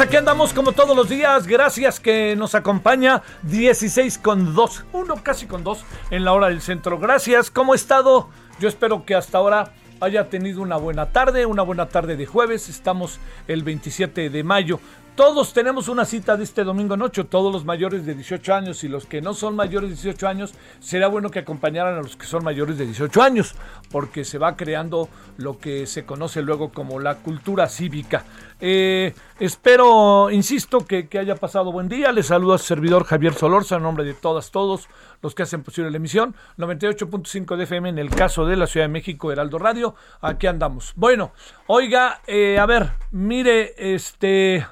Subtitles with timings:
[0.00, 1.46] Aquí andamos como todos los días.
[1.46, 6.60] Gracias que nos acompaña 16 con 2, uno casi con 2 en la hora del
[6.60, 6.98] centro.
[6.98, 8.28] Gracias, ¿cómo ha estado?
[8.60, 12.68] Yo espero que hasta ahora haya tenido una buena tarde, una buena tarde de jueves.
[12.68, 13.18] Estamos
[13.48, 14.80] el 27 de mayo.
[15.14, 18.88] Todos tenemos una cita de este domingo noche, todos los mayores de 18 años y
[18.88, 22.26] los que no son mayores de 18 años, será bueno que acompañaran a los que
[22.26, 23.54] son mayores de 18 años,
[23.92, 28.24] porque se va creando lo que se conoce luego como la cultura cívica.
[28.60, 32.10] Eh, espero, insisto, que, haya pasado buen día.
[32.10, 34.88] Les saluda a su servidor Javier Solorza, en nombre de todas, todos
[35.22, 36.34] los que hacen posible la emisión.
[36.58, 39.94] 98.5 de FM en el caso de la Ciudad de México, Heraldo Radio.
[40.20, 40.92] Aquí andamos.
[40.96, 41.30] Bueno,
[41.68, 44.66] oiga, eh, a ver, mire, este...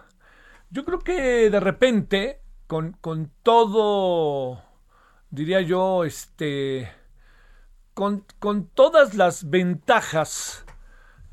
[0.72, 4.62] Yo creo que de repente, con, con todo,
[5.28, 6.90] diría yo, este,
[7.92, 10.64] con, con todas las ventajas,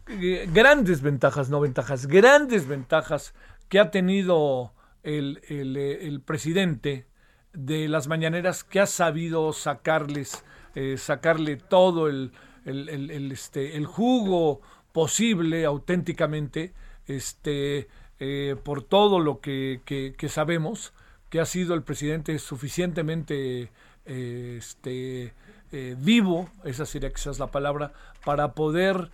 [0.10, 3.34] eh, grandes ventajas, no ventajas, grandes ventajas
[3.70, 4.74] que ha tenido
[5.04, 7.08] el, el, el presidente
[7.54, 10.44] de las mañaneras, que ha sabido sacarles,
[10.76, 12.34] eh, sacarle todo el,
[12.66, 14.60] el, este, el jugo
[14.92, 16.74] posible auténticamente,
[17.08, 17.88] este,
[18.20, 20.94] eh, por todo lo que, que, sabemos,
[21.30, 23.70] que ha sido el presidente suficientemente
[24.06, 25.34] eh, este,
[25.72, 27.94] eh, vivo, esa sería quizás la palabra,
[28.26, 29.10] para poder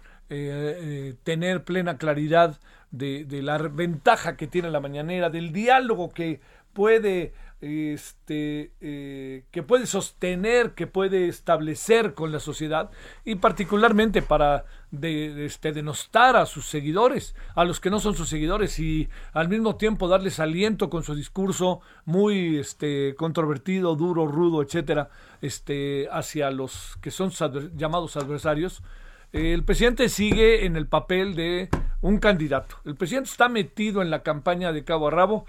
[1.23, 2.59] tener plena claridad
[2.89, 6.39] de, la ventaja que tiene la mañanera, del diálogo que
[6.73, 12.91] puede este, eh, que puede sostener, que puede establecer con la sociedad
[13.23, 14.65] y particularmente para
[15.01, 19.77] este, denostar a sus seguidores, a los que no son sus seguidores y al mismo
[19.77, 25.09] tiempo darles aliento con su discurso muy este, controvertido, duro, rudo, etcétera,
[25.41, 27.31] este, hacia los que son
[27.75, 28.83] llamados adversarios.
[29.31, 31.69] El presidente sigue en el papel de
[32.01, 32.77] un candidato.
[32.85, 35.45] El presidente está metido en la campaña de cabo a rabo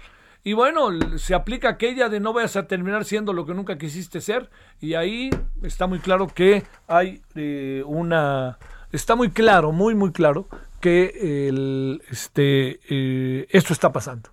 [0.47, 4.21] y bueno, se aplica aquella de no vayas a terminar siendo lo que nunca quisiste
[4.21, 4.49] ser.
[4.79, 5.29] Y ahí
[5.61, 8.57] está muy claro que hay eh, una...
[8.93, 10.47] Está muy claro, muy, muy claro,
[10.79, 14.29] que este, eh, esto está pasando.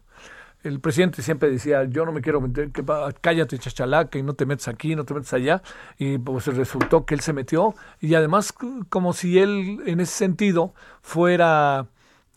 [0.62, 2.84] El presidente siempre decía, yo no me quiero meter, que,
[3.20, 5.62] cállate chachalaca y no te metes aquí, no te metes allá.
[5.98, 8.54] Y pues resultó que él se metió y además
[8.88, 11.88] como si él en ese sentido fuera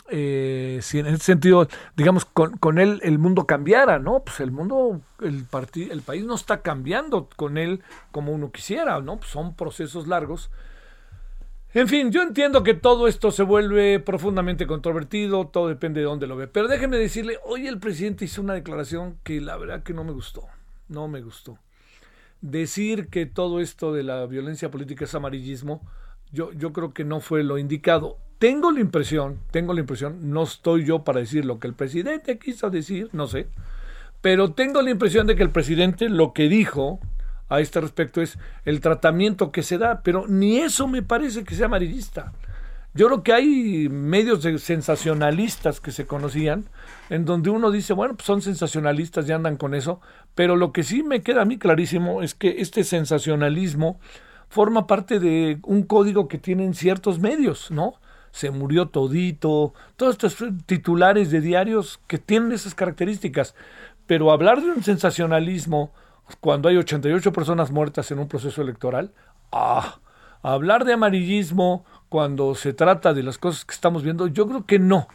[0.10, 4.24] eh, si en ese sentido, digamos, con, él el mundo cambiara, ¿no?
[4.24, 5.46] Pues el mundo, el,
[5.92, 7.82] el país no está cambiando con él
[8.12, 9.18] como uno quisiera, ¿no?
[9.18, 10.50] Pues son procesos largos.
[11.74, 16.26] En fin, yo entiendo que todo esto se vuelve profundamente controvertido, todo depende de dónde
[16.26, 16.48] lo ve.
[16.48, 20.14] Pero déjeme decirle, hoy el presidente hizo una declaración que la verdad que no me
[20.14, 20.48] gustó,
[20.88, 21.60] no me gustó.
[22.42, 25.82] Decir que todo esto de la violencia política es amarillismo,
[26.32, 28.18] yo, yo creo que no fue lo indicado.
[28.40, 32.38] Tengo la impresión, tengo la impresión, no estoy yo para decir lo que el presidente
[32.38, 33.48] quiso decir, no sé,
[34.22, 37.00] pero tengo la impresión de que el presidente lo que dijo
[37.50, 41.56] a este respecto es el tratamiento que se da, pero ni eso me parece que
[41.56, 42.34] sea amarillista.
[42.94, 46.66] Yo creo que hay medios sensacionalistas que se conocían,
[47.10, 50.00] en donde uno dice, bueno, pues son sensacionalistas y andan con eso,
[50.36, 54.00] pero lo que sí me queda a mí clarísimo es que este sensacionalismo
[54.50, 57.96] forma parte de un código que tienen ciertos medios, ¿no?
[58.32, 63.56] Se murió todito, todos estos titulares de diarios que tienen esas características.
[64.06, 65.92] Pero hablar de un sensacionalismo
[66.40, 69.12] cuando hay 88 personas muertas en un proceso electoral,
[69.52, 70.00] ah,
[70.42, 74.80] hablar de amarillismo cuando se trata de las cosas que estamos viendo, yo creo que
[74.80, 75.08] no.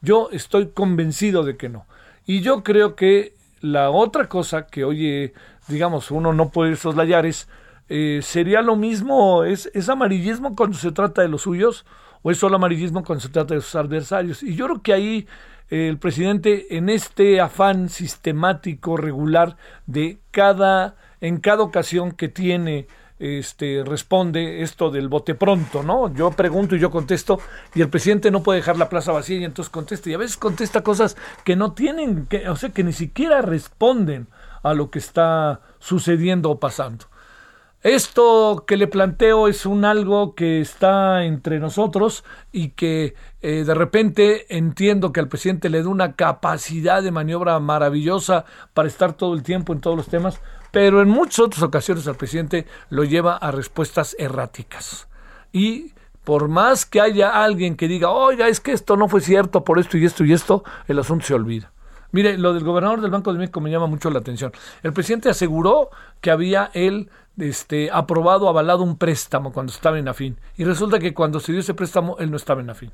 [0.00, 1.86] Yo estoy convencido de que no.
[2.26, 5.34] Y yo creo que la otra cosa que oye,
[5.68, 7.48] digamos, uno no puede soslayar es,
[7.88, 11.84] eh, sería lo mismo, es, es amarillismo cuando se trata de los suyos
[12.22, 14.42] o es solo amarillismo cuando se trata de sus adversarios.
[14.42, 15.26] Y yo creo que ahí
[15.70, 19.56] eh, el presidente, en este afán sistemático, regular,
[19.86, 22.88] de cada, en cada ocasión que tiene
[23.20, 26.12] este, responde esto del bote pronto, ¿no?
[26.14, 27.38] Yo pregunto y yo contesto
[27.74, 30.38] y el presidente no puede dejar la plaza vacía y entonces contesta y a veces
[30.38, 34.26] contesta cosas que no tienen, que, o sea, que ni siquiera responden
[34.62, 37.09] a lo que está sucediendo o pasando.
[37.82, 43.74] Esto que le planteo es un algo que está entre nosotros y que eh, de
[43.74, 48.44] repente entiendo que al presidente le da una capacidad de maniobra maravillosa
[48.74, 52.16] para estar todo el tiempo en todos los temas, pero en muchas otras ocasiones al
[52.16, 55.08] presidente lo lleva a respuestas erráticas.
[55.50, 59.64] Y por más que haya alguien que diga, oiga, es que esto no fue cierto
[59.64, 61.72] por esto y esto y esto, el asunto se olvida.
[62.12, 64.52] Mire, lo del gobernador del Banco de México me llama mucho la atención.
[64.82, 65.90] El presidente aseguró
[66.20, 70.36] que había él este, aprobado, avalado un préstamo cuando estaba en AFIN.
[70.56, 72.92] Y resulta que cuando se dio ese préstamo, él no estaba en AFIN.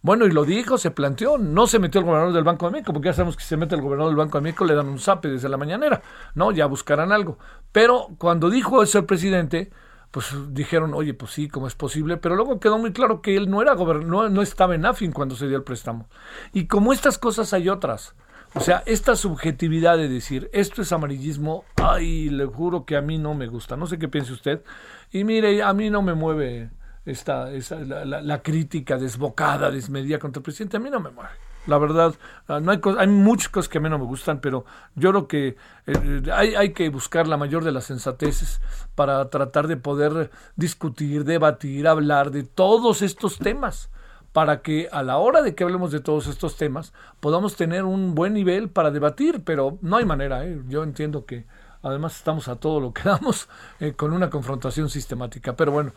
[0.00, 2.92] Bueno, y lo dijo, se planteó, no se metió el gobernador del Banco de México,
[2.92, 4.88] porque ya sabemos que si se mete el gobernador del Banco de México, le dan
[4.88, 6.02] un zape desde la mañanera,
[6.34, 6.52] ¿no?
[6.52, 7.38] Ya buscarán algo.
[7.72, 9.72] Pero cuando dijo eso el presidente,
[10.12, 12.16] pues dijeron, oye, pues sí, ¿cómo es posible?
[12.16, 15.34] Pero luego quedó muy claro que él no era gobernador, no estaba en AFIN cuando
[15.34, 16.06] se dio el préstamo.
[16.52, 18.14] Y como estas cosas hay otras.
[18.54, 23.18] O sea, esta subjetividad de decir esto es amarillismo, ay, le juro que a mí
[23.18, 23.76] no me gusta.
[23.76, 24.62] No sé qué piense usted.
[25.12, 26.70] Y mire, a mí no me mueve
[27.04, 30.76] esta, la, crítica desbocada, desmedida contra el presidente.
[30.76, 31.30] A mí no me mueve.
[31.66, 32.14] La verdad,
[32.46, 34.64] ah, no hay, hay muchas cosas que a mí no me gustan, pero
[34.94, 35.56] yo creo que
[35.86, 38.62] eh, hay, hay que buscar la mayor de las sensateces
[38.94, 43.90] para tratar de poder discutir, debatir, hablar de todos estos temas
[44.32, 48.14] para que a la hora de que hablemos de todos estos temas podamos tener un
[48.14, 50.46] buen nivel para debatir, pero no hay manera.
[50.46, 50.60] ¿eh?
[50.68, 51.46] Yo entiendo que
[51.82, 53.48] además estamos a todo lo que damos
[53.80, 55.56] eh, con una confrontación sistemática.
[55.56, 55.92] Pero bueno,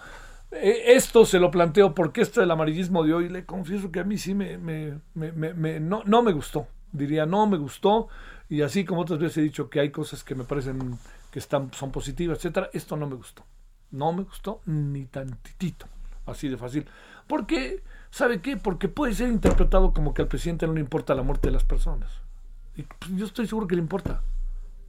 [0.52, 4.04] eh, esto se lo planteo porque esto del amarillismo de hoy, le confieso que a
[4.04, 4.58] mí sí me,
[5.16, 6.68] no, no me gustó.
[6.92, 8.08] Diría, no me gustó.
[8.50, 10.98] Y así como otras veces he dicho que hay cosas que me parecen
[11.32, 13.46] que están, son positivas, etcétera, esto no me gustó.
[13.92, 15.86] No me gustó ni tantitito.
[16.26, 16.86] Así de fácil.
[17.28, 18.58] Porque ¿Sabe qué?
[18.58, 21.64] Porque puede ser interpretado como que al presidente no le importa la muerte de las
[21.64, 22.12] personas.
[22.76, 24.22] Y pues, yo estoy seguro que le importa.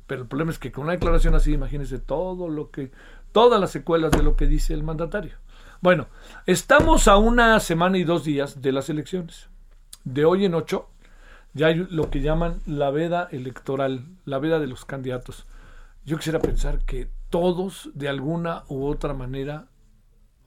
[0.09, 2.91] Pero el problema es que con una declaración así, imagínense todo lo que,
[3.31, 5.37] todas las secuelas de lo que dice el mandatario.
[5.81, 6.09] Bueno,
[6.47, 9.49] estamos a una semana y dos días de las elecciones.
[10.03, 10.89] De hoy en ocho,
[11.55, 15.47] ya hay lo que llaman la veda electoral, la veda de los candidatos.
[16.05, 19.69] Yo quisiera pensar que todos, de alguna u otra manera,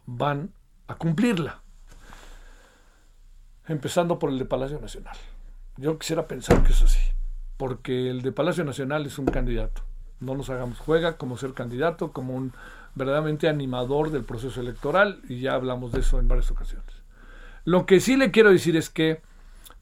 [0.06, 0.52] van
[0.88, 1.62] a cumplirla
[3.68, 5.16] empezando por el de Palacio Nacional.
[5.78, 7.00] Yo quisiera pensar que es así,
[7.58, 9.84] porque el de Palacio Nacional es un candidato.
[10.20, 12.54] No nos hagamos juega como ser candidato, como un
[12.96, 17.04] verdaderamente animador del proceso electoral, y ya hablamos de eso en varias ocasiones.
[17.66, 19.22] Lo que sí le quiero decir es que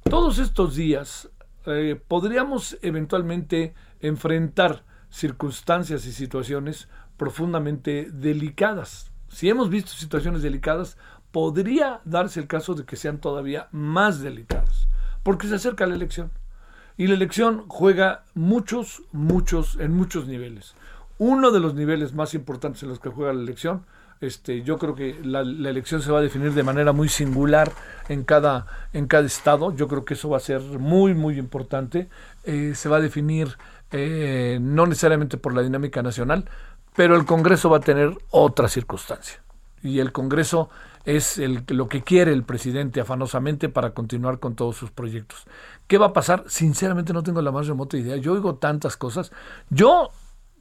[0.09, 1.29] todos estos días
[1.65, 6.87] eh, podríamos eventualmente enfrentar circunstancias y situaciones
[7.17, 9.11] profundamente delicadas.
[9.29, 10.97] Si hemos visto situaciones delicadas,
[11.33, 14.87] podría darse el caso de que sean todavía más delicados,
[15.23, 16.31] porque se acerca la elección.
[16.95, 20.75] Y la elección juega muchos, muchos, en muchos niveles.
[21.17, 23.83] Uno de los niveles más importantes en los que juega la elección,
[24.21, 27.71] este, yo creo que la, elección se va a definir de manera muy singular
[28.09, 29.75] en cada, en cada estado.
[29.75, 32.09] Yo creo que eso va a ser muy, muy importante.
[32.43, 33.57] Eh, se va a definir
[33.91, 36.45] eh, no necesariamente por la dinámica nacional,
[36.95, 39.41] pero el Congreso va a tener otra circunstancia.
[39.81, 40.69] Y el Congreso
[41.05, 45.45] es el, lo que quiere el presidente afanosamente para continuar con todos sus proyectos.
[45.87, 46.43] ¿Qué va a pasar?
[46.47, 48.15] Sinceramente no tengo la más remota idea.
[48.17, 49.31] Yo oigo tantas cosas.
[49.69, 50.09] Yo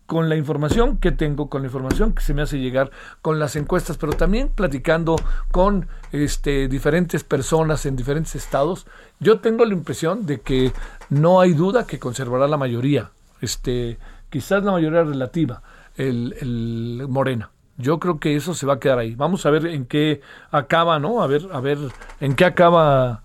[0.07, 2.91] con la información que tengo, con la información que se me hace llegar,
[3.23, 5.17] con las encuestas, pero también platicando
[5.51, 8.87] con este, diferentes personas en diferentes estados,
[9.21, 10.73] yo tengo la impresión de que
[11.09, 15.63] no hay duda que conservará la mayoría, este, quizás la mayoría relativa,
[15.97, 17.51] el, el Morena.
[17.83, 19.15] Yo creo que eso se va a quedar ahí.
[19.17, 20.21] Vamos a ver en qué
[20.51, 21.21] acaba, ¿no?
[21.21, 21.79] A ver, a ver
[22.21, 23.23] en qué acaba,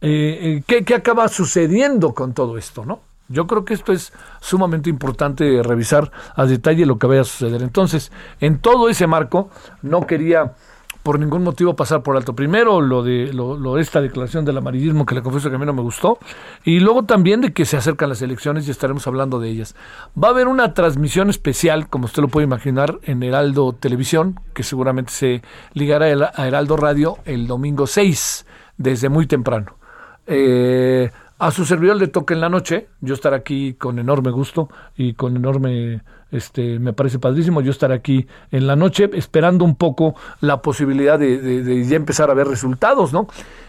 [0.00, 3.00] eh, qué, qué acaba sucediendo con todo esto, ¿no?
[3.28, 7.62] Yo creo que esto es sumamente importante revisar a detalle lo que vaya a suceder.
[7.62, 9.50] Entonces, en todo ese marco,
[9.82, 10.54] no quería
[11.02, 12.34] por ningún motivo pasar por alto.
[12.34, 15.72] Primero, lo de lo, esta declaración del amarillismo que le confieso que a mí no
[15.72, 16.18] me gustó.
[16.64, 19.74] Y luego también de que se acercan las elecciones y estaremos hablando de ellas.
[20.22, 24.62] Va a haber una transmisión especial, como usted lo puede imaginar, en Heraldo Televisión, que
[24.62, 25.42] seguramente se
[25.72, 29.76] ligará a Heraldo Radio el domingo 6, desde muy temprano.
[30.26, 34.68] Eh, a su servidor le toca en la noche, yo estaré aquí con enorme gusto
[34.94, 39.74] y con enorme, este, me parece padrísimo, yo estaré aquí en la noche esperando un
[39.74, 43.28] poco la posibilidad de, ya empezar a ver resultados, ¿no?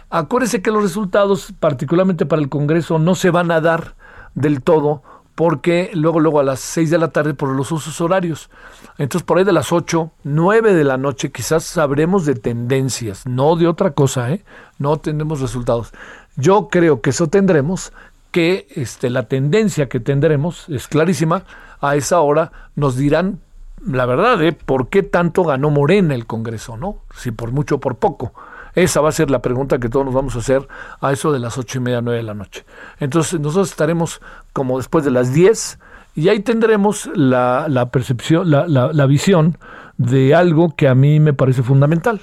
[0.09, 3.95] Acuérdese que los resultados, particularmente para el Congreso, no se van a dar
[4.35, 5.03] del todo
[5.35, 8.49] porque luego, luego a las 6 de la tarde por los usos horarios.
[8.97, 13.55] Entonces por ahí de las 8, 9 de la noche quizás sabremos de tendencias, no
[13.55, 14.43] de otra cosa, ¿eh?
[14.77, 15.93] No tendremos resultados.
[16.35, 17.93] Yo creo que eso tendremos,
[18.31, 21.43] que este, la tendencia que tendremos es clarísima.
[21.79, 23.39] A esa hora nos dirán
[23.85, 24.53] la verdad, ¿eh?
[24.53, 26.77] ¿por qué tanto ganó Morena el Congreso?
[26.77, 26.99] ¿No?
[27.15, 28.33] Si por mucho o por poco.
[28.75, 30.67] Esa va a ser la pregunta que todos nos vamos a hacer
[31.01, 32.63] a eso de las ocho y media, nueve de la noche.
[32.99, 34.21] Entonces nosotros estaremos
[34.53, 35.79] como después de las diez
[36.13, 39.57] y ahí tendremos la, percepción, la, visión
[39.97, 42.21] de algo que a mí me parece fundamental.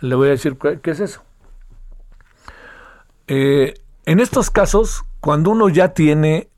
[0.00, 1.22] Le voy a decir qué es eso.
[3.26, 3.74] Eh,
[4.06, 6.48] en estos casos, cuando uno ya tiene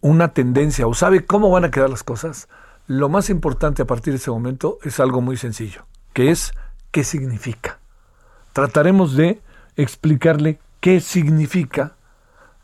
[0.00, 2.48] una tendencia o sabe cómo van a quedar las cosas,
[2.86, 6.52] lo más importante a partir de ese momento es algo muy sencillo, que es
[6.90, 7.78] qué significa.
[8.52, 9.40] Trataremos de
[9.76, 11.94] explicarle qué significa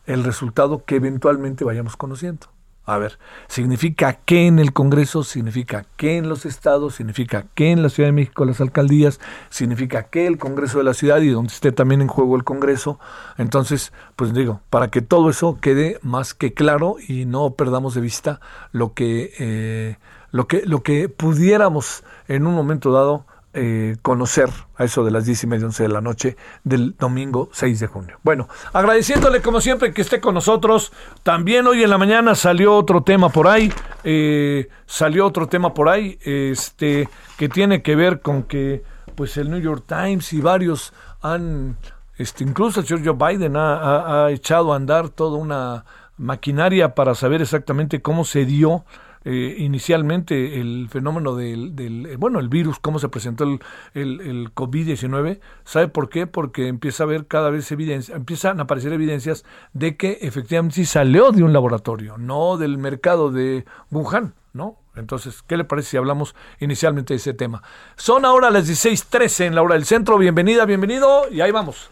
[0.07, 2.49] el resultado que eventualmente vayamos conociendo.
[2.87, 7.83] A ver, significa qué en el Congreso, significa qué en los estados, significa qué en
[7.83, 11.55] la Ciudad de México, las alcaldías, significa qué el Congreso de la ciudad y donde
[11.55, 12.99] esté también en juego el Congreso.
[13.39, 18.03] Entonces, pues digo, para que todo eso quede más que claro y no perdamos de
[18.03, 19.97] vista lo que, eh,
[20.31, 23.25] lo que, lo que pudiéramos en un momento dado
[23.57, 27.51] eh, conocer a eso de las diez y media, once de la noche del domingo
[27.53, 28.19] 6 de junio.
[28.25, 30.93] Bueno, agradeciéndole como siempre que esté con nosotros.
[31.23, 35.89] También hoy en la mañana salió otro tema por ahí, eh, salió otro tema por
[35.89, 37.09] ahí, este,
[37.39, 38.83] que tiene que ver con que
[39.15, 40.93] pues el New York Times y varios
[41.23, 41.77] han,
[42.19, 45.85] este, incluso George Biden ha, ha echado a andar toda una
[46.17, 48.85] maquinaria para saber exactamente cómo se dio
[49.25, 53.61] eh, inicialmente el fenómeno del, del, eh, bueno, el virus, cómo se presentó el,
[53.95, 55.41] el, el COVID-19.
[55.65, 56.27] ¿Sabe por qué?
[56.27, 60.85] Porque empieza a haber cada vez evidencia, empiezan a aparecer evidencias de que efectivamente sí
[60.85, 64.79] salió de un laboratorio, no del mercado de Wuhan, ¿no?
[64.97, 67.63] Entonces, ¿qué le parece si hablamos inicialmente de ese tema?
[67.97, 70.19] Son ahora las 16:13 en la hora del centro.
[70.19, 71.91] Bienvenida, bienvenido, y ahí vamos.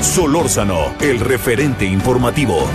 [0.00, 2.66] Solórzano, el referente informativo.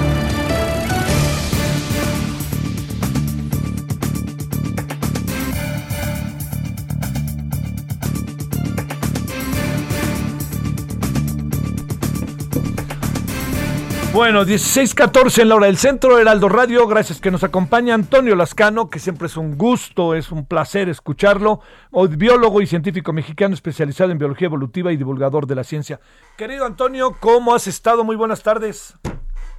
[14.21, 16.85] Bueno, 16:14 en la hora del centro, Heraldo Radio.
[16.85, 21.61] Gracias que nos acompaña Antonio Lascano, que siempre es un gusto, es un placer escucharlo.
[21.91, 25.99] Biólogo y científico mexicano especializado en biología evolutiva y divulgador de la ciencia.
[26.37, 28.03] Querido Antonio, ¿cómo has estado?
[28.03, 28.93] Muy buenas tardes.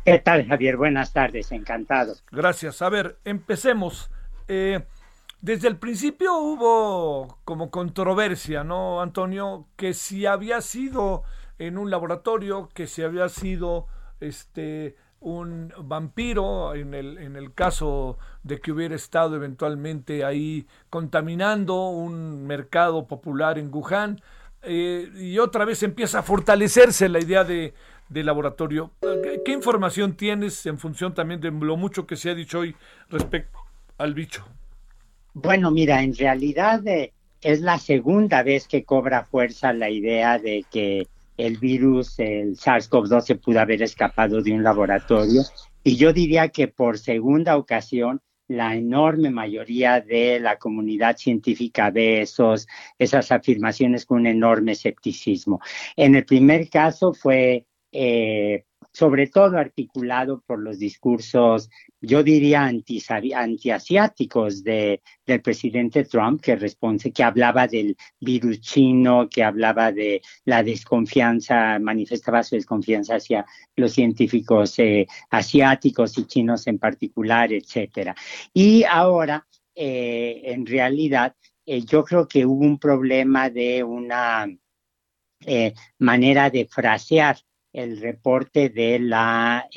[0.05, 0.77] ¿Qué tal, Javier?
[0.77, 2.15] Buenas tardes, encantado.
[2.31, 2.83] Gracias.
[2.83, 4.13] A ver, empecemos.
[4.47, 4.87] Eh,
[5.41, 9.67] desde el principio hubo como controversia, ¿no, Antonio?
[9.75, 11.25] Que si había sido
[11.59, 13.89] en un laboratorio, que si había sido
[14.23, 21.89] este un vampiro en el, en el caso de que hubiera estado eventualmente ahí contaminando
[21.89, 24.21] un mercado popular en Wuhan.
[24.63, 27.73] eh, y otra vez empieza a fortalecerse la idea de,
[28.11, 28.91] laboratorio.
[29.45, 32.77] ¿Qué, información tienes en función también de lo mucho que se ha dicho hoy
[33.09, 33.59] respecto
[33.97, 34.45] al bicho?
[35.33, 40.65] Bueno, mira, en realidad eh, es la segunda vez que cobra fuerza la idea de
[40.71, 45.43] que el virus, el SARS-CoV-2, se pudo haber escapado de un laboratorio.
[45.85, 52.23] Y yo diría que por segunda ocasión la enorme mayoría de la comunidad científica ve
[52.23, 55.61] esos, esas afirmaciones con un enorme escepticismo.
[55.97, 61.71] En el primer caso fue eh, sobre todo articulado por los discursos,
[62.03, 63.01] yo diría, anti,
[63.33, 70.21] antiasiáticos de, del presidente Trump, que, responde, que hablaba del virus chino, que hablaba de
[70.45, 78.17] la desconfianza, manifestaba su desconfianza hacia los científicos eh, asiáticos y chinos en particular, etcétera.
[78.53, 84.49] Y ahora, eh, en realidad, eh, yo creo que hubo un problema de una
[85.99, 87.37] manera de frasear
[87.73, 89.69] el reporte de la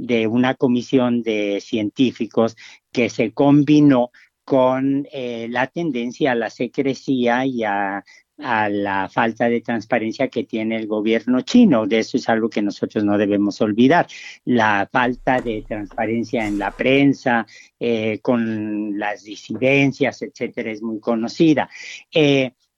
[0.00, 2.56] de una comisión de científicos
[2.90, 4.10] que se combinó
[4.44, 8.02] con eh, la tendencia a la secrecía y a,
[8.42, 11.86] la falta de transparencia que tiene el gobierno chino.
[11.86, 14.06] De eso es algo que nosotros no debemos olvidar.
[14.46, 17.46] La falta de transparencia en la prensa,
[17.78, 21.68] eh, con las disidencias, etcétera, es muy conocida.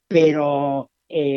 [0.05, 0.89] pero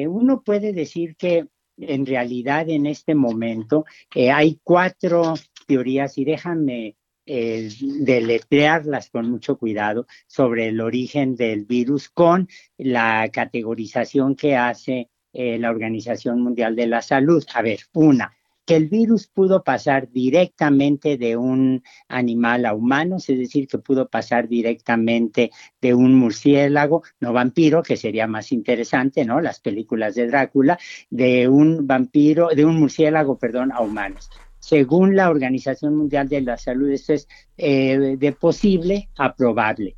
[0.09, 1.47] uno puede decir que
[1.78, 5.35] en realidad en este momento eh, hay cuatro
[5.66, 6.96] teorías y déjame
[7.26, 15.11] eh, deletrearlas con mucho cuidado sobre el origen del virus con la categorización que hace
[15.32, 17.44] eh, la Organización Mundial de la Salud.
[17.52, 18.32] A ver, una,
[18.64, 24.08] que el virus pudo pasar directamente de un animal a humanos, es decir, que pudo
[24.08, 29.40] pasar directamente de un murciélago, no vampiro, que sería más interesante, ¿no?
[29.40, 30.78] Las películas de Drácula,
[31.11, 34.30] de un vampiro, de un murciélago, perdón, a humanos.
[34.66, 39.95] Según la Organización Mundial de la Salud, esto es eh, de posible a probable.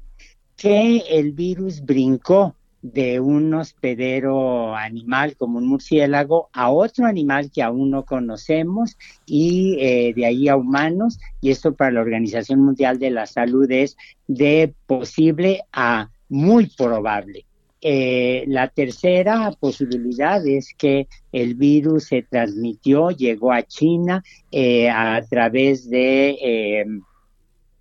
[0.59, 7.62] Que el virus brincó de un hospedero animal como un murciélago a otro animal que
[7.62, 12.99] aún no conocemos y eh, de ahí a humanos y esto para la Organización Mundial
[12.99, 17.48] de la Salud es de posible a muy probable.
[17.81, 25.23] Eh, la tercera posibilidad es que el virus se transmitió, llegó a China eh, a
[25.29, 26.85] través de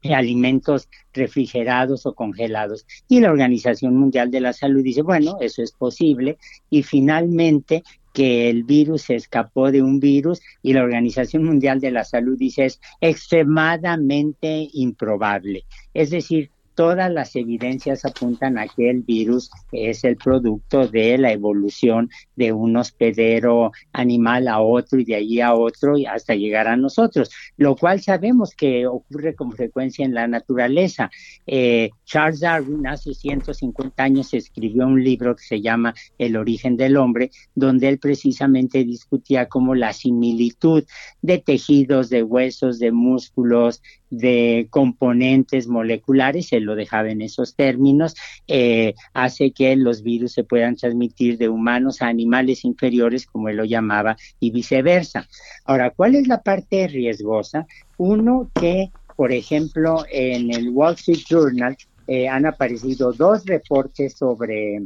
[0.03, 2.85] alimentos refrigerados o congelados.
[3.07, 6.37] Y la Organización Mundial de la Salud dice, bueno, eso es posible.
[6.69, 7.83] Y finalmente
[8.13, 12.35] que el virus se escapó de un virus y la Organización Mundial de la Salud
[12.35, 15.65] dice es extremadamente improbable.
[15.93, 21.31] Es decir, todas las evidencias apuntan a que el virus es el producto de la
[21.31, 26.67] evolución de un hospedero animal a otro y de allí a otro y hasta llegar
[26.67, 31.09] a nosotros, lo cual sabemos que ocurre con frecuencia en la naturaleza.
[31.47, 36.97] Eh, Charles Darwin hace 150 años escribió un libro que se llama El origen del
[36.97, 40.83] hombre, donde él precisamente discutía cómo la similitud
[41.23, 48.15] de tejidos, de huesos, de músculos, de componentes moleculares, se lo dejaba en esos términos,
[48.47, 53.57] eh, hace que los virus se puedan transmitir de humanos a animales inferiores, como él
[53.57, 55.27] lo llamaba, y viceversa.
[55.65, 57.65] Ahora, ¿cuál es la parte riesgosa?
[57.97, 64.81] Uno que, por ejemplo, en el Wall Street Journal eh, han aparecido dos reportes sobre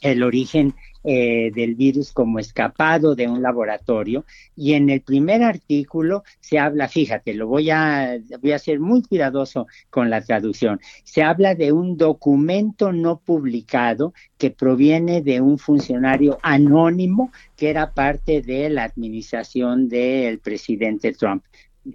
[0.00, 0.74] el origen
[1.04, 4.24] eh, del virus como escapado de un laboratorio
[4.56, 9.02] y en el primer artículo se habla, fíjate, lo voy a voy a ser muy
[9.02, 10.80] cuidadoso con la traducción.
[11.04, 17.92] Se habla de un documento no publicado que proviene de un funcionario anónimo que era
[17.92, 21.44] parte de la administración del presidente Trump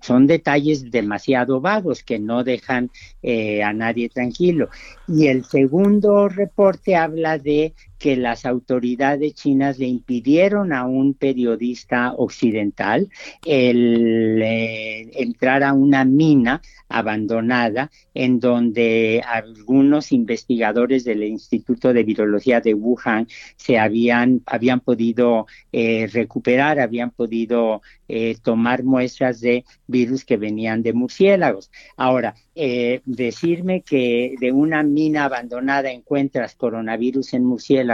[0.01, 2.91] son detalles demasiado vagos que no dejan
[3.23, 4.69] eh, a nadie tranquilo.
[5.07, 12.13] Y el segundo reporte habla de que las autoridades chinas le impidieron a un periodista
[12.13, 13.09] occidental
[13.45, 22.61] el eh, entrar a una mina abandonada en donde algunos investigadores del Instituto de Virología
[22.61, 30.25] de Wuhan se habían, habían podido eh, recuperar, habían podido eh, tomar muestras de virus
[30.25, 31.69] que venían de murciélagos.
[31.95, 37.88] Ahora, eh, decirme que de una mina abandonada encuentras coronavirus en murciélagos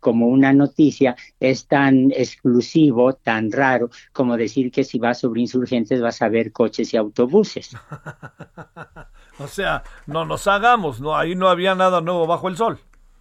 [0.00, 6.00] como una noticia es tan exclusivo, tan raro, como decir que si vas sobre insurgentes
[6.00, 7.76] vas a ver coches y autobuses.
[9.38, 12.78] o sea, no nos hagamos, no ahí no había nada nuevo bajo el sol.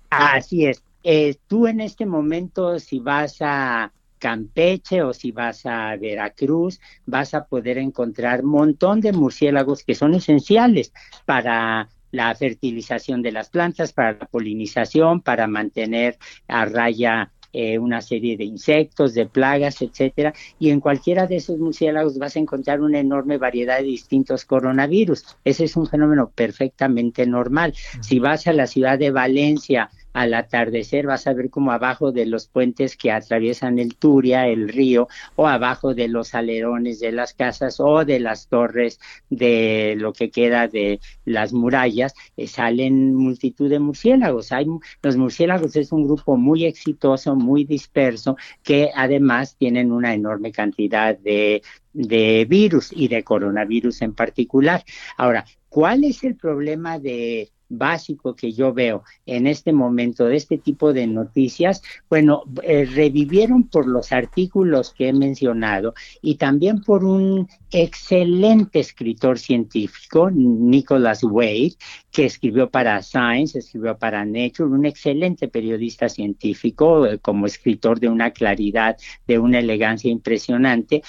[0.10, 0.84] Así es.
[1.03, 7.34] eh, tú en este momento, si vas a Campeche o si vas a Veracruz, vas
[7.34, 10.91] a poder encontrar un montón de murciélagos que son esenciales
[11.25, 16.17] para la fertilización de las plantas, para la polinización, para mantener
[16.47, 21.57] a raya eh, una serie de insectos, de plagas, etcétera, y en cualquiera de esos
[21.57, 25.25] murciélagos vas a encontrar una enorme variedad de distintos coronavirus.
[25.43, 27.73] Ese es un fenómeno perfectamente normal.
[28.01, 32.25] Si vas a la ciudad de Valencia al atardecer vas a ver como abajo de
[32.25, 37.36] los puentes que atraviesan el Turia, el río, o abajo de los alerones de las
[37.36, 38.99] casas o de las torres
[39.30, 44.51] de lo que queda de las murallas, eh, salen multitud de murciélagos.
[44.51, 44.65] Hay,
[45.03, 51.15] los murciélagos es un grupo muy exitoso, muy disperso, que además tienen una enorme cantidad
[51.15, 51.62] de
[51.93, 54.84] de virus y de coronavirus en particular.
[55.17, 60.58] Ahora, ¿cuál es el problema de básico que yo veo en este momento de este
[60.58, 67.03] tipo de noticias, bueno, eh, revivieron por los artículos que he mencionado y también por
[67.03, 71.73] un excelente escritor científico, Nicholas Wade,
[72.12, 78.10] que escribió para Science, escribió para Nature, un excelente periodista científico, eh, como escritor de
[78.10, 81.01] una claridad, de una elegancia impresionante,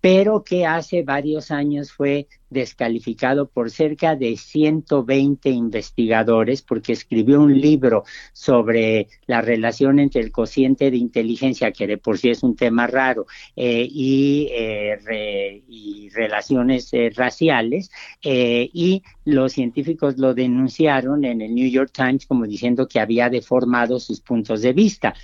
[0.00, 7.60] pero que hace varios años fue descalificado por cerca de 120 investigadores porque escribió un
[7.60, 12.56] libro sobre la relación entre el cociente de inteligencia, que de por sí es un
[12.56, 17.90] tema raro, eh, y, eh, y, relaciones eh, raciales,
[18.22, 23.98] y los científicos lo denunciaron en el New York Times como diciendo que había deformado
[23.98, 25.14] sus puntos de vista.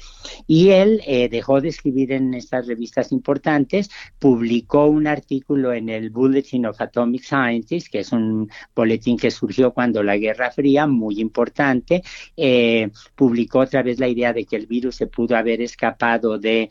[0.46, 6.66] Y él dejó de escribir en estas revistas importantes, publicó un artículo en el Bulletin
[6.66, 12.02] of Atomic Scientist, que es un boletín que surgió cuando la Guerra Fría, muy importante,
[12.36, 16.68] eh, publicó otra vez la idea de que el virus se pudo haber escapado de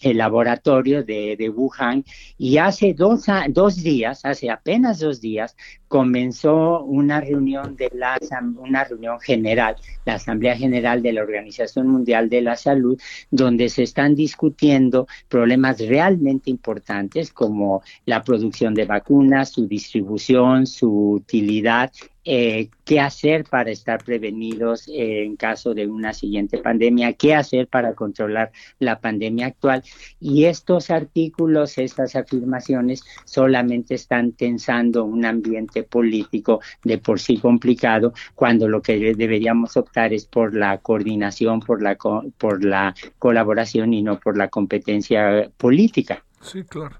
[0.00, 2.04] el laboratorio de, de, Wuhan
[2.38, 5.56] y hace dos, dos días, hace apenas dos días,
[5.88, 8.18] comenzó una reunión de la
[8.58, 13.82] una reunión general, la Asamblea General de la Organización Mundial de la Salud, donde se
[13.82, 21.90] están discutiendo problemas realmente importantes como la producción de vacunas, su distribución, su utilidad
[22.24, 27.94] eh, qué hacer para estar prevenidos en caso de una siguiente pandemia, qué hacer para
[27.94, 29.82] controlar la pandemia actual.
[30.20, 38.12] Y estos artículos, estas afirmaciones solamente están tensando un ambiente político de por sí complicado,
[38.34, 41.96] cuando lo que deberíamos optar es por la coordinación, por la,
[42.36, 46.22] por la colaboración y no por la competencia política.
[46.40, 46.96] Sí, claro.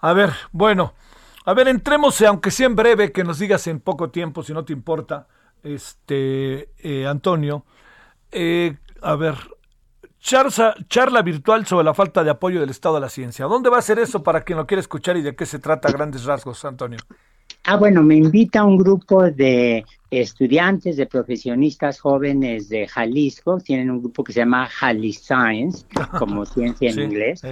[0.00, 0.94] A ver, bueno,
[1.48, 4.66] a ver, entremos, aunque sea en breve, que nos digas en poco tiempo, si no
[4.66, 5.28] te importa,
[5.62, 7.64] este, eh, Antonio.
[8.30, 9.34] Eh, a ver,
[10.20, 13.46] charla, charla virtual sobre la falta de apoyo del Estado a la ciencia.
[13.46, 15.88] ¿Dónde va a ser eso para quien lo quiera escuchar y de qué se trata
[15.88, 16.98] a grandes rasgos, Antonio?
[17.64, 23.58] Ah, bueno, me invita un grupo de estudiantes, de profesionistas jóvenes de Jalisco.
[23.58, 25.84] Tienen un grupo que se llama Jalis Science,
[26.18, 27.42] como ciencia en inglés.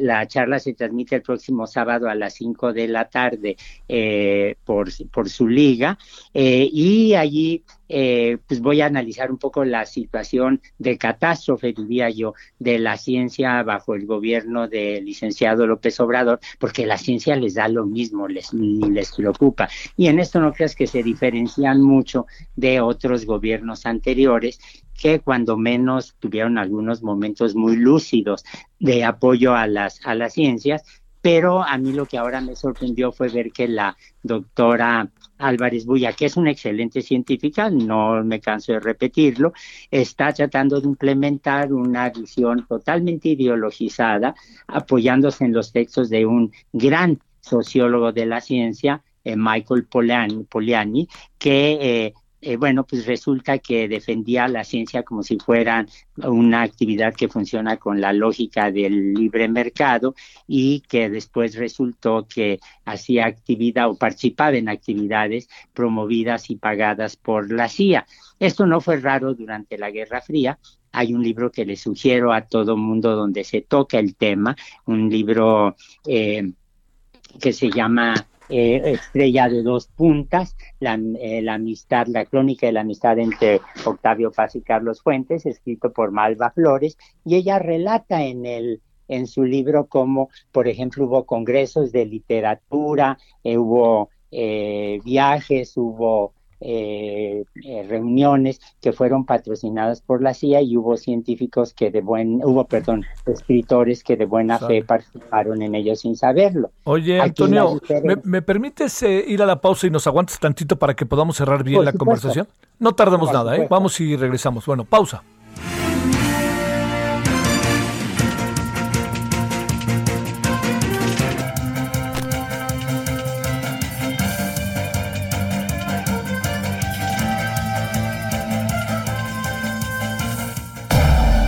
[0.00, 3.56] la charla se transmite el próximo sábado a las 5 de la tarde
[3.88, 5.98] eh, por, por su liga.
[6.32, 12.10] Eh, y allí eh, pues voy a analizar un poco la situación de catástrofe, diría
[12.10, 17.54] yo, de la ciencia bajo el gobierno del licenciado López Obrador, porque la ciencia les
[17.54, 19.68] da lo mismo, les, ni les preocupa.
[19.96, 24.58] Y en esto no creas que se diferencian mucho de otros gobiernos anteriores
[24.94, 28.44] que cuando menos tuvieron algunos momentos muy lúcidos
[28.78, 30.82] de apoyo a las, a las ciencias,
[31.20, 36.12] pero a mí lo que ahora me sorprendió fue ver que la doctora Álvarez Buya,
[36.12, 39.52] que es una excelente científica, no me canso de repetirlo,
[39.90, 44.34] está tratando de implementar una visión totalmente ideologizada,
[44.68, 51.78] apoyándose en los textos de un gran sociólogo de la ciencia, eh, Michael Poliani, que
[51.80, 55.84] eh, eh, bueno, pues resulta que defendía la ciencia como si fuera
[56.18, 60.14] una actividad que funciona con la lógica del libre mercado
[60.46, 67.50] y que después resultó que hacía actividad o participaba en actividades promovidas y pagadas por
[67.50, 68.06] la CIA.
[68.38, 70.56] Esto no fue raro durante la Guerra Fría.
[70.92, 75.10] Hay un libro que le sugiero a todo mundo donde se toca el tema, un
[75.10, 78.14] libro que se llama
[78.48, 84.30] eh, estrella de dos puntas, eh, la, amistad, la crónica de la amistad entre Octavio
[84.30, 89.44] Paz y Carlos Fuentes, escrito por Malva Flores, y ella relata en el en su
[89.44, 98.60] libro cómo, por ejemplo, hubo congresos de literatura, eh, hubo viajes, hubo eh, eh, reuniones
[98.80, 104.02] que fueron patrocinadas por la CIA y hubo científicos que de buen, hubo, perdón, escritores
[104.02, 106.70] que de buena fe participaron en ellos sin saberlo.
[106.84, 107.80] Oye, Antonio,
[108.24, 111.62] ¿me, permites eh, ir a la pausa y nos aguantas tantito para que podamos cerrar
[111.62, 112.48] bien la conversación?
[112.78, 113.66] No tardemos nada, ¿eh?
[113.68, 114.66] Vamos y regresamos.
[114.66, 115.22] Bueno, pausa.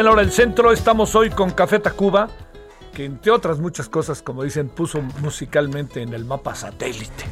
[0.00, 0.72] En la hora del centro.
[0.72, 2.28] Estamos hoy con Café Tacuba,
[2.94, 7.24] que entre otras muchas cosas, como dicen, puso musicalmente en el mapa satélite.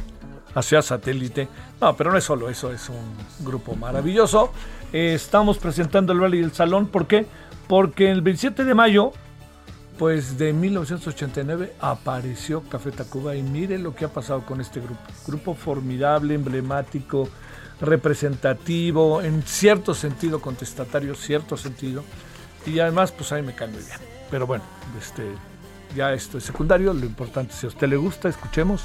[0.53, 1.47] Hacia satélite.
[1.81, 4.51] No, pero no es solo eso, es un grupo maravilloso.
[4.93, 6.87] Eh, estamos presentando el Rally del Salón.
[6.87, 7.25] ¿Por qué?
[7.67, 9.13] Porque el 27 de mayo,
[9.97, 15.01] pues de 1989, apareció Café Tacuba y mire lo que ha pasado con este grupo.
[15.25, 17.29] Grupo formidable, emblemático,
[17.81, 22.03] representativo, en cierto sentido contestatario, cierto sentido.
[22.65, 23.97] Y además, pues a mí me cae muy bien.
[24.29, 24.63] Pero bueno,
[24.99, 25.23] este,
[25.95, 26.93] ya esto es secundario.
[26.93, 28.83] Lo importante, si a usted le gusta, escuchemos.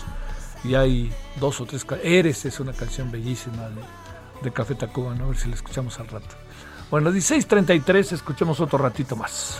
[0.64, 1.84] Y hay dos o tres.
[2.02, 3.68] Eres es una canción bellísima
[4.42, 5.24] de, Café Tacuba, ¿no?
[5.24, 6.37] A ver si la escuchamos al rato.
[6.90, 9.58] Bueno, 16.33, escuchemos otro ratito más.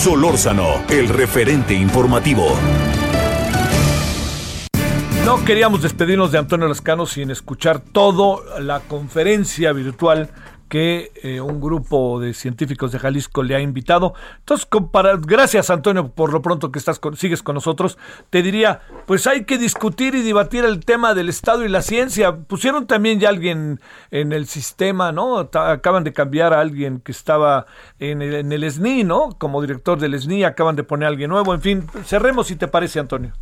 [0.00, 2.46] Solórzano, el referente informativo.
[5.26, 10.30] No queríamos despedirnos de Antonio Lascano sin escuchar toda la conferencia virtual
[10.70, 14.14] que eh, un grupo de científicos de Jalisco le ha invitado.
[14.38, 14.68] Entonces,
[15.22, 17.98] gracias Antonio por lo pronto que estás sigues con nosotros.
[18.30, 22.36] Te diría, pues hay que discutir y debatir el tema del Estado y la ciencia.
[22.36, 23.80] Pusieron también ya alguien
[24.10, 25.38] en el sistema, ¿no?
[25.38, 27.66] acaban de cambiar a alguien que estaba
[27.98, 29.30] en el, en el SNI, ¿no?
[29.38, 31.52] Como director del SNI, acaban de poner a alguien nuevo.
[31.52, 33.32] En fin, cerremos si te parece, Antonio.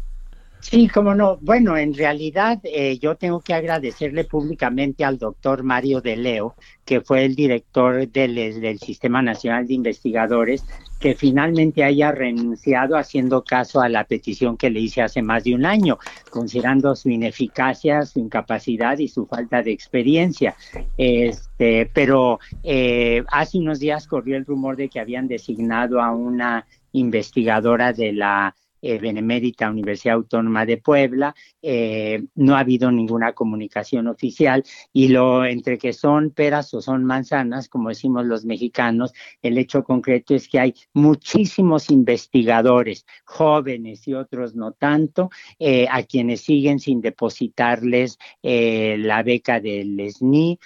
[0.61, 1.39] Sí, cómo no.
[1.41, 7.01] Bueno, en realidad eh, yo tengo que agradecerle públicamente al doctor Mario de Leo, que
[7.01, 10.65] fue el director del, del Sistema Nacional de Investigadores,
[10.99, 15.55] que finalmente haya renunciado haciendo caso a la petición que le hice hace más de
[15.55, 20.57] un año, considerando su ineficacia, su incapacidad y su falta de experiencia.
[20.97, 26.67] Este, pero eh, hace unos días corrió el rumor de que habían designado a una
[26.93, 34.07] investigadora de la eh, Benemérita Universidad Autónoma de Puebla, eh, no ha habido ninguna comunicación
[34.09, 39.13] oficial y lo entre que son peras o son manzanas, como decimos los mexicanos,
[39.43, 46.03] el hecho concreto es que hay muchísimos investigadores, jóvenes y otros no tanto, eh, a
[46.03, 50.59] quienes siguen sin depositarles la beca del SNI,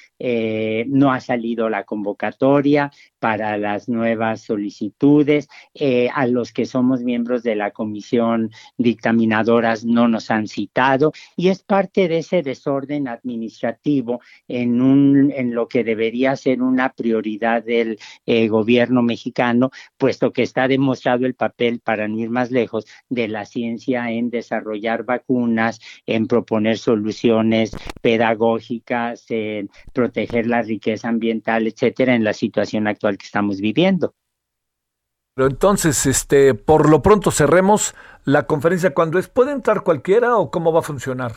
[0.88, 5.48] no ha salido la convocatoria para las nuevas solicitudes,
[6.14, 11.62] a los que somos miembros de la comisión dictaminadoras no nos han citado y es
[11.62, 19.02] parte de ese desorden administrativo en lo que debería ser una prioridad del eh, gobierno
[19.02, 24.10] mexicano, puesto que está demostrado el papel, para no ir más lejos, de la ciencia
[24.10, 30.11] en desarrollar vacunas, en proponer soluciones pedagógicas, en proteger
[30.46, 34.14] la riqueza ambiental, etcétera, en la situación actual que estamos viviendo.
[35.34, 37.94] Pero entonces, este, por lo pronto cerremos
[38.24, 39.28] la conferencia cuando es.
[39.28, 41.32] ¿Puede entrar cualquiera o cómo va a funcionar?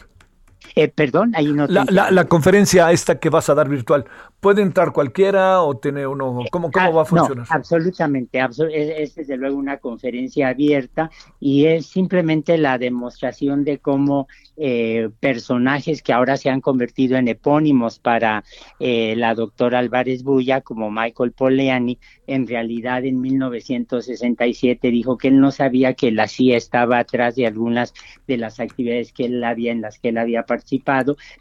[0.75, 1.67] Eh, perdón, ahí no.
[1.67, 4.05] La, la, conferencia esta que vas a dar virtual,
[4.39, 6.39] ¿puede entrar cualquiera o tiene uno?
[6.51, 7.47] ¿Cómo, cómo va a funcionar?
[7.49, 8.39] No, absolutamente.
[8.71, 16.01] es, desde luego una conferencia abierta y es simplemente la demostración de cómo eh, personajes
[16.01, 18.43] que ahora se han convertido en epónimos para
[18.79, 25.39] eh, la doctora Álvarez Bulla, como Michael Poliani, en realidad en 1967 dijo que él
[25.39, 27.93] no sabía que la CIA estaba atrás de algunas
[28.27, 30.54] de las actividades que él había en las que él había participado,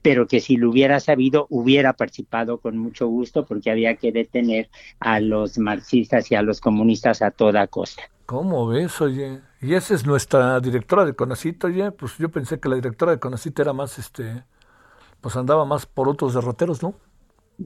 [0.03, 4.68] pero que si lo hubiera sabido hubiera participado con mucho gusto porque había que detener
[5.00, 8.03] a los marxistas y a los comunistas a toda costa.
[8.27, 9.40] ¿Cómo ves, oye?
[9.61, 13.18] Y esa es nuestra directora de Conacito, oye, pues yo pensé que la directora de
[13.18, 14.44] Conacito era más, este,
[15.20, 16.94] pues andaba más por otros derroteros, ¿no?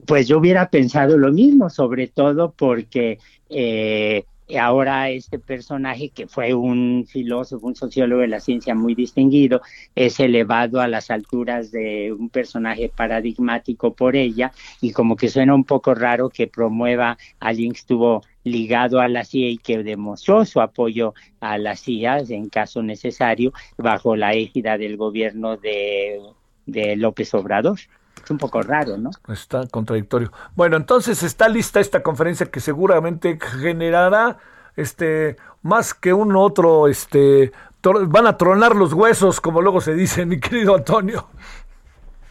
[0.05, 4.25] Pues yo hubiera pensado lo mismo, sobre todo porque eh,
[4.57, 9.61] ahora este personaje que fue un filósofo, un sociólogo de la ciencia muy distinguido,
[9.95, 15.53] es elevado a las alturas de un personaje paradigmático por ella y como que suena
[15.53, 19.83] un poco raro que promueva a alguien que estuvo ligado a la CIA y que
[19.83, 26.19] demostró su apoyo a la CIA en caso necesario bajo la égida del gobierno de,
[26.65, 27.79] de López Obrador
[28.23, 29.11] es un poco raro, ¿no?
[29.27, 30.31] Está contradictorio.
[30.55, 34.37] Bueno, entonces está lista esta conferencia que seguramente generará
[34.75, 37.51] este más que un otro este
[37.81, 41.27] van a tronar los huesos, como luego se dice, mi querido Antonio.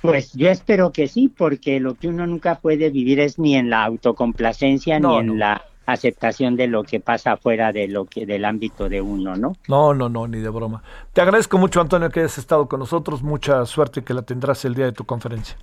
[0.02, 3.68] Pues yo espero que sí, porque lo que uno nunca puede vivir es ni en
[3.70, 8.44] la autocomplacencia ni en la aceptación de lo que pasa fuera de lo que del
[8.44, 9.54] ámbito de uno, ¿no?
[9.68, 10.82] No, no, no, ni de broma.
[11.12, 13.22] Te agradezco mucho, Antonio, que hayas estado con nosotros.
[13.22, 15.56] Mucha suerte que la tendrás el día de tu conferencia.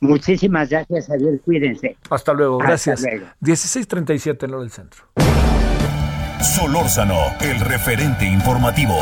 [0.00, 1.40] Muchísimas gracias, Javier.
[1.42, 1.96] Cuídense.
[2.10, 2.58] Hasta luego.
[2.58, 3.02] Gracias.
[3.40, 5.04] 1637 en lo del centro.
[6.42, 8.98] Solórzano, el referente informativo.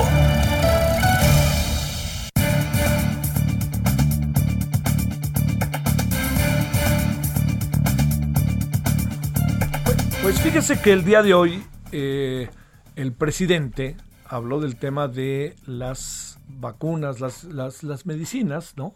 [10.25, 12.49] Pues fíjese que el día de hoy eh,
[12.97, 18.95] el presidente habló del tema de las vacunas, las, las, medicinas, ¿no?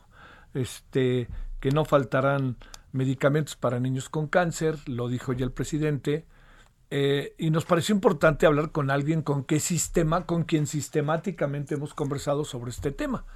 [0.54, 1.28] Este,
[1.60, 2.56] que no faltarán
[2.92, 6.24] medicamentos para niños con cáncer, lo dijo ya el presidente,
[6.90, 11.92] eh, y nos pareció importante hablar con alguien con qué sistema, con quien sistemáticamente hemos
[11.92, 13.26] conversado sobre este tema,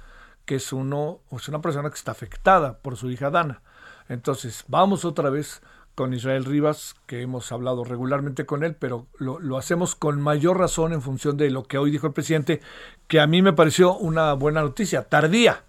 [0.45, 3.61] que es uno, es una persona que está afectada por su hija Dana.
[4.09, 5.61] Entonces, vamos otra vez
[5.95, 10.57] con Israel Rivas, que hemos hablado regularmente con él, pero lo, lo, hacemos con mayor
[10.57, 12.61] razón en función de lo que hoy dijo el presidente,
[13.07, 15.63] que a mí me pareció una buena noticia, tardía,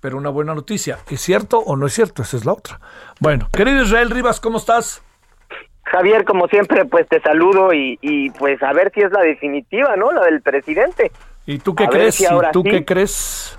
[0.00, 0.98] pero una buena noticia.
[1.08, 2.22] ¿Es cierto o no es cierto?
[2.22, 2.80] Esa es la otra.
[3.20, 5.02] Bueno, querido Israel Rivas, ¿cómo estás?
[5.84, 9.96] Javier, como siempre, pues te saludo y, y pues a ver si es la definitiva,
[9.96, 10.12] ¿no?
[10.12, 11.10] La del presidente.
[11.46, 12.20] ¿Y tú qué crees?
[12.20, 13.58] ¿Y tú qué crees?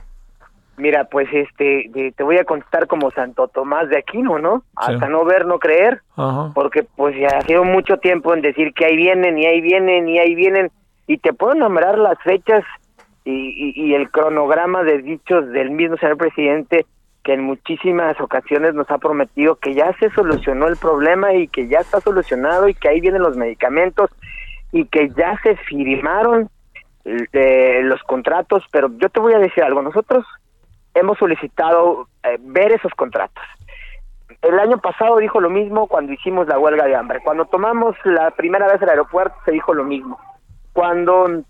[0.81, 4.63] Mira, pues este, te voy a contestar como Santo Tomás de Aquino, ¿no?
[4.75, 6.01] Hasta no ver, no creer,
[6.55, 10.09] porque pues ya ha sido mucho tiempo en decir que ahí vienen y ahí vienen
[10.09, 10.71] y ahí vienen
[11.05, 12.63] y te puedo nombrar las fechas
[13.25, 16.87] y, y, el cronograma de dichos del mismo señor presidente
[17.23, 21.67] que en muchísimas ocasiones nos ha prometido que ya se solucionó el problema y que
[21.67, 24.09] ya está solucionado y que ahí vienen los medicamentos
[24.71, 26.49] y que ya se firmaron
[27.05, 30.25] eh, los contratos, pero yo te voy a decir algo, nosotros
[30.93, 33.43] hemos solicitado eh, ver esos contratos.
[34.41, 37.21] el año pasado dijo lo mismo cuando hicimos la huelga de hambre.
[37.23, 40.19] Cuando tomamos la primera vez el aeropuerto se dijo lo mismo.
[40.73, 41.43] Cuando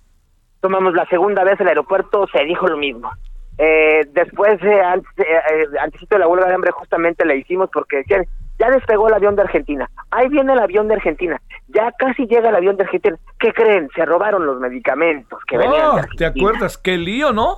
[0.59, 3.09] tomamos la segunda vez el aeropuerto se dijo lo mismo.
[3.57, 7.97] Eh, después, eh, antes, eh, antes de la huelga de hambre, justamente la hicimos porque
[7.97, 8.25] decían,
[8.57, 12.49] ya despegó el avión de Argentina, ahí viene el avión de Argentina, ya casi llega
[12.49, 13.17] el avión de Argentina.
[13.39, 13.89] ¿Qué creen?
[13.95, 16.77] Se robaron los medicamentos que venían de oh, ¿Te acuerdas?
[16.77, 17.57] Qué lío, ¿no?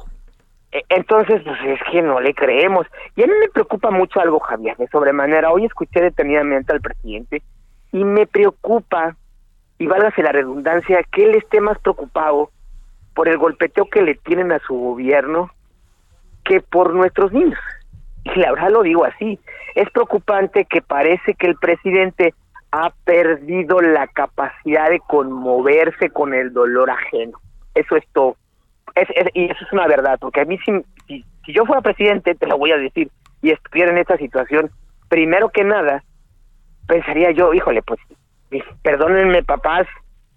[0.74, 2.88] E, entonces, pues es que no le creemos.
[3.16, 5.52] Y a mí me preocupa mucho algo, Javier, de sobremanera.
[5.52, 7.44] Hoy escuché detenidamente al presidente
[7.92, 9.16] y me preocupa,
[9.78, 12.50] y válgase la redundancia, que él esté más preocupado
[13.14, 15.52] por el golpeteo que le tienen a su gobierno
[16.44, 17.60] que por nuestros niños.
[18.24, 19.40] Y la verdad lo digo así.
[19.76, 22.34] Es preocupante que parece que el presidente
[22.72, 27.38] ha perdido la capacidad de conmoverse con el dolor ajeno.
[27.76, 28.36] Eso es todo
[28.96, 30.72] es, y eso es una verdad, porque a mí si,
[31.08, 33.10] si, yo fuera presidente, te lo voy a decir,
[33.42, 34.72] y estuviera en esta situación,
[35.10, 36.04] primero que nada,
[36.88, 38.00] pensaría yo, híjole, pues,
[38.82, 39.88] perdónenme papás,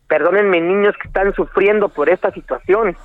[0.09, 2.97] perdónenme niños que están sufriendo por esta situación.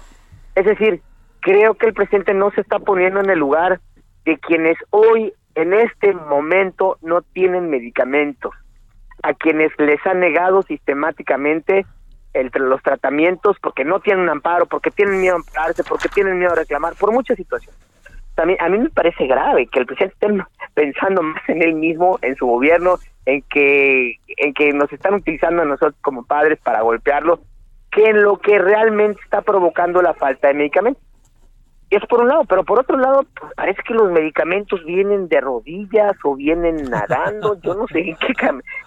[0.55, 1.01] Es decir,
[1.41, 3.79] creo que el presidente no se está poniendo en el lugar
[4.25, 8.53] de quienes hoy, en este momento, no tienen medicamentos,
[9.23, 11.85] a quienes les han negado sistemáticamente
[12.33, 16.51] entre los tratamientos porque no tienen amparo, porque tienen miedo a ampararse, porque tienen miedo
[16.51, 17.79] a reclamar, por muchas situaciones.
[18.35, 22.17] También a mí me parece grave que el presidente esté pensando más en él mismo,
[22.21, 26.81] en su gobierno, en que en que nos están utilizando a nosotros como padres para
[26.81, 27.41] golpearlo,
[27.91, 31.03] que en lo que realmente está provocando la falta de medicamentos.
[31.89, 35.41] Es por un lado, pero por otro lado, pues, parece que los medicamentos vienen de
[35.41, 38.33] rodillas o vienen nadando, yo no sé qué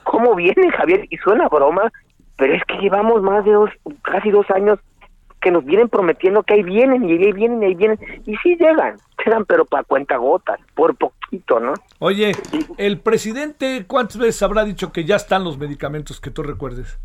[0.04, 1.92] cómo vienen, Javier, y suena broma,
[2.36, 3.70] pero es que llevamos más de dos,
[4.02, 4.78] casi dos años
[5.40, 8.56] que nos vienen prometiendo que ahí vienen y ahí vienen y ahí vienen y sí
[8.56, 11.74] llegan, llegan pero para cuenta gotas, por poquito, ¿no?
[11.98, 12.32] Oye,
[12.78, 16.98] el presidente cuántas veces habrá dicho que ya están los medicamentos que tú recuerdes?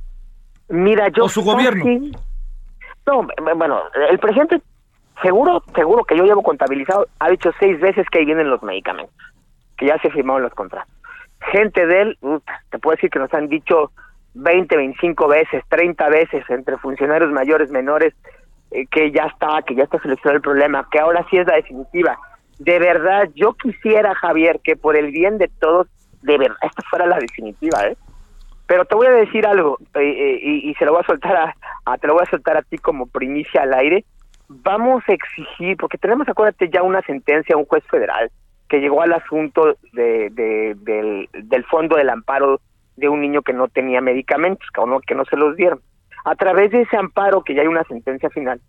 [0.69, 1.83] Mira, yo o su gobierno.
[3.05, 4.61] No, bueno, el presidente
[5.21, 9.15] seguro, seguro que yo llevo contabilizado, ha dicho seis veces que ahí vienen los medicamentos,
[9.77, 10.93] que ya se firmaron los contratos.
[11.51, 12.17] Gente de él,
[12.69, 13.91] te puedo decir que nos han dicho
[14.33, 18.13] 20, 25 veces, 30 veces entre funcionarios mayores, menores,
[18.71, 21.55] eh, que ya está, que ya está seleccionado el problema, que ahora sí es la
[21.55, 22.17] definitiva.
[22.59, 25.87] De verdad, yo quisiera, Javier, que por el bien de todos,
[26.21, 27.97] de verdad, esta fuera la definitiva, ¿eh?
[28.67, 31.55] Pero te voy a decir algo, eh, eh, y, se lo voy a soltar
[31.85, 34.05] a, te lo voy a soltar a ti como primicia al aire.
[34.47, 38.29] Vamos a exigir, porque tenemos, acuérdate, ya una sentencia un juez federal
[38.67, 42.61] que llegó al asunto de, del, del fondo del amparo
[42.99, 45.81] de un niño que no tenía medicamentos, que no, que no se los dieron.
[46.25, 48.59] A través de ese amparo, que ya hay una sentencia final,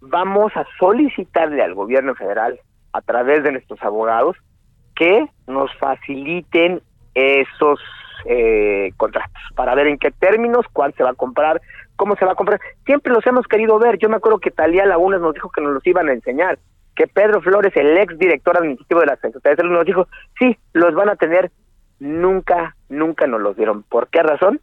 [0.00, 2.58] vamos a solicitarle al gobierno federal,
[2.92, 4.36] a través de nuestros abogados,
[4.94, 6.80] que nos faciliten
[7.14, 7.80] esos
[8.26, 11.60] eh, contratos para ver en qué términos, cuál se va a comprar,
[11.96, 12.60] cómo se va a comprar.
[12.86, 13.98] Siempre los hemos querido ver.
[13.98, 16.58] Yo me acuerdo que Talía Lagunas nos dijo que nos los iban a enseñar,
[16.94, 20.08] que Pedro Flores, el ex director administrativo de la Secretaría de Salud, nos dijo,
[20.38, 21.50] sí, los van a tener
[21.98, 23.82] nunca, nunca nos los dieron.
[23.84, 24.60] ¿Por qué razón?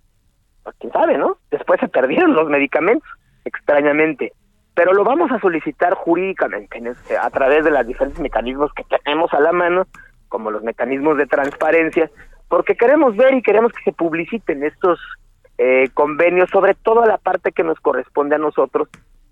[0.63, 1.37] Pues quién sabe, ¿no?
[1.49, 3.07] Después se perdieron los medicamentos,
[3.45, 4.33] extrañamente.
[4.73, 6.79] Pero lo vamos a solicitar jurídicamente
[7.19, 9.87] a través de los diferentes mecanismos que tenemos a la mano,
[10.29, 12.09] como los mecanismos de transparencia,
[12.47, 14.99] porque queremos ver y queremos que se publiciten estos
[15.57, 18.89] eh, convenios, sobre todo la parte que nos corresponde a nosotros,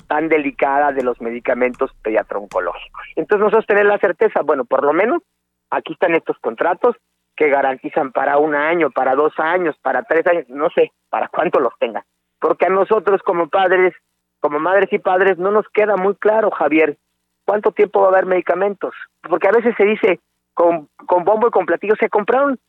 [0.08, 3.04] tan delicada de los medicamentos pediatro-oncológicos.
[3.16, 5.22] Entonces nosotros tener la certeza, bueno, por lo menos
[5.70, 6.96] aquí están estos contratos,
[7.40, 11.62] que garantizan para un año, para dos años, para tres años, no sé, para cuánto
[11.62, 12.04] los tengan.
[12.38, 13.94] Porque a nosotros como padres,
[14.42, 16.98] como madres y padres, no nos queda muy claro, Javier,
[17.46, 18.94] cuánto tiempo va a haber medicamentos.
[19.22, 20.20] Porque a veces se dice,
[20.54, 22.60] con, con bombo y con platillo, se compraron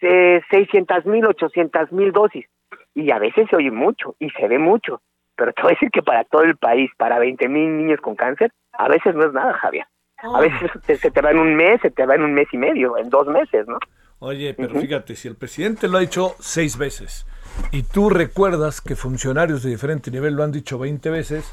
[0.00, 2.46] eh, 600 mil, 800 mil dosis.
[2.94, 5.00] Y a veces se oye mucho y se ve mucho.
[5.34, 8.14] Pero te voy a decir que para todo el país, para 20 mil niños con
[8.14, 9.86] cáncer, a veces no es nada, Javier.
[10.22, 12.56] A veces se, te va en un mes, se te va en un mes y
[12.56, 13.78] medio, en dos meses, ¿no?
[14.18, 17.26] Oye, pero fíjate, si el presidente lo ha dicho seis veces
[17.70, 21.52] y tú recuerdas que funcionarios de diferente nivel lo han dicho 20 veces,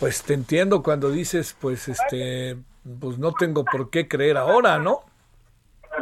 [0.00, 2.56] pues te entiendo cuando dices, pues este,
[3.00, 5.00] pues no tengo por qué creer ahora, ¿no?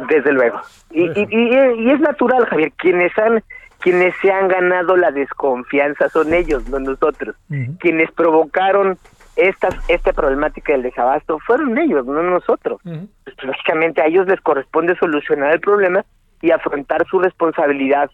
[0.09, 0.61] Desde luego.
[0.91, 3.43] Y, y, es natural, Javier, quienes han
[3.79, 7.35] quienes se han ganado la desconfianza son ellos, no nosotros.
[7.79, 8.97] Quienes provocaron
[9.39, 12.81] esta, esta problemática del desabasto fueron ellos, no nosotros.
[12.83, 16.05] Pues, lógicamente a ellos les corresponde solucionar el problema
[16.41, 18.11] y afrontar su responsabilidad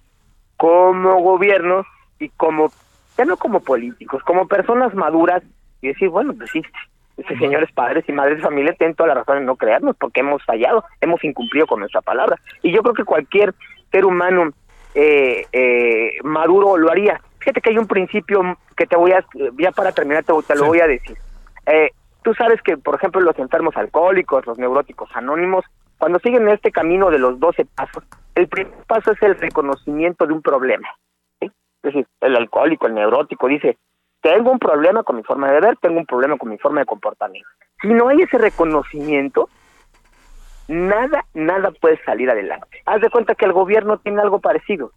[0.58, 1.84] como gobierno
[2.20, 2.72] y como,
[3.18, 5.44] ya no como políticos, como personas maduras
[5.82, 6.62] y decir, bueno, pues sí,
[7.18, 10.20] Ese señores padres y madres de familia tienen toda la razón en no creernos porque
[10.20, 12.40] hemos fallado, hemos incumplido con nuestra palabra.
[12.62, 13.54] Y yo creo que cualquier
[13.92, 14.52] ser humano
[14.94, 17.20] eh, eh, maduro lo haría.
[17.46, 18.41] Fíjate que hay un principio
[18.76, 19.24] que te voy a,
[19.60, 21.16] ya para terminar te, lo voy a decir.
[21.68, 21.91] Eh,
[22.24, 25.64] tú sabes que, por ejemplo, los enfermos alcohólicos, los neuróticos anónimos,
[26.00, 30.34] cuando siguen este camino de los 12 pasos, el primer paso es el reconocimiento de
[30.34, 30.89] un problema.
[31.39, 31.52] Es
[31.84, 33.78] decir, el alcohólico, el neurótico dice,
[34.22, 36.88] tengo un problema con mi forma de ver, tengo un problema con mi forma de
[36.88, 37.48] comportamiento.
[37.80, 39.50] Si no hay ese reconocimiento,
[40.68, 42.82] nada, nada puede salir adelante.
[42.88, 44.91] Haz de cuenta que el gobierno tiene algo parecido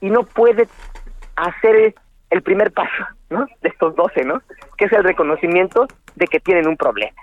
[0.00, 0.66] y no puede
[1.44, 1.94] hacer
[2.30, 3.46] el primer paso, ¿no?
[3.60, 4.42] De estos 12, ¿no?
[4.76, 7.20] Que es el reconocimiento de que tienen un problema,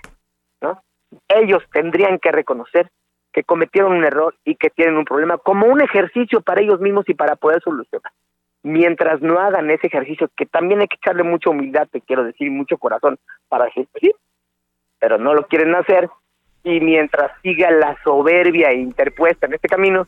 [0.60, 0.82] ¿no?
[1.28, 2.90] Ellos tendrían que reconocer
[3.32, 7.08] que cometieron un error y que tienen un problema como un ejercicio para ellos mismos
[7.08, 8.12] y para poder solucionar.
[8.62, 12.50] Mientras no hagan ese ejercicio, que también hay que echarle mucha humildad, te quiero decir,
[12.50, 13.86] mucho corazón para decir,
[14.98, 16.08] pero no lo quieren hacer,
[16.64, 20.06] y mientras siga la soberbia interpuesta en este camino,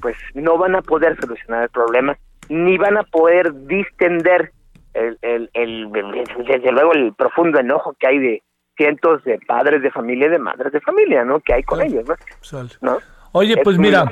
[0.00, 2.16] pues no van a poder solucionar el problema,
[2.48, 4.52] ni van a poder distender
[4.94, 5.90] el, el, el,
[6.46, 8.42] desde luego el profundo enojo que hay de
[8.76, 11.40] cientos de padres de familia y de madres de familia, ¿no?
[11.40, 12.04] Que hay con ellos,
[12.80, 12.98] ¿no?
[13.32, 14.10] Oye, pues mira,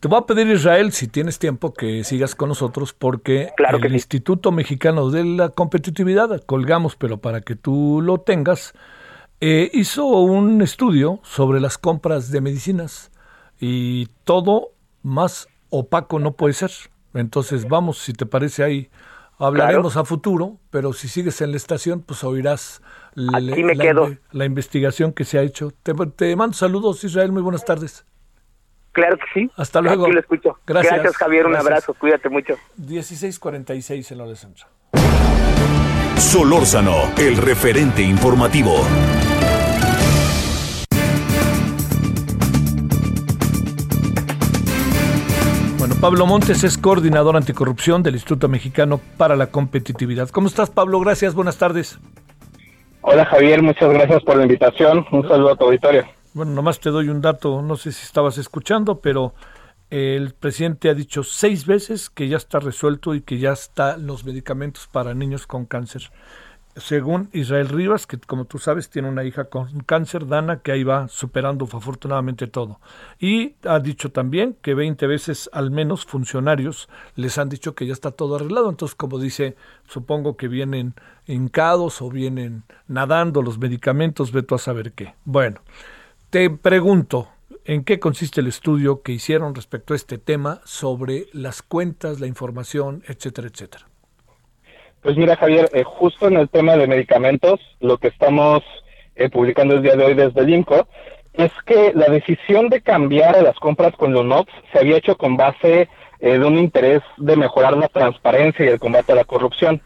[0.00, 4.52] te voy a pedir Israel, si tienes tiempo, que sigas con nosotros porque el Instituto
[4.52, 8.72] Mexicano de la Competitividad, colgamos, pero para que tú lo tengas,
[9.40, 13.10] eh, hizo un estudio sobre las compras de medicinas
[13.60, 16.70] y todo más opaco no puede ser.
[17.16, 18.90] Entonces vamos, si te parece ahí,
[19.38, 22.82] hablaremos a futuro, pero si sigues en la estación, pues oirás
[23.14, 23.40] la,
[24.32, 25.72] la, investigación que se ha hecho.
[25.82, 28.04] Te, mando saludos, Israel, muy buenas tardes.
[28.92, 29.50] Claro que sí.
[29.56, 30.04] Hasta luego.
[30.04, 30.58] Aquí lo escucho.
[30.66, 31.16] Gracias.
[31.16, 31.46] Javier.
[31.46, 31.92] Un abrazo.
[31.94, 32.54] Cuídate mucho.
[32.78, 34.66] 1646 en la de centro.
[36.16, 38.74] Solórzano, el referente informativo.
[45.86, 50.28] Bueno, Pablo Montes es coordinador anticorrupción del Instituto Mexicano para la Competitividad.
[50.30, 50.98] ¿Cómo estás, Pablo?
[50.98, 52.00] Gracias, buenas tardes.
[53.02, 55.06] Hola, Javier, muchas gracias por la invitación.
[55.12, 56.04] Un saludo a tu auditorio.
[56.34, 59.34] Bueno, nomás te doy un dato, no sé si estabas escuchando, pero
[59.88, 64.24] el presidente ha dicho seis veces que ya está resuelto y que ya están los
[64.24, 66.10] medicamentos para niños con cáncer.
[66.76, 70.84] Según Israel Rivas, que como tú sabes tiene una hija con cáncer, Dana, que ahí
[70.84, 72.80] va superando afortunadamente todo.
[73.18, 77.92] Y ha dicho también que 20 veces al menos funcionarios les han dicho que ya
[77.92, 78.68] está todo arreglado.
[78.68, 79.56] Entonces, como dice,
[79.86, 80.94] supongo que vienen
[81.26, 85.14] hincados o vienen nadando los medicamentos, ve tú a saber qué.
[85.24, 85.60] Bueno,
[86.30, 87.28] te pregunto,
[87.68, 92.28] ¿En qué consiste el estudio que hicieron respecto a este tema sobre las cuentas, la
[92.28, 93.88] información, etcétera, etcétera?
[95.06, 98.64] Pues mira, Javier, eh, justo en el tema de medicamentos, lo que estamos
[99.14, 100.88] eh, publicando el día de hoy desde el INCO
[101.32, 105.36] es que la decisión de cambiar a las compras con Lunox se había hecho con
[105.36, 105.88] base
[106.18, 109.80] eh, de un interés de mejorar la transparencia y el combate a la corrupción.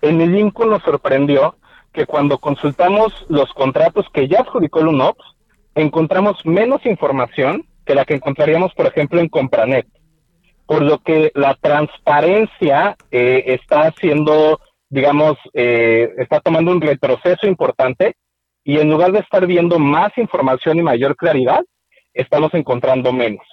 [0.00, 1.56] En el INCO nos sorprendió
[1.92, 5.18] que cuando consultamos los contratos que ya adjudicó Lunox,
[5.74, 9.86] encontramos menos información que la que encontraríamos, por ejemplo, en Compranet.
[10.66, 18.16] Por lo que la transparencia eh, está haciendo, digamos, eh, está tomando un retroceso importante
[18.64, 21.62] y en lugar de estar viendo más información y mayor claridad,
[22.14, 23.46] estamos encontrando menos.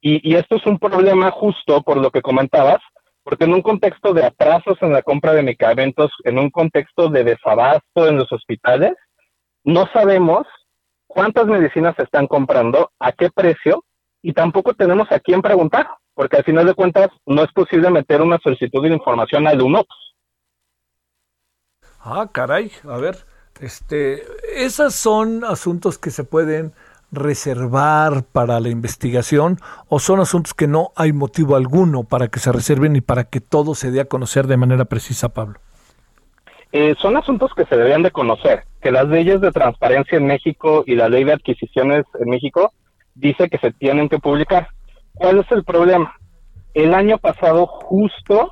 [0.00, 2.78] Y, y esto es un problema justo por lo que comentabas,
[3.22, 7.24] porque en un contexto de atrasos en la compra de medicamentos, en un contexto de
[7.24, 8.94] desabasto en los hospitales,
[9.64, 10.46] no sabemos
[11.06, 13.84] cuántas medicinas se están comprando, a qué precio,
[14.22, 15.88] y tampoco tenemos a quién preguntar,
[16.18, 20.16] porque al final de cuentas no es posible meter una solicitud de información al UNOPS.
[22.00, 23.18] Ah, caray, a ver,
[23.60, 26.72] este, esos son asuntos que se pueden
[27.12, 32.50] reservar para la investigación o son asuntos que no hay motivo alguno para que se
[32.50, 35.60] reserven y para que todo se dé a conocer de manera precisa, Pablo.
[36.72, 40.82] Eh, son asuntos que se deberían de conocer, que las leyes de transparencia en México
[40.84, 42.72] y la ley de adquisiciones en México
[43.14, 44.70] dice que se tienen que publicar.
[45.18, 46.14] ¿Cuál es el problema?
[46.74, 48.50] El año pasado, justo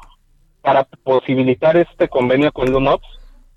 [0.63, 3.07] para posibilitar este convenio con Lunops,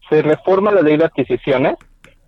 [0.10, 1.76] se reforma la ley de adquisiciones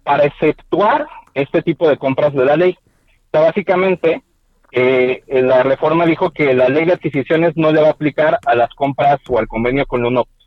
[0.04, 2.78] para efectuar este tipo de compras de la ley.
[2.82, 4.24] O sea, básicamente,
[4.72, 8.56] eh, la reforma dijo que la ley de adquisiciones no le va a aplicar a
[8.56, 10.42] las compras o al convenio con Lunops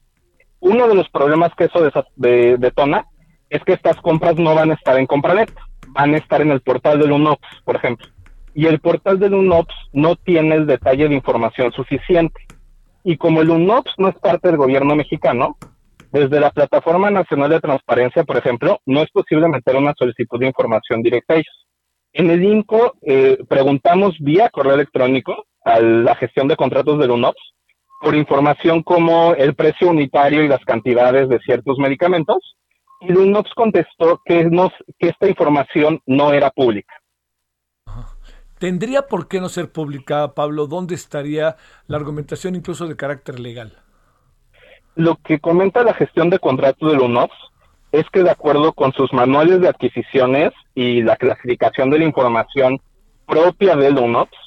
[0.65, 1.81] uno de los problemas que eso
[2.17, 3.07] detona
[3.51, 5.53] es que estas compras no van a estar en Compranet,
[5.89, 8.09] van a estar en el portal del UNOPS, por ejemplo.
[8.55, 12.41] Y el portal del UNOPS no tiene el detalle de información suficiente.
[13.03, 15.57] Y como el UNOPS no es parte del gobierno mexicano,
[16.15, 20.47] Desde la Plataforma Nacional de Transparencia, por ejemplo, no es posible meter una solicitud de
[20.47, 21.67] información directa a ellos.
[22.13, 27.55] En el INCO eh, preguntamos vía correo electrónico a la gestión de contratos del UNOPS
[28.01, 32.57] por información como el precio unitario y las cantidades de ciertos medicamentos,
[33.01, 34.49] y el UNOPS contestó que,
[35.01, 36.95] que esta información no era pública.
[38.65, 40.67] ¿Tendría por qué no ser pública, Pablo?
[40.67, 41.57] ¿Dónde estaría
[41.87, 43.75] la argumentación incluso de carácter legal?
[44.95, 47.37] Lo que comenta la gestión de contratos del UNOPS
[47.93, 52.81] es que de acuerdo con sus manuales de adquisiciones y la clasificación de la información
[53.27, 54.39] propia del UNOPS,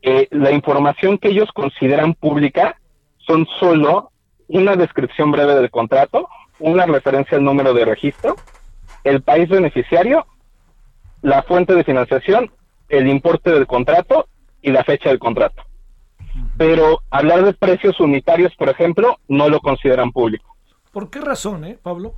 [0.00, 2.80] eh, la información que ellos consideran pública
[3.18, 4.10] son solo
[4.48, 6.30] una descripción breve del contrato,
[6.60, 8.36] una referencia al número de registro,
[9.04, 10.24] el país beneficiario,
[11.20, 12.50] la fuente de financiación,
[12.90, 14.28] el importe del contrato
[14.60, 15.62] y la fecha del contrato.
[16.58, 20.54] Pero hablar de precios unitarios, por ejemplo, no lo consideran público.
[20.92, 22.14] ¿Por qué razón, eh, Pablo?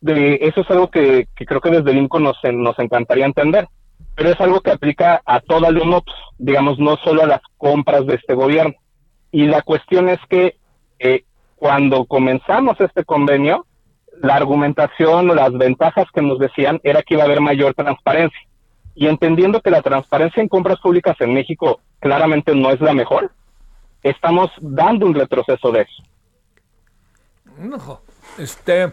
[0.00, 3.68] De, eso es algo que, creo que desde el INCO nos, nos encantaría entender,
[4.14, 8.06] pero es algo que aplica a toda la UNOPS, digamos, no solo a las compras
[8.06, 8.74] de este gobierno.
[9.30, 10.56] Y la cuestión es que
[10.98, 11.24] eh,
[11.56, 13.66] cuando comenzamos este convenio,
[14.22, 18.40] la argumentación o las ventajas que nos decían era que iba a haber mayor transparencia.
[18.94, 23.32] Y entendiendo que la transparencia en compras públicas en México claramente no es la mejor,
[24.02, 26.02] estamos dando un retroceso de eso.
[27.58, 28.00] No,
[28.38, 28.92] este,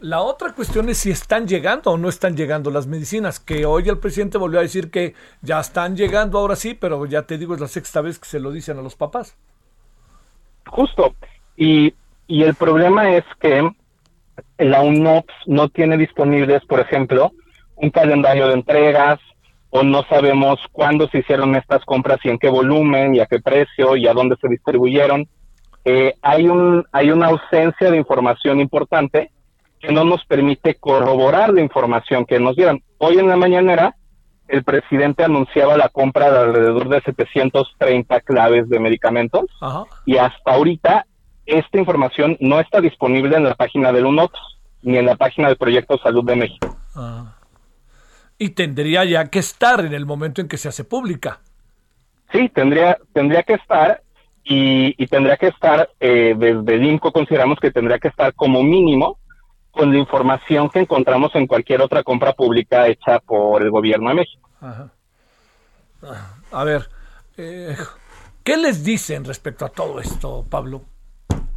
[0.00, 3.88] la otra cuestión es si están llegando o no están llegando las medicinas, que hoy
[3.88, 7.54] el presidente volvió a decir que ya están llegando ahora sí, pero ya te digo,
[7.54, 9.36] es la sexta vez que se lo dicen a los papás.
[10.66, 11.14] Justo.
[11.56, 11.94] Y,
[12.26, 13.68] y el problema es que
[14.58, 17.32] la UNOPS no tiene disponibles, por ejemplo,
[17.76, 19.18] un calendario de entregas,
[19.76, 23.40] o no sabemos cuándo se hicieron estas compras y en qué volumen y a qué
[23.40, 25.28] precio y a dónde se distribuyeron.
[25.84, 29.30] Eh, hay, un, hay una ausencia de información importante
[29.78, 32.82] que no nos permite corroborar la información que nos dieron.
[32.96, 33.96] Hoy en la mañanera,
[34.48, 39.44] el presidente anunciaba la compra de alrededor de 730 claves de medicamentos
[40.06, 41.04] y hasta ahorita
[41.44, 44.40] esta información no está disponible en la página del UNOPS
[44.82, 46.76] ni en la página del Proyecto Salud de México.
[48.38, 51.40] Y tendría ya que estar en el momento en que se hace pública.
[52.32, 54.02] Sí, tendría, tendría que estar
[54.48, 59.18] y, tendría que estar, eh, desde el INCO consideramos que tendría que estar como mínimo
[59.72, 64.14] con la información que encontramos en cualquier otra compra pública hecha por el gobierno de
[64.14, 64.48] México.
[66.52, 66.88] A ver,
[67.36, 67.76] eh,
[68.44, 70.82] ¿qué les dicen respecto a todo esto, Pablo?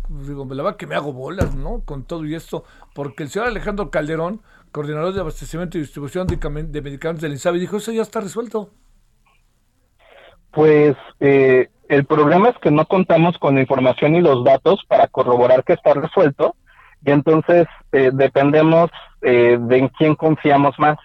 [0.09, 1.81] Digo, la verdad que me hago bolas, ¿no?
[1.85, 2.63] Con todo y esto,
[2.95, 7.77] porque el señor Alejandro Calderón, coordinador de abastecimiento y distribución de, medicamentos del INSABI, dijo,
[7.77, 8.69] eso ya está resuelto.
[10.51, 15.07] Pues eh, el problema es que no contamos con la información y los datos para
[15.07, 16.55] corroborar que está resuelto
[17.05, 18.89] y entonces eh, dependemos
[19.21, 20.97] eh, de en quién confiamos más,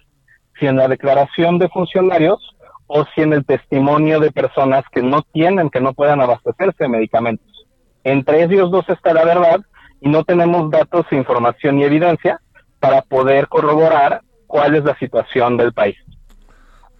[0.58, 2.38] si en la declaración de funcionarios
[2.86, 6.88] o si en el testimonio de personas que no tienen, que no puedan abastecerse de
[6.88, 7.66] medicamentos.
[8.02, 9.60] Entre ellos dos está la verdad
[10.00, 12.40] y no tenemos datos, información y evidencia
[12.84, 15.96] para poder corroborar cuál es la situación del país.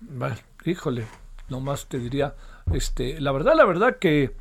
[0.01, 1.05] Vale, híjole,
[1.49, 2.35] nomás te diría,
[2.73, 4.33] este, la verdad, la verdad que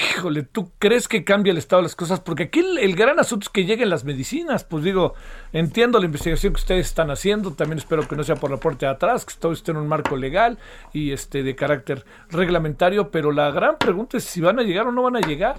[0.00, 2.20] Híjole, ¿tú crees que cambia el estado de las cosas?
[2.20, 4.62] Porque aquí el, gran asunto es que lleguen las medicinas.
[4.62, 5.14] Pues digo,
[5.52, 8.86] entiendo la investigación que ustedes están haciendo, también espero que no sea por la puerta
[8.86, 10.58] de atrás, que todo esté en un marco legal
[10.92, 14.92] y este de carácter reglamentario, pero la gran pregunta es si van a llegar o
[14.92, 15.56] no van a llegar.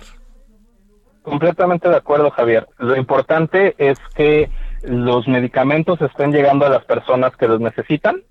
[1.22, 2.68] Completamente de acuerdo, Javier.
[2.78, 4.50] Lo importante es que
[4.84, 8.24] los medicamentos estén llegando a las personas que los necesitan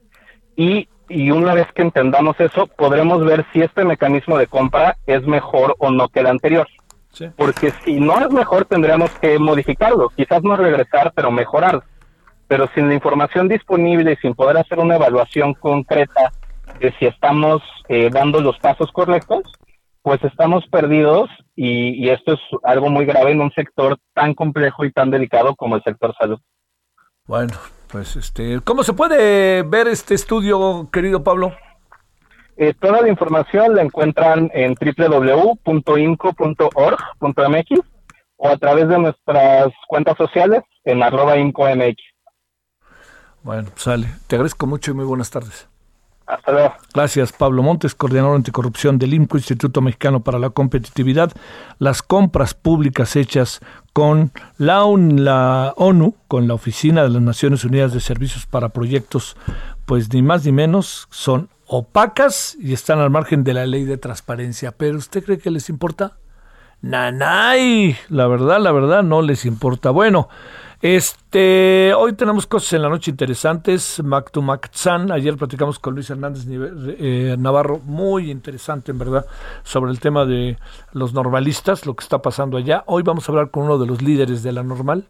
[0.56, 5.26] y y una vez que entendamos eso, podremos ver si este mecanismo de compra es
[5.26, 6.68] mejor o no que el anterior.
[7.36, 11.82] Porque si no es mejor, tendríamos que modificarlo, quizás no regresar, pero mejorar.
[12.46, 16.32] Pero sin la información disponible y sin poder hacer una evaluación concreta
[16.78, 19.42] de si estamos eh, dando los pasos correctos,
[20.08, 24.86] pues estamos perdidos y, y esto es algo muy grave en un sector tan complejo
[24.86, 26.40] y tan delicado como el sector salud.
[27.26, 27.52] Bueno,
[27.88, 31.52] pues este, ¿cómo se puede ver este estudio, querido Pablo?
[32.56, 35.60] Eh, toda la información la encuentran en www.inco.org.mx
[38.38, 42.02] o a través de nuestras cuentas sociales en arroba IncoMX.
[43.42, 44.06] Bueno, sale.
[44.26, 45.68] Te agradezco mucho y muy buenas tardes.
[46.28, 46.74] Hasta luego.
[46.92, 51.32] Gracias, Pablo Montes, coordinador anticorrupción del INCO, Instituto Mexicano para la Competitividad.
[51.78, 53.60] Las compras públicas hechas
[53.94, 54.84] con la,
[55.16, 59.36] la ONU, con la Oficina de las Naciones Unidas de Servicios para Proyectos,
[59.86, 63.96] pues ni más ni menos son opacas y están al margen de la ley de
[63.96, 64.72] transparencia.
[64.72, 66.18] Pero ¿usted cree que les importa?
[66.80, 67.96] nanay.
[68.08, 69.90] La verdad, la verdad, no les importa.
[69.90, 70.28] Bueno,
[70.80, 74.00] este, hoy tenemos cosas en la noche interesantes.
[74.02, 74.70] Mac to Mac
[75.10, 79.26] Ayer platicamos con Luis Hernández eh, Navarro, muy interesante en verdad,
[79.64, 80.56] sobre el tema de
[80.92, 82.84] los normalistas, lo que está pasando allá.
[82.86, 85.06] Hoy vamos a hablar con uno de los líderes de la normal.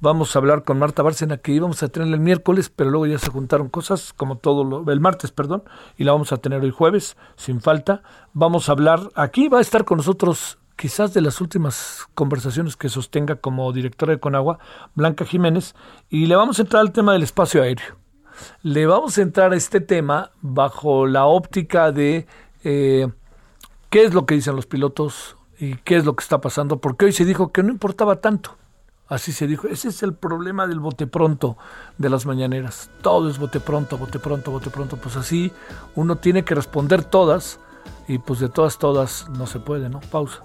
[0.00, 3.18] Vamos a hablar con Marta Bárcena, que íbamos a tener el miércoles, pero luego ya
[3.18, 5.64] se juntaron cosas, como todo lo, el martes, perdón,
[5.96, 8.02] y la vamos a tener hoy jueves, sin falta.
[8.34, 12.88] Vamos a hablar, aquí va a estar con nosotros quizás de las últimas conversaciones que
[12.88, 14.60] sostenga como directora de Conagua,
[14.94, 15.74] Blanca Jiménez,
[16.08, 17.96] y le vamos a entrar al tema del espacio aéreo.
[18.62, 22.28] Le vamos a entrar a este tema bajo la óptica de
[22.62, 23.08] eh,
[23.90, 27.06] qué es lo que dicen los pilotos y qué es lo que está pasando, porque
[27.06, 28.56] hoy se dijo que no importaba tanto.
[29.08, 29.66] Así se dijo.
[29.66, 31.56] Ese es el problema del bote pronto
[31.96, 32.90] de las mañaneras.
[33.02, 34.96] Todo es bote pronto, bote pronto, bote pronto.
[34.96, 35.50] Pues así
[35.96, 37.58] uno tiene que responder todas
[38.06, 40.00] y pues de todas, todas no se puede, ¿no?
[40.00, 40.44] Pausa.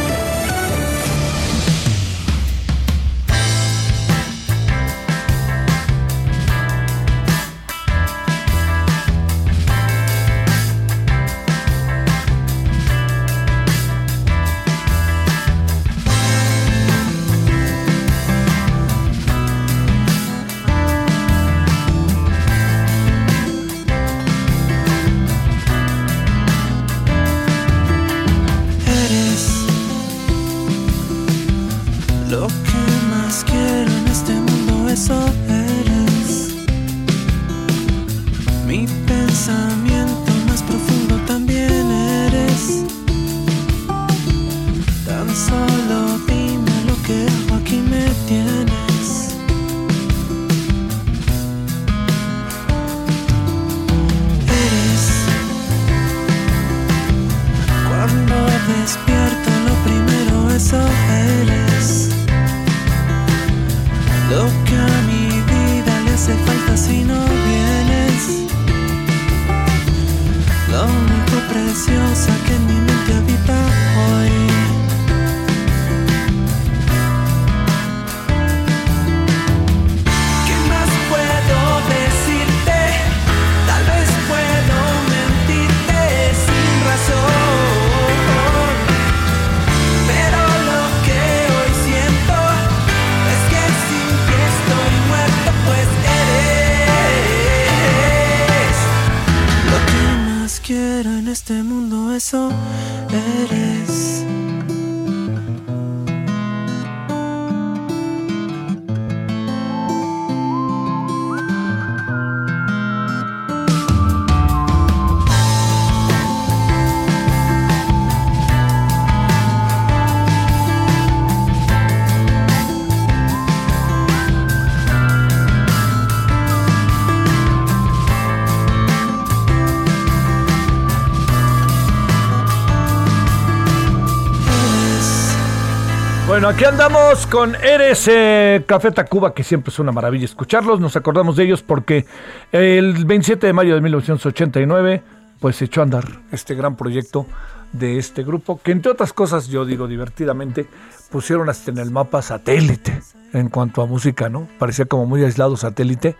[136.41, 140.79] Bueno, aquí andamos con Eres eh, Café Tacuba, que siempre es una maravilla escucharlos.
[140.79, 142.07] Nos acordamos de ellos porque
[142.51, 145.03] el 27 de mayo de 1989,
[145.39, 147.27] pues se echó a andar este gran proyecto
[147.73, 150.65] de este grupo, que entre otras cosas, yo digo divertidamente,
[151.11, 154.47] pusieron hasta en el mapa satélite en cuanto a música, ¿no?
[154.57, 156.15] Parecía como muy aislado satélite.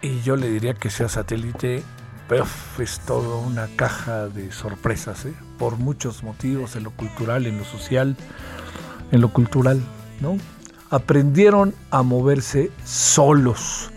[0.00, 1.82] Y yo le diría que sea satélite,
[2.26, 2.46] pero
[2.78, 5.34] es todo una caja de sorpresas, ¿eh?
[5.58, 8.16] por muchos motivos, en lo cultural, en lo social
[9.12, 9.80] en lo cultural,
[10.20, 10.36] ¿no?
[10.90, 13.90] Aprendieron a moverse solos,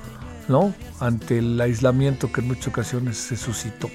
[0.48, 0.74] ¿no?
[1.00, 3.90] Ante el aislamiento que en muchas ocasiones se suscitó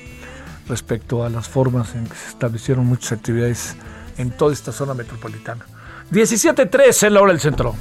[0.67, 3.77] respecto a las formas en que se establecieron muchas actividades
[4.19, 5.65] en toda esta zona metropolitana.
[6.11, 7.75] 17.3 en la hora del centro.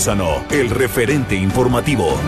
[0.00, 2.18] Solórzano, el referente informativo.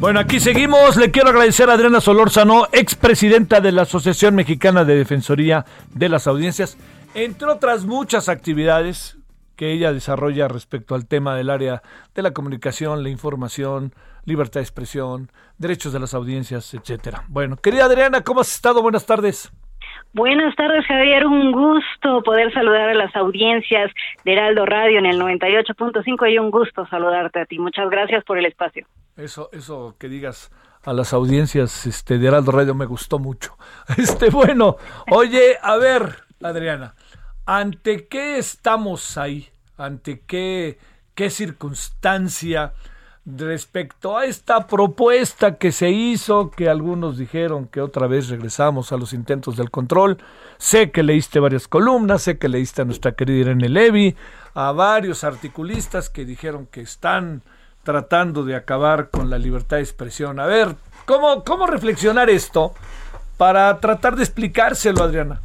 [0.00, 0.98] Bueno, aquí seguimos.
[0.98, 5.64] Le quiero agradecer a Adriana Solórzano, expresidenta de la Asociación Mexicana de Defensoría
[5.94, 6.76] de las Audiencias,
[7.14, 9.16] entre otras muchas actividades
[9.56, 11.82] que ella desarrolla respecto al tema del área
[12.14, 13.94] de la comunicación, la información,
[14.26, 17.24] libertad de expresión, derechos de las audiencias, etcétera.
[17.28, 18.82] Bueno, querida Adriana, ¿cómo has estado?
[18.82, 19.50] Buenas tardes.
[20.14, 21.26] Buenas tardes, Javier.
[21.26, 23.90] Un gusto poder saludar a las audiencias
[24.24, 27.58] de Heraldo Radio en el 98.5 y un gusto saludarte a ti.
[27.58, 28.86] Muchas gracias por el espacio.
[29.16, 30.52] Eso, eso que digas
[30.84, 33.58] a las audiencias este, de Heraldo Radio me gustó mucho.
[33.98, 34.76] Este, bueno,
[35.10, 36.02] oye, a ver,
[36.40, 36.94] Adriana,
[37.44, 39.48] ¿ante qué estamos ahí?
[39.76, 40.78] ¿Ante qué,
[41.16, 42.72] qué circunstancia?
[43.26, 48.96] Respecto a esta propuesta que se hizo, que algunos dijeron que otra vez regresamos a
[48.96, 50.18] los intentos del control.
[50.58, 54.14] Sé que leíste varias columnas, sé que leíste a nuestra querida Irene Levy,
[54.54, 57.42] a varios articulistas que dijeron que están
[57.82, 60.38] tratando de acabar con la libertad de expresión.
[60.38, 62.74] A ver, ¿cómo, cómo reflexionar esto
[63.36, 65.40] para tratar de explicárselo, Adriana?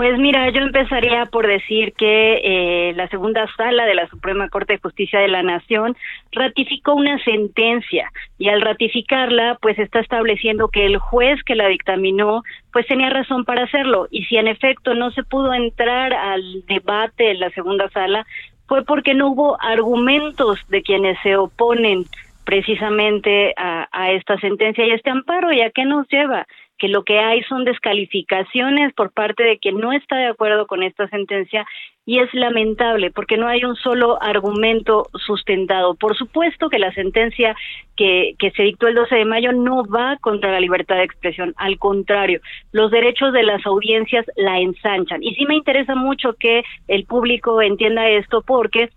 [0.00, 4.72] Pues mira, yo empezaría por decir que eh, la segunda sala de la Suprema Corte
[4.72, 5.94] de Justicia de la Nación
[6.32, 12.44] ratificó una sentencia y al ratificarla, pues está estableciendo que el juez que la dictaminó,
[12.72, 17.32] pues tenía razón para hacerlo y si en efecto no se pudo entrar al debate
[17.32, 18.26] en la segunda sala,
[18.68, 22.06] fue porque no hubo argumentos de quienes se oponen
[22.46, 25.52] precisamente a, a esta sentencia y este amparo.
[25.52, 26.46] ¿Y a qué nos lleva?
[26.80, 30.82] Que lo que hay son descalificaciones por parte de quien no está de acuerdo con
[30.82, 31.66] esta sentencia
[32.06, 35.94] y es lamentable porque no hay un solo argumento sustentado.
[35.94, 37.54] Por supuesto que la sentencia
[37.96, 41.52] que, que se dictó el 12 de mayo no va contra la libertad de expresión,
[41.58, 42.40] al contrario,
[42.72, 45.22] los derechos de las audiencias la ensanchan.
[45.22, 48.88] Y sí me interesa mucho que el público entienda esto porque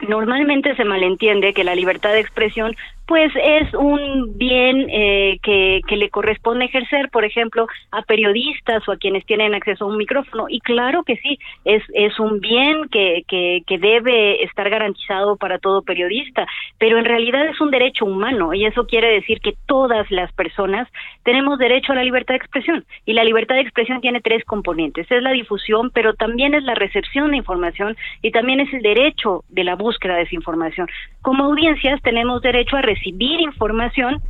[0.00, 2.74] normalmente se malentiende que la libertad de expresión
[3.06, 8.92] pues es un bien eh, que, que le corresponde ejercer, por ejemplo, a periodistas o
[8.92, 10.46] a quienes tienen acceso a un micrófono.
[10.48, 15.58] Y claro que sí, es, es un bien que, que, que debe estar garantizado para
[15.58, 16.46] todo periodista,
[16.78, 20.88] pero en realidad es un derecho humano y eso quiere decir que todas las personas
[21.24, 22.84] tenemos derecho a la libertad de expresión.
[23.04, 25.10] Y la libertad de expresión tiene tres componentes.
[25.10, 29.44] Es la difusión, pero también es la recepción de información y también es el derecho
[29.50, 30.88] de la búsqueda de esa información.
[31.22, 34.20] Como audiencias tenemos derecho a recibir información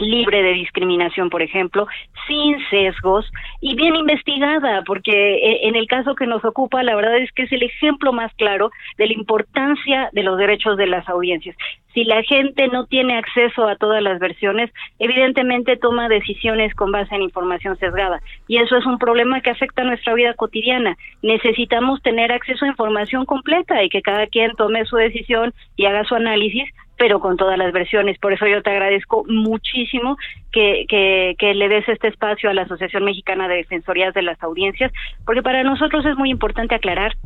[0.00, 1.86] libre de discriminación, por ejemplo,
[2.26, 3.30] sin sesgos
[3.60, 7.42] y bien investigada, porque eh, en el caso que nos ocupa, la verdad es que
[7.44, 11.56] es el ejemplo más claro de la importancia de los derechos de las audiencias.
[11.94, 17.14] Si la gente no tiene acceso a todas las versiones, evidentemente toma decisiones con base
[17.14, 18.20] en información sesgada.
[18.46, 20.96] Y eso es un problema que afecta a nuestra vida cotidiana.
[21.22, 26.04] Necesitamos tener acceso a información completa y que cada quien tome su decisión y haga
[26.04, 26.70] su análisis
[27.00, 28.18] pero con todas las versiones.
[28.18, 30.18] Por eso yo te agradezco muchísimo
[30.52, 34.40] que, que, que, le des este espacio a la Asociación Mexicana de Defensorías de las
[34.42, 34.92] Audiencias,
[35.24, 37.16] porque para nosotros es muy importante aclarar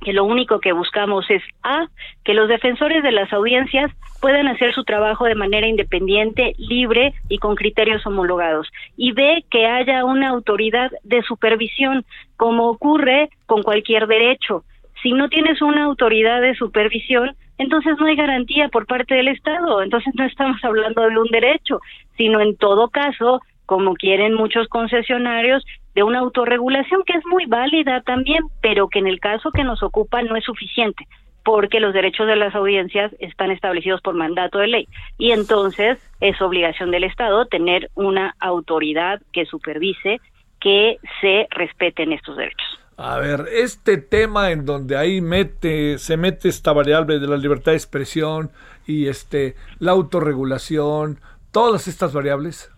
[0.00, 1.86] que lo único que buscamos es A,
[2.24, 7.38] que los defensores de las audiencias puedan hacer su trabajo de manera independiente, libre y
[7.38, 8.72] con criterios homologados.
[8.96, 12.04] Y B, que haya una autoridad de supervisión,
[12.36, 14.64] como ocurre con cualquier derecho.
[15.00, 19.82] Si no tienes una autoridad de supervisión, entonces no hay garantía por parte del Estado.
[19.82, 21.80] Entonces no estamos hablando de un derecho,
[22.16, 28.02] sino en todo caso como quieren muchos concesionarios, de una autorregulación que es muy válida
[28.02, 31.06] también, pero que en el caso que nos ocupa no es suficiente,
[31.44, 36.40] porque los derechos de las audiencias están establecidos por mandato de ley y entonces es
[36.42, 40.20] obligación del Estado tener una autoridad que supervise
[40.60, 42.81] que se respeten estos derechos.
[42.96, 47.72] A ver, este tema en donde ahí mete, se mete esta variable de la libertad
[47.72, 48.50] de expresión
[48.86, 51.18] y este la autorregulación,
[51.52, 52.70] todas estas variables.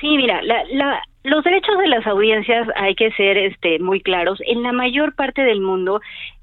[0.00, 4.38] Sí, mira, la, la, los derechos de las audiencias hay que ser este, muy claros.
[4.46, 6.00] En la mayor parte del mundo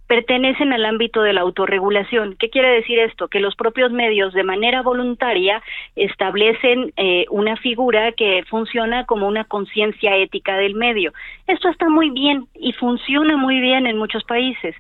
[0.08, 2.36] pertenecen al ámbito de la autorregulación.
[2.40, 3.28] ¿Qué quiere decir esto?
[3.28, 5.62] Que los propios medios de manera voluntaria
[5.96, 11.14] establecen eh, una figura que funciona como una conciencia ética del medio.
[11.46, 14.76] Esto está muy bien y funciona muy bien en muchos países.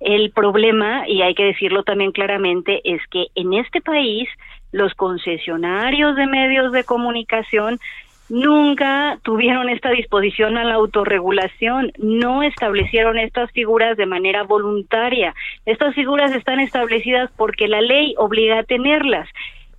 [0.00, 4.28] El problema, y hay que decirlo también claramente, es que en este país
[4.72, 7.78] los concesionarios de medios de comunicación
[8.32, 15.34] nunca tuvieron esta disposición a la autorregulación, no establecieron estas figuras de manera voluntaria.
[15.66, 19.28] Estas figuras están establecidas porque la ley obliga a tenerlas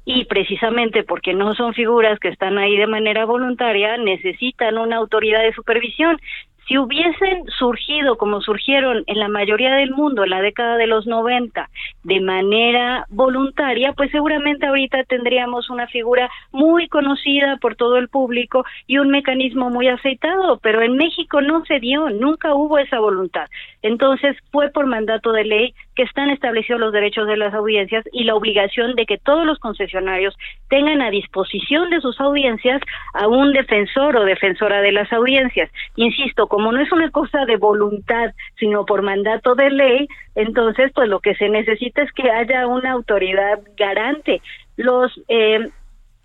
[0.06, 5.42] y precisamente porque no son figuras que están ahí de manera voluntaria, necesitan una autoridad
[5.42, 6.22] de supervisión.
[6.68, 11.06] Si hubiesen surgido como surgieron en la mayoría del mundo en la década de los
[11.08, 11.70] 90
[12.04, 18.66] de manera voluntaria, pues seguramente ahorita tendríamos una figura muy conocida por todo el público
[18.88, 23.48] y un mecanismo muy aceitado, pero en México no se dio, nunca hubo esa voluntad.
[23.84, 28.24] Entonces fue por mandato de ley que están establecidos los derechos de las audiencias y
[28.24, 30.36] la obligación de que todos los concesionarios
[30.70, 32.82] tengan a disposición de sus audiencias
[33.14, 35.70] a un defensor o defensora de las audiencias.
[35.98, 41.10] Insisto, como no es una cosa de voluntad, sino por mandato de ley, entonces pues
[41.10, 44.42] lo que se necesita es que haya una autoridad garante.
[44.78, 45.70] Los eh,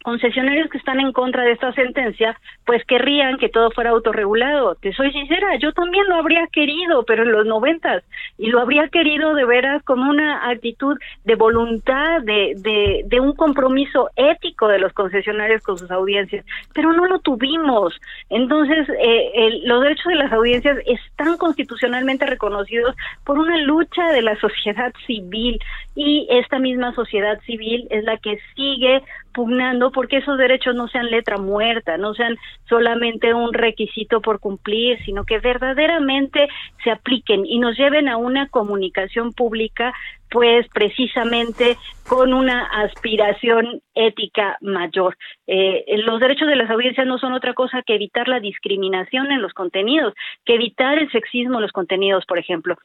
[0.09, 2.35] concesionarios que están en contra de esta sentencia,
[2.65, 4.75] pues querrían que todo fuera autorregulado.
[4.77, 8.03] Te soy sincera, yo también lo habría querido, pero en los noventas,
[8.39, 13.35] y lo habría querido de veras como una actitud de voluntad, de, de, de un
[13.35, 16.43] compromiso ético de los concesionarios con sus audiencias,
[16.73, 18.01] pero no lo tuvimos.
[18.31, 22.97] Entonces, eh, los derechos de las audiencias están constitucionalmente reconocidos
[23.27, 25.61] por una lucha de la sociedad civil,
[25.95, 29.03] y esta misma sociedad civil es la que sigue
[29.33, 32.37] pugnando porque esos derechos no sean letra muerta, no sean
[32.69, 36.49] solamente un requisito por cumplir, sino que verdaderamente
[36.83, 39.95] se apliquen y nos lleven a una comunicación pública
[40.31, 41.77] pues precisamente
[42.07, 45.17] con una aspiración ética mayor.
[45.47, 49.41] Eh, los derechos de las audiencias no son otra cosa que evitar la discriminación en
[49.41, 50.15] los contenidos,
[50.45, 52.77] que evitar el sexismo en los contenidos, por ejemplo.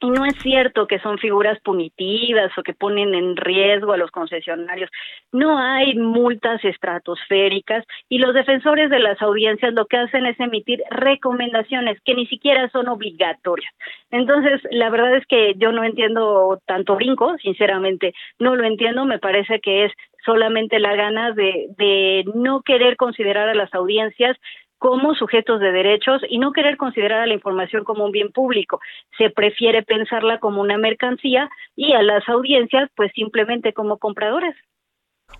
[0.00, 4.10] Y no es cierto que son figuras punitivas o que ponen en riesgo a los
[4.10, 4.90] concesionarios.
[5.30, 10.82] No hay multas estratosféricas y los defensores de las audiencias lo que hacen es emitir
[10.90, 13.72] recomendaciones que ni siquiera son obligatorias.
[14.10, 19.04] Entonces, la verdad es que yo no entiendo tanto brinco, sinceramente, no lo entiendo.
[19.04, 19.92] Me parece que es
[20.24, 24.36] solamente la gana de, de no querer considerar a las audiencias
[24.80, 28.80] como sujetos de derechos y no querer considerar a la información como un bien público.
[29.18, 34.56] Se prefiere pensarla como una mercancía y a las audiencias pues simplemente como compradores.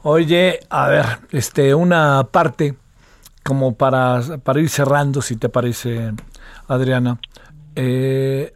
[0.03, 2.75] Oye, a ver, este una parte
[3.43, 6.13] como para, para ir cerrando, si te parece,
[6.69, 7.19] Adriana.
[7.77, 8.53] Eh,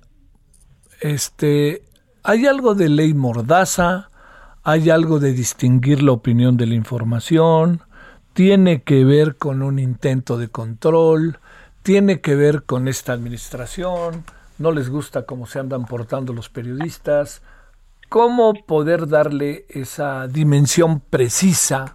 [1.01, 1.81] este,
[2.23, 4.11] ¿hay algo de ley mordaza?
[4.63, 7.81] ¿Hay algo de distinguir la opinión de la información?
[8.35, 11.39] Tiene que ver con un intento de control,
[11.83, 14.25] tiene que ver con esta administración,
[14.59, 17.43] no les gusta cómo se andan portando los periodistas,
[18.09, 21.95] cómo poder darle esa dimensión precisa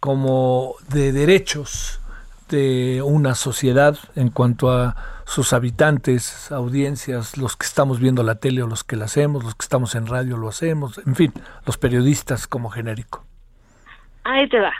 [0.00, 2.00] como de derechos
[2.48, 4.96] de una sociedad en cuanto a
[5.26, 9.54] sus habitantes, audiencias, los que estamos viendo la tele o los que la hacemos, los
[9.56, 11.32] que estamos en radio lo hacemos, en fin,
[11.66, 13.24] los periodistas como genérico.
[14.22, 14.72] Ahí te va.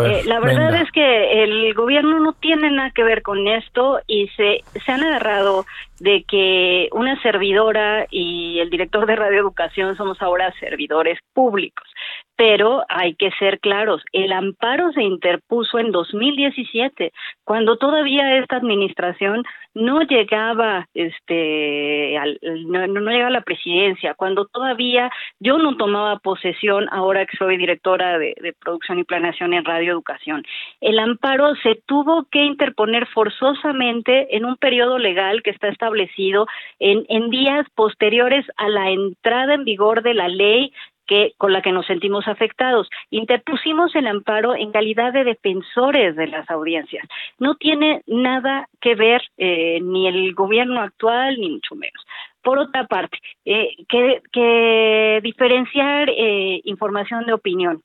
[0.00, 4.28] Eh, la verdad es que el gobierno no tiene nada que ver con esto y
[4.36, 5.66] se, se han agarrado
[6.02, 11.88] de que una servidora y el director de radioeducación somos ahora servidores públicos.
[12.34, 17.12] Pero hay que ser claros, el amparo se interpuso en 2017,
[17.44, 19.44] cuando todavía esta administración
[19.74, 22.18] no llegaba este
[22.66, 28.18] no, llegaba a la presidencia, cuando todavía yo no tomaba posesión ahora que soy directora
[28.18, 30.42] de, producción y planeación en radioeducación.
[30.80, 36.46] El amparo se tuvo que interponer forzosamente en un periodo legal que está establecido establecido
[36.78, 40.72] en, días posteriores a la entrada en vigor de la ley
[41.06, 42.88] que con la que nos sentimos afectados.
[43.10, 47.06] Interpusimos el amparo en calidad de defensores de las audiencias.
[47.38, 52.04] No tiene nada que ver eh, ni el gobierno actual ni mucho menos.
[52.42, 57.82] Por otra parte, eh, que, diferenciar eh, información de opinión.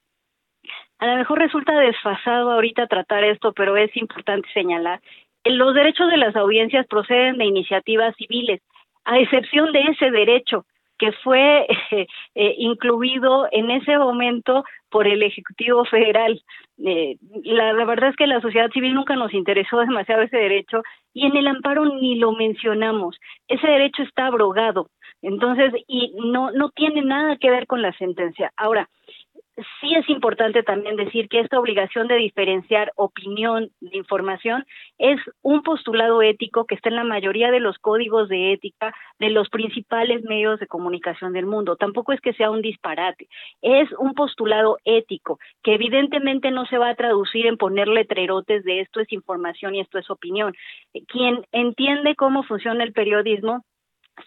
[1.00, 5.00] A lo mejor resulta desfasado ahorita tratar esto, pero es importante señalar
[5.50, 8.62] los derechos de las audiencias proceden de iniciativas civiles,
[9.06, 10.66] a excepción de ese derecho
[10.98, 16.42] que fue eh, incluido en ese momento por el Ejecutivo Federal.
[16.84, 20.82] Eh, la, la, verdad es que la sociedad civil nunca nos interesó demasiado ese derecho
[21.14, 23.18] y en el amparo ni lo mencionamos.
[23.48, 24.90] Ese derecho está abrogado.
[25.22, 28.52] Entonces, y no, no tiene nada que ver con la sentencia.
[28.56, 28.90] Ahora,
[29.82, 34.66] sí es importante también decir que esta obligación de diferenciar opinión de información
[34.98, 39.30] es un postulado ético que está en la mayoría de los códigos de ética de
[39.30, 41.76] los principales medios de comunicación del mundo.
[41.76, 43.28] Tampoco es que sea un disparate,
[43.62, 48.82] es un postulado ético que evidentemente no se va a traducir en poner letrerotes de
[48.82, 50.54] esto es información y esto es opinión.
[51.08, 53.64] Quien entiende cómo funciona el periodismo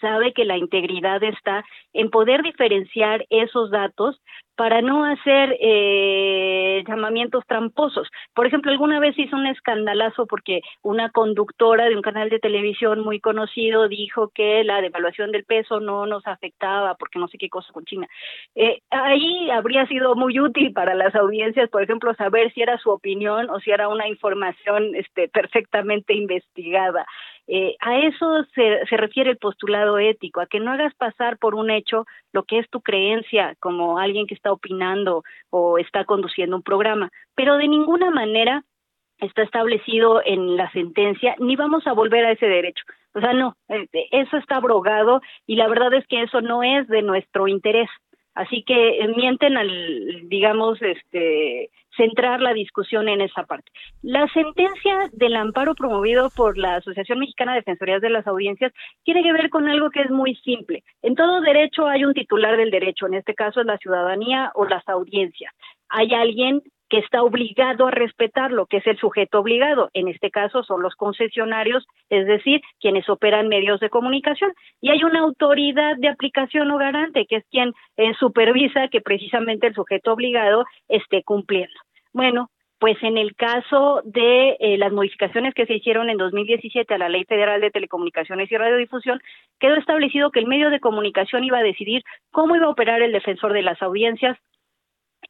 [0.01, 4.21] sabe que la integridad está en poder diferenciar esos datos
[4.61, 8.07] para no hacer eh, llamamientos tramposos.
[8.35, 13.01] Por ejemplo, alguna vez hizo un escandalazo porque una conductora de un canal de televisión
[13.01, 17.49] muy conocido dijo que la devaluación del peso no nos afectaba porque no sé qué
[17.49, 18.07] cosa con China.
[18.55, 22.91] Eh, ahí habría sido muy útil para las audiencias, por ejemplo, saber si era su
[22.91, 27.07] opinión o si era una información este, perfectamente investigada.
[27.53, 31.57] Eh, a eso se, se refiere el postulado ético, a que no hagas pasar por
[31.57, 36.55] un hecho lo que es tu creencia como alguien que está opinando o está conduciendo
[36.55, 38.63] un programa, pero de ninguna manera
[39.19, 42.85] está establecido en la sentencia, ni vamos a volver a ese derecho.
[43.15, 46.87] O sea, no, eh, eso está abrogado y la verdad es que eso no es
[46.87, 47.91] de nuestro interés.
[48.35, 51.71] Así que mienten al, digamos, este,
[52.01, 53.71] centrar la discusión en esa parte.
[54.01, 58.73] La sentencia del amparo promovido por la Asociación Mexicana de Defensorías de las Audiencias
[59.05, 60.83] tiene que ver con algo que es muy simple.
[61.03, 64.65] En todo derecho hay un titular del derecho, en este caso es la ciudadanía o
[64.65, 65.53] las audiencias.
[65.91, 69.91] Hay alguien que está obligado a respetarlo, que es el sujeto obligado.
[69.95, 74.53] En este caso son los concesionarios, es decir, quienes operan medios de comunicación.
[74.81, 79.69] Y hay una autoridad de aplicación o garante, que es quien eh, supervisa que precisamente
[79.69, 81.79] el sujeto obligado esté cumpliendo.
[82.13, 86.99] Bueno, pues en el caso de eh, las modificaciones que se hicieron en 2017 a
[86.99, 89.21] la Ley Federal de Telecomunicaciones y Radiodifusión,
[89.59, 93.13] quedó establecido que el medio de comunicación iba a decidir cómo iba a operar el
[93.13, 94.39] defensor de las audiencias,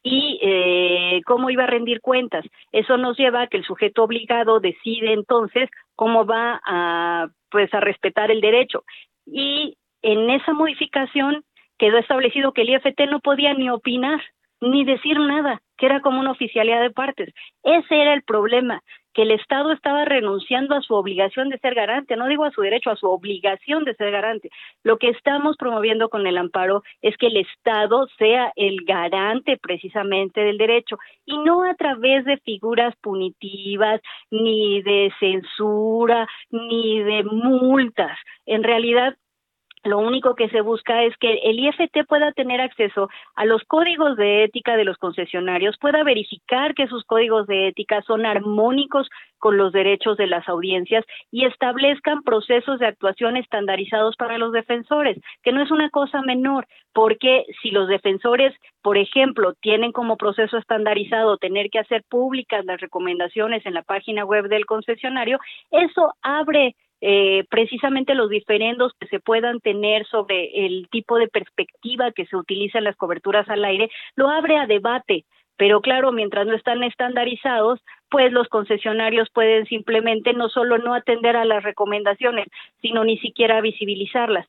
[0.03, 2.45] y eh, cómo iba a rendir cuentas.
[2.71, 7.79] Eso nos lleva a que el sujeto obligado decide entonces cómo va a pues a
[7.79, 8.83] respetar el derecho.
[9.25, 11.43] Y en esa modificación
[11.77, 14.21] quedó establecido que el IFT no podía ni opinar
[14.61, 17.33] ni decir nada, que era como una oficialidad de partes.
[17.63, 18.81] Ese era el problema
[19.13, 22.61] que el Estado estaba renunciando a su obligación de ser garante, no digo a su
[22.61, 24.49] derecho, a su obligación de ser garante.
[24.83, 30.41] Lo que estamos promoviendo con el amparo es que el Estado sea el garante precisamente
[30.41, 38.17] del derecho y no a través de figuras punitivas, ni de censura, ni de multas.
[38.45, 39.15] En realidad,
[39.83, 44.15] lo único que se busca es que el IFT pueda tener acceso a los códigos
[44.15, 49.09] de ética de los concesionarios, pueda verificar que sus códigos de ética son armónicos
[49.39, 55.17] con los derechos de las audiencias y establezcan procesos de actuación estandarizados para los defensores,
[55.41, 58.53] que no es una cosa menor, porque si los defensores,
[58.83, 64.25] por ejemplo, tienen como proceso estandarizado tener que hacer públicas las recomendaciones en la página
[64.25, 65.39] web del concesionario,
[65.71, 72.11] eso abre eh, precisamente los diferendos que se puedan tener sobre el tipo de perspectiva
[72.11, 75.25] que se utiliza en las coberturas al aire, lo abre a debate.
[75.57, 77.79] Pero claro, mientras no están estandarizados,
[78.09, 82.47] pues los concesionarios pueden simplemente no solo no atender a las recomendaciones,
[82.81, 84.47] sino ni siquiera visibilizarlas.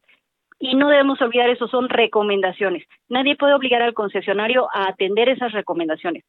[0.58, 2.86] Y no debemos olvidar eso, son recomendaciones.
[3.08, 6.24] Nadie puede obligar al concesionario a atender esas recomendaciones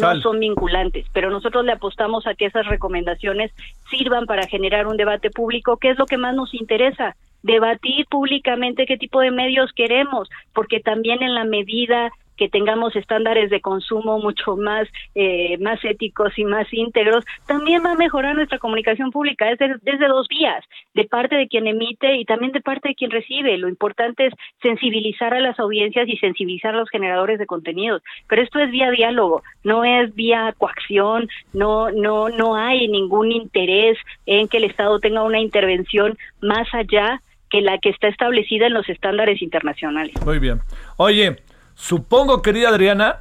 [0.00, 3.52] no son vinculantes, pero nosotros le apostamos a que esas recomendaciones
[3.90, 8.86] sirvan para generar un debate público, que es lo que más nos interesa, debatir públicamente
[8.86, 14.18] qué tipo de medios queremos, porque también en la medida que tengamos estándares de consumo
[14.18, 19.46] mucho más, eh, más éticos y más íntegros, también va a mejorar nuestra comunicación pública
[19.46, 20.64] desde, desde dos vías,
[20.94, 23.58] de parte de quien emite y también de parte de quien recibe.
[23.58, 28.02] Lo importante es sensibilizar a las audiencias y sensibilizar a los generadores de contenidos.
[28.28, 33.98] Pero esto es vía diálogo, no es vía coacción, no, no, no hay ningún interés
[34.26, 37.20] en que el Estado tenga una intervención más allá
[37.50, 40.16] que la que está establecida en los estándares internacionales.
[40.24, 40.60] Muy bien.
[40.96, 41.36] Oye,
[41.82, 43.18] Supongo, querida Adriana,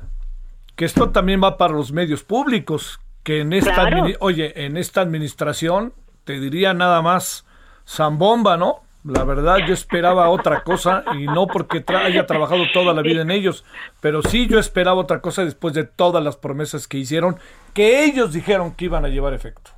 [0.75, 3.89] que esto también va para los medios públicos, que en esta,
[4.19, 5.95] oye, en esta administración,
[6.25, 7.43] te diría nada más,
[7.87, 8.83] zambomba, ¿no?
[9.03, 13.31] La verdad yo esperaba otra cosa y no porque haya trabajado toda la vida en
[13.31, 13.65] ellos,
[13.99, 17.37] pero sí yo esperaba otra cosa después de todas las promesas que hicieron,
[17.73, 19.71] que ellos dijeron que iban a llevar efecto.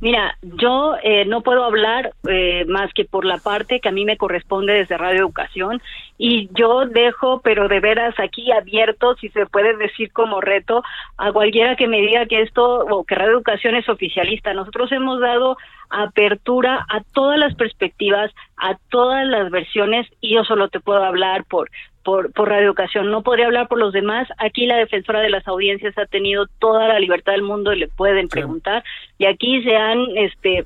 [0.00, 4.06] Mira, yo eh, no puedo hablar eh, más que por la parte que a mí
[4.06, 5.82] me corresponde desde Radio Educación
[6.16, 10.82] y yo dejo, pero de veras aquí abierto, si se puede decir como reto,
[11.18, 14.54] a cualquiera que me diga que esto o que Radio Educación es oficialista.
[14.54, 15.58] Nosotros hemos dado
[15.90, 21.44] apertura a todas las perspectivas, a todas las versiones y yo solo te puedo hablar
[21.44, 21.70] por
[22.10, 23.08] por, por Radio Educación.
[23.12, 24.26] No podría hablar por los demás.
[24.38, 27.86] Aquí la defensora de las audiencias ha tenido toda la libertad del mundo y le
[27.86, 28.82] pueden preguntar.
[29.16, 30.64] Y aquí se han, este,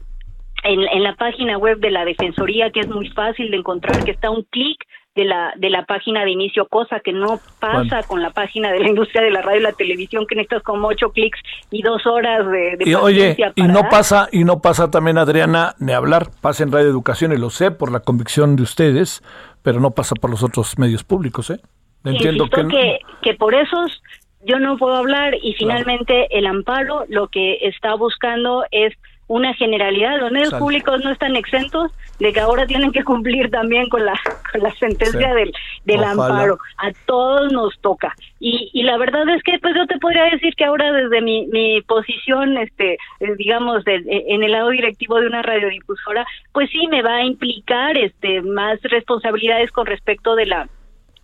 [0.63, 4.13] en, en la página web de la Defensoría, que es muy fácil de encontrar, que
[4.13, 8.21] está un clic de la de la página de inicio, cosa que no pasa con
[8.21, 11.11] la página de la industria de la radio y la televisión, que necesitas como ocho
[11.11, 11.39] clics
[11.71, 15.77] y dos horas de, de y, Oye, y no pasa y no pasa también Adriana
[15.79, 19.23] ni hablar, pasa en Radio Educación y lo sé por la convicción de ustedes,
[19.65, 21.59] pero no pasa por los otros medios públicos, ¿eh?
[22.05, 22.69] Entiendo que...
[22.69, 22.99] que...
[23.23, 24.03] que por esos
[24.47, 28.93] yo no puedo hablar y finalmente el amparo lo que está buscando es
[29.27, 30.21] una generalidad.
[30.21, 34.19] Los medios públicos no están exentos de que ahora tienen que cumplir también con la,
[34.53, 35.53] con la sentencia del,
[35.85, 36.59] del amparo.
[36.79, 38.15] A todos nos toca.
[38.39, 41.47] Y, y la verdad es que pues yo te podría decir que ahora desde mi,
[41.47, 46.87] mi posición, este eh, digamos, de, en el lado directivo de una radiodifusora, pues sí
[46.89, 50.69] me va a implicar este más responsabilidades con respecto de la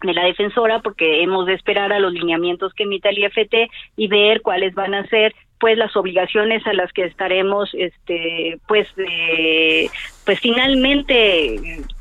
[0.03, 4.09] de la defensora porque hemos de esperar a los lineamientos que emita el IFT y
[4.09, 9.91] ver cuáles van a ser pues las obligaciones a las que estaremos este pues eh,
[10.31, 11.55] pues finalmente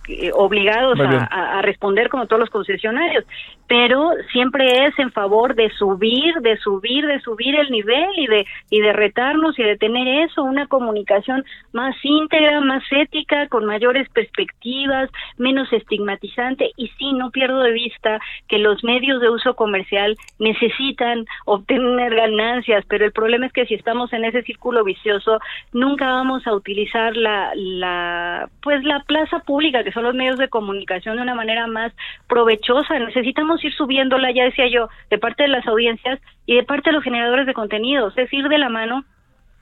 [0.07, 3.25] eh, obligados a, responder como todos los concesionarios.
[3.67, 8.45] Pero siempre es en favor de subir de subir de subir el nivel y de
[8.69, 11.43] y de retarnos y de tener eso una comunicación
[11.73, 16.71] más íntegra más ética con mayores perspectivas menos estigmatizante.
[16.77, 22.85] Y sí no pierdo de vista que los medios de uso comercial necesitan obtener ganancias
[22.87, 25.39] pero el problema es que si estamos en ese círculo vicioso,
[25.73, 28.18] nunca vamos a utilizar la, la,
[28.61, 31.93] pues la plaza pública, que son los medios de comunicación, de una manera más
[32.27, 32.97] provechosa.
[32.99, 36.95] Necesitamos ir subiéndola, ya decía yo, de parte de las audiencias y de parte de
[36.95, 39.03] los generadores de contenidos, es ir de la mano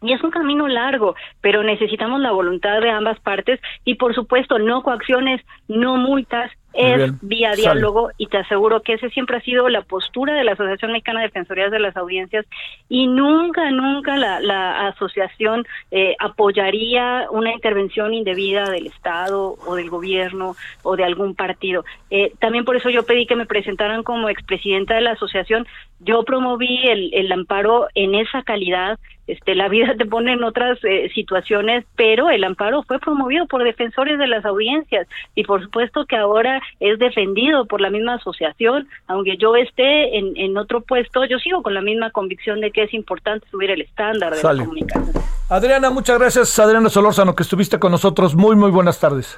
[0.02, 4.60] y es un camino largo, pero necesitamos la voluntad de ambas partes y por supuesto
[4.60, 9.68] no coacciones, no multas, es vía diálogo y te aseguro que ese siempre ha sido
[9.68, 12.46] la postura de la Asociación Mexicana de Defensorías de las Audiencias
[12.88, 19.90] y nunca, nunca la, la asociación eh, apoyaría una intervención indebida del Estado o del
[19.90, 21.84] gobierno o de algún partido.
[22.10, 25.68] Eh, también por eso yo pedí que me presentaran como expresidenta de la asociación.
[26.00, 30.80] Yo promoví el, el amparo en esa calidad este, la vida te pone en otras
[30.84, 35.06] eh, situaciones, pero el amparo fue promovido por defensores de las audiencias
[35.36, 40.38] y por supuesto que ahora es defendido por la misma asociación, aunque yo esté en,
[40.38, 43.82] en otro puesto, yo sigo con la misma convicción de que es importante subir el
[43.82, 45.24] estándar de la comunicación.
[45.50, 48.34] Adriana, muchas gracias, Adriana Solórzano, que estuviste con nosotros.
[48.34, 49.38] Muy, muy buenas tardes.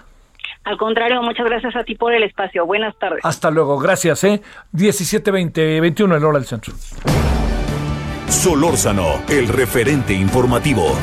[0.69, 2.63] Al contrario, muchas gracias a ti por el espacio.
[2.63, 3.21] Buenas tardes.
[3.23, 4.23] Hasta luego, gracias.
[4.23, 4.39] ¿eh?
[4.71, 6.75] 17, 21 en hora del centro.
[8.27, 10.95] Solórzano, el referente informativo.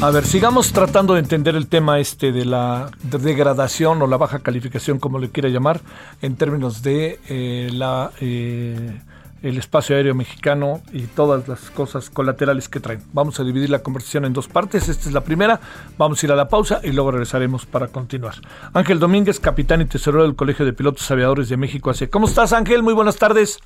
[0.00, 4.40] A ver, sigamos tratando de entender el tema este de la degradación o la baja
[4.40, 5.80] calificación, como le quiera llamar,
[6.20, 9.00] en términos de eh, la eh,
[9.42, 13.02] el espacio aéreo mexicano y todas las cosas colaterales que traen.
[13.12, 14.88] Vamos a dividir la conversación en dos partes.
[14.88, 15.60] Esta es la primera.
[15.96, 18.34] Vamos a ir a la pausa y luego regresaremos para continuar.
[18.74, 21.90] Ángel Domínguez, capitán y tesorero del Colegio de Pilotos Aviadores de México.
[22.10, 22.82] ¿Cómo estás, Ángel?
[22.82, 23.60] Muy buenas tardes.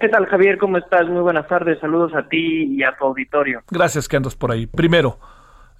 [0.00, 0.58] ¿Qué tal, Javier?
[0.58, 1.08] ¿Cómo estás?
[1.08, 1.80] Muy buenas tardes.
[1.80, 3.62] Saludos a ti y a tu auditorio.
[3.68, 4.66] Gracias que andas por ahí.
[4.66, 5.18] Primero,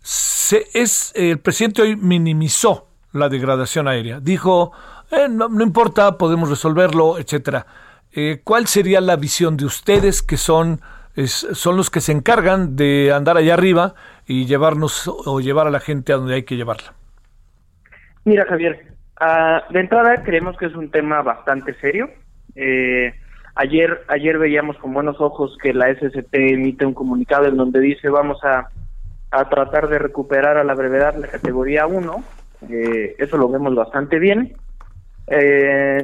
[0.01, 4.19] se, es, el presidente hoy minimizó la degradación aérea.
[4.19, 4.73] Dijo,
[5.11, 7.67] eh, no, importa, podemos resolverlo, etcétera.
[8.13, 10.81] Eh, ¿Cuál sería la visión de ustedes que son,
[11.15, 13.95] son los que se encargan de andar allá arriba
[14.27, 16.95] y llevarnos o llevar a la gente a donde hay que llevarla?
[18.25, 18.87] Mira, Javier,
[19.21, 22.11] ah, de entrada creemos que es un tema bastante serio.
[22.55, 23.13] Eh,
[23.61, 28.09] Ayer, ayer veíamos con buenos ojos que la SST emite un comunicado en donde dice
[28.09, 28.69] vamos a,
[29.33, 32.25] a tratar de recuperar a la brevedad la categoría 1.
[32.71, 34.55] Eh, eso lo vemos bastante bien.
[35.31, 36.03] Eh,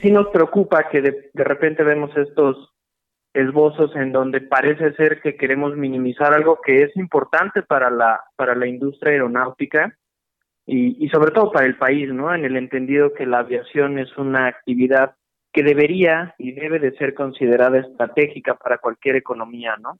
[0.00, 2.72] sí, nos preocupa que de, repente vemos estos
[3.32, 8.54] esbozos en donde parece ser que queremos minimizar algo que es importante para la para
[8.54, 9.96] la industria aeronáutica
[10.68, 12.34] y sobre todo para el país, ¿no?
[12.34, 15.14] En el entendido que la aviación es una actividad
[15.52, 19.98] que debería y debe de ser considerada estratégica para cualquier economía, ¿no?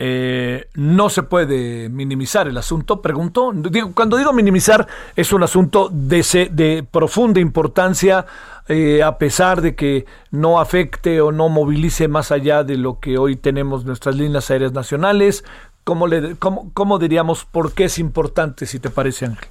[0.00, 3.52] Eh, no se puede minimizar el asunto, pregunto.
[3.94, 8.24] cuando digo minimizar, es un asunto de, de profunda importancia,
[8.68, 13.18] eh, a pesar de que no afecte o no movilice más allá de lo que
[13.18, 15.44] hoy tenemos nuestras líneas aéreas nacionales.
[15.82, 19.48] ¿Cómo, le, cómo, cómo diríamos por qué es importante, si te parece, Ángel?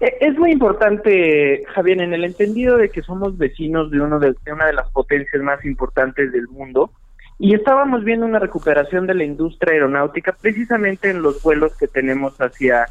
[0.00, 4.34] Eh, es muy importante, Javier, en el entendido de que somos vecinos de, uno de,
[4.52, 6.90] una de las potencias más importantes del mundo
[7.38, 12.36] y estábamos viendo una recuperación de la industria aeronáutica precisamente en los vuelos que tenemos
[12.40, 12.86] hacia,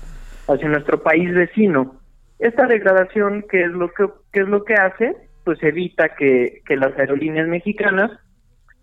[0.47, 1.95] hacia nuestro país vecino.
[2.37, 5.15] Esta degradación, ¿qué es lo que, es lo que hace?
[5.43, 8.11] Pues evita que, que las aerolíneas mexicanas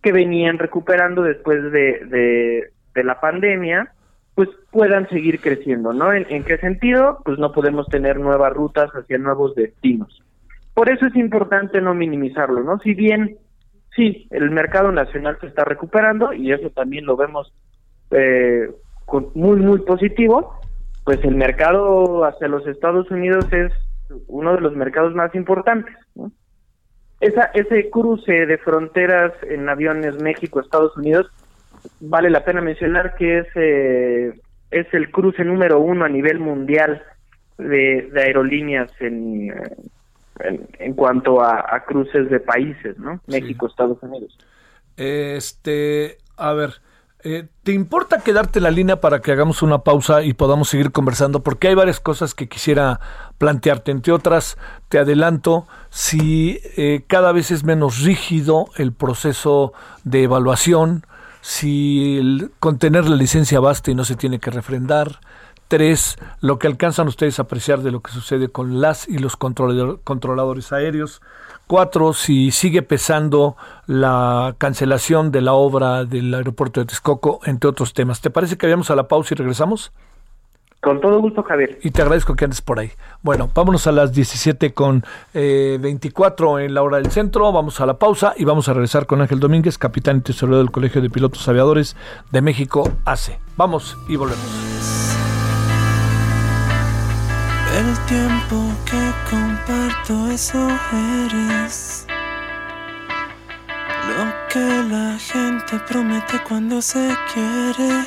[0.02, 3.92] que venían recuperando después de, de, la pandemia,
[4.34, 6.12] pues puedan seguir creciendo, ¿no?
[6.12, 7.20] ¿En, qué sentido?
[7.24, 10.22] Pues no podemos tener nuevas rutas hacia nuevos destinos.
[10.74, 12.78] Por eso es importante no minimizarlo, ¿no?
[12.80, 13.36] Si bien
[13.94, 17.52] sí, el mercado nacional se está recuperando y eso también lo vemos
[18.10, 18.70] eh,
[19.06, 20.60] con muy, muy positivo,
[21.04, 23.72] pues el mercado hacia los Estados Unidos es
[24.26, 25.94] uno de los mercados más importantes,
[27.20, 31.30] esa, ese cruce de fronteras en aviones México-Estados Unidos,
[32.00, 34.40] vale la pena mencionar que es, eh,
[34.70, 37.02] es el cruce número uno a nivel mundial
[37.58, 39.52] de, aerolíneas en,
[40.40, 43.20] en, cuanto a, cruces de países, ¿no?
[43.26, 44.36] México-Estados Unidos.
[44.96, 46.80] Este, a ver,
[47.24, 51.40] eh, ¿Te importa quedarte la línea para que hagamos una pausa y podamos seguir conversando?
[51.44, 52.98] Porque hay varias cosas que quisiera
[53.38, 53.92] plantearte.
[53.92, 59.72] Entre otras, te adelanto, si eh, cada vez es menos rígido el proceso
[60.02, 61.06] de evaluación,
[61.42, 65.20] si el, con tener la licencia basta y no se tiene que refrendar.
[65.72, 69.38] Tres, lo que alcanzan ustedes a apreciar de lo que sucede con las y los
[69.38, 71.22] controladores aéreos.
[71.66, 77.94] Cuatro, si sigue pesando la cancelación de la obra del aeropuerto de Texcoco, entre otros
[77.94, 78.20] temas.
[78.20, 79.94] ¿Te parece que vayamos a la pausa y regresamos?
[80.82, 81.78] Con todo gusto, Javier.
[81.82, 82.90] Y te agradezco que andes por ahí.
[83.22, 87.50] Bueno, vámonos a las 17 con 24 eh, en la hora del centro.
[87.50, 90.70] Vamos a la pausa y vamos a regresar con Ángel Domínguez, capitán y tesorero del
[90.70, 91.96] Colegio de Pilotos Aviadores
[92.30, 93.38] de México, ACE.
[93.56, 95.21] Vamos y volvemos.
[98.08, 100.68] Tiempo que comparto, eso
[101.26, 102.06] eres.
[104.08, 108.04] Lo que la gente promete cuando se quiere.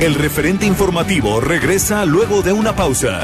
[0.00, 3.22] El referente informativo regresa luego de una pausa.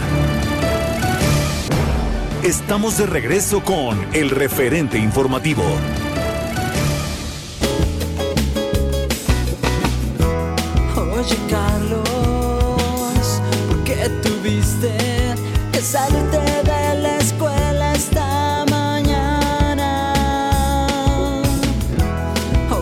[2.44, 5.65] Estamos de regreso con el referente informativo.
[15.89, 16.39] Que salirte
[16.70, 20.15] de la escuela esta mañana.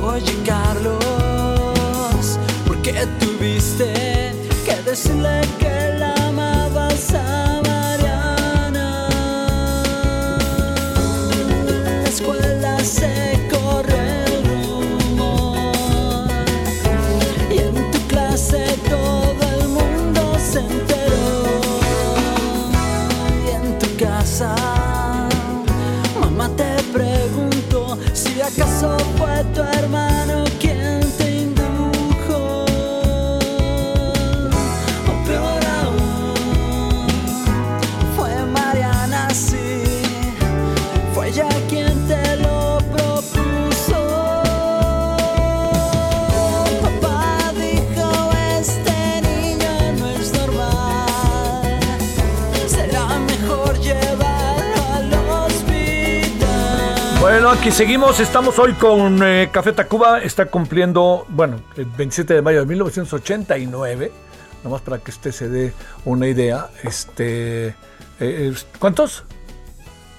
[0.05, 4.35] Oye, Carlos, ¿por qué tuviste
[4.65, 5.66] que decirle que
[28.77, 30.16] acaso fue tu hermano
[57.59, 58.21] aquí seguimos.
[58.21, 60.21] Estamos hoy con eh, Café Tacuba.
[60.21, 64.13] Está cumpliendo, bueno, el 27 de mayo de 1989.
[64.65, 65.73] Nomás para que usted se dé
[66.05, 66.71] una idea.
[66.83, 67.75] Este,
[68.21, 69.25] eh, ¿Cuántos?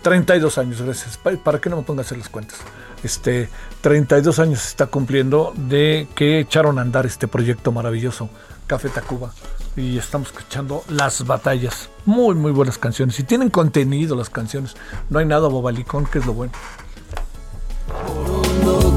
[0.04, 1.18] 32 años, gracias.
[1.18, 2.58] ¿Para qué no me ponga a hacer las cuentas?
[3.04, 3.50] Este,
[3.82, 8.30] 32 años está cumpliendo de que echaron a andar este proyecto maravilloso,
[8.68, 9.34] Café Tacuba.
[9.76, 11.90] Y estamos escuchando las batallas.
[12.06, 13.20] Muy, muy buenas canciones.
[13.20, 14.76] Y tienen contenido las canciones.
[15.10, 16.54] No hay nada bobalicón, que es lo bueno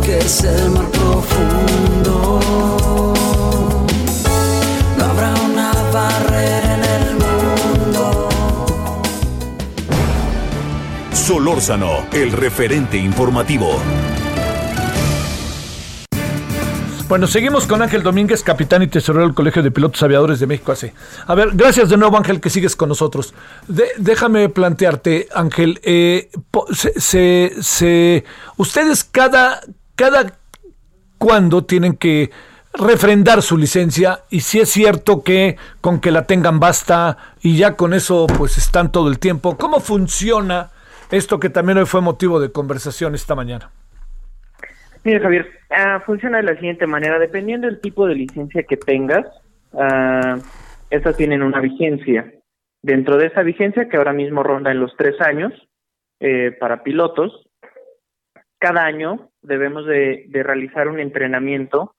[0.03, 2.41] que es el mar profundo.
[4.99, 8.29] No habrá una barrera en el mundo.
[11.13, 13.79] Solórzano, el referente informativo.
[17.11, 20.71] Bueno, seguimos con Ángel Domínguez, capitán y tesorero del Colegio de Pilotos Aviadores de México
[20.71, 20.95] AC.
[21.27, 23.35] A ver, gracias de nuevo Ángel que sigues con nosotros.
[23.99, 26.31] déjame plantearte, Ángel, eh,
[26.71, 28.25] se, se,
[28.59, 29.61] ustedes cada,
[29.97, 30.35] cada
[31.19, 32.31] cuándo tienen que
[32.75, 37.75] refrendar su licencia y si es cierto que con que la tengan basta y ya
[37.75, 39.57] con eso pues están todo el tiempo.
[39.57, 40.71] ¿Cómo funciona
[41.11, 43.73] esto que también hoy fue motivo de conversación esta mañana?
[45.05, 47.19] Mira, Javier, uh, funciona de la siguiente manera.
[47.19, 49.27] Dependiendo del tipo de licencia que tengas,
[49.73, 50.41] uh,
[50.91, 52.33] estas tienen una vigencia.
[52.83, 55.53] Dentro de esa vigencia, que ahora mismo ronda en los tres años
[56.19, 57.49] eh, para pilotos,
[58.59, 61.95] cada año debemos de, realizar un entrenamiento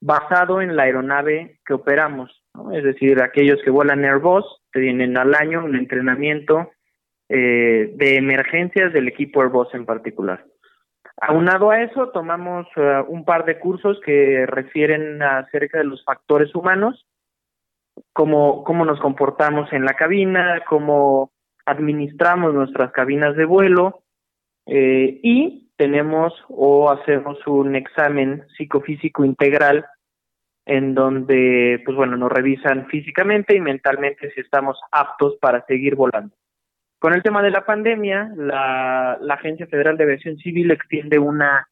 [0.00, 2.42] basado en la aeronave que operamos.
[2.72, 6.70] Es decir, aquellos que vuelan Airbus tienen al año un entrenamiento
[7.28, 10.44] eh, de emergencias del equipo Airbus en particular.
[11.28, 16.54] Aunado a eso, tomamos eh, un par de cursos que refieren acerca de los factores
[16.54, 17.06] humanos,
[18.12, 21.32] cómo, cómo nos comportamos en la cabina, cómo
[21.66, 24.02] administramos nuestras cabinas de vuelo
[24.66, 29.84] eh, y tenemos o hacemos un examen psicofísico integral
[30.66, 36.34] en donde, pues bueno, nos revisan físicamente y mentalmente si estamos aptos para seguir volando.
[37.04, 41.68] Con el tema de la pandemia, la, Agencia Federal de Aviación Civil extiende una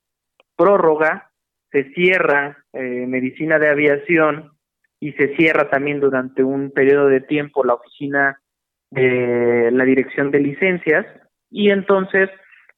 [0.57, 1.31] prórroga,
[1.71, 4.53] se cierra eh, medicina de aviación
[5.01, 8.43] y se cierra también durante un periodo de tiempo la oficina
[8.91, 11.07] de la dirección de licencias
[11.49, 12.29] y entonces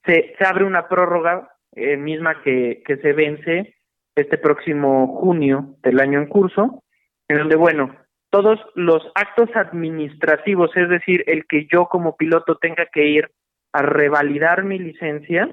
[0.07, 3.75] se, se abre una prórroga eh, misma que, que se vence
[4.15, 6.85] este próximo junio del año en curso,
[7.27, 7.97] en donde, bueno,
[8.35, 13.31] todos los actos administrativos, es decir, el que yo como piloto tenga que ir
[13.73, 15.49] a revalidar mi licencia,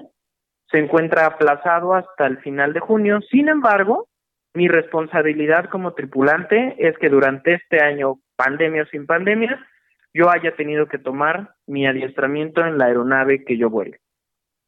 [0.68, 3.20] se encuentra aplazado hasta el final de junio.
[3.30, 4.08] Sin embargo,
[4.54, 9.64] mi responsabilidad como tripulante es que durante este año, pandemia o sin pandemia,
[10.12, 14.00] yo haya tenido que tomar mi adiestramiento en la aeronave que yo vuelve.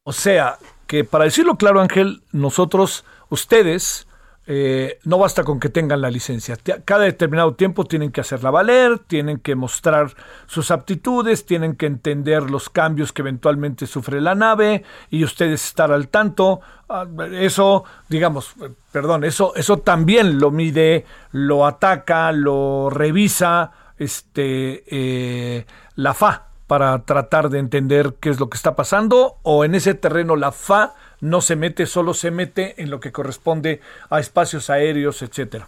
[0.03, 0.53] O sea,
[0.87, 4.07] que para decirlo claro, Ángel, nosotros, ustedes,
[4.47, 6.57] eh, no basta con que tengan la licencia.
[6.85, 10.13] Cada determinado tiempo tienen que hacerla valer, tienen que mostrar
[10.45, 15.91] sus aptitudes, tienen que entender los cambios que eventualmente sufre la nave y ustedes estar
[15.91, 16.61] al tanto.
[16.87, 18.53] Ah, eso, digamos,
[18.91, 25.65] perdón, eso, eso también lo mide, lo ataca, lo revisa este, eh,
[25.95, 29.93] la FA para tratar de entender qué es lo que está pasando o en ese
[29.93, 30.93] terreno la FA
[31.25, 35.65] no se mete, solo se mete en lo que corresponde a espacios aéreos, etcétera.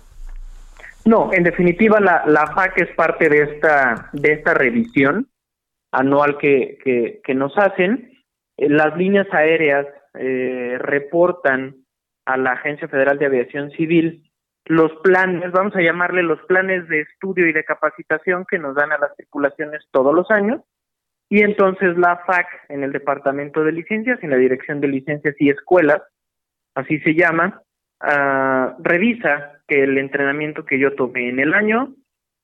[1.05, 5.27] No, en definitiva la, la FAC es parte de esta de esta revisión
[5.91, 6.77] anual que,
[7.23, 8.11] que, nos hacen.
[8.57, 11.77] Eh, las líneas aéreas eh, reportan
[12.25, 14.29] a la Agencia Federal de Aviación Civil
[14.65, 18.91] los planes, vamos a llamarle los planes de estudio y de capacitación que nos dan
[18.91, 20.61] a las tripulaciones todos los años.
[21.29, 25.49] Y entonces la FAC en el Departamento de Licencias, en la Dirección de Licencias y
[25.49, 26.01] Escuelas,
[26.75, 27.61] así se llama,
[28.01, 31.93] uh, revisa que el entrenamiento que yo tomé en el año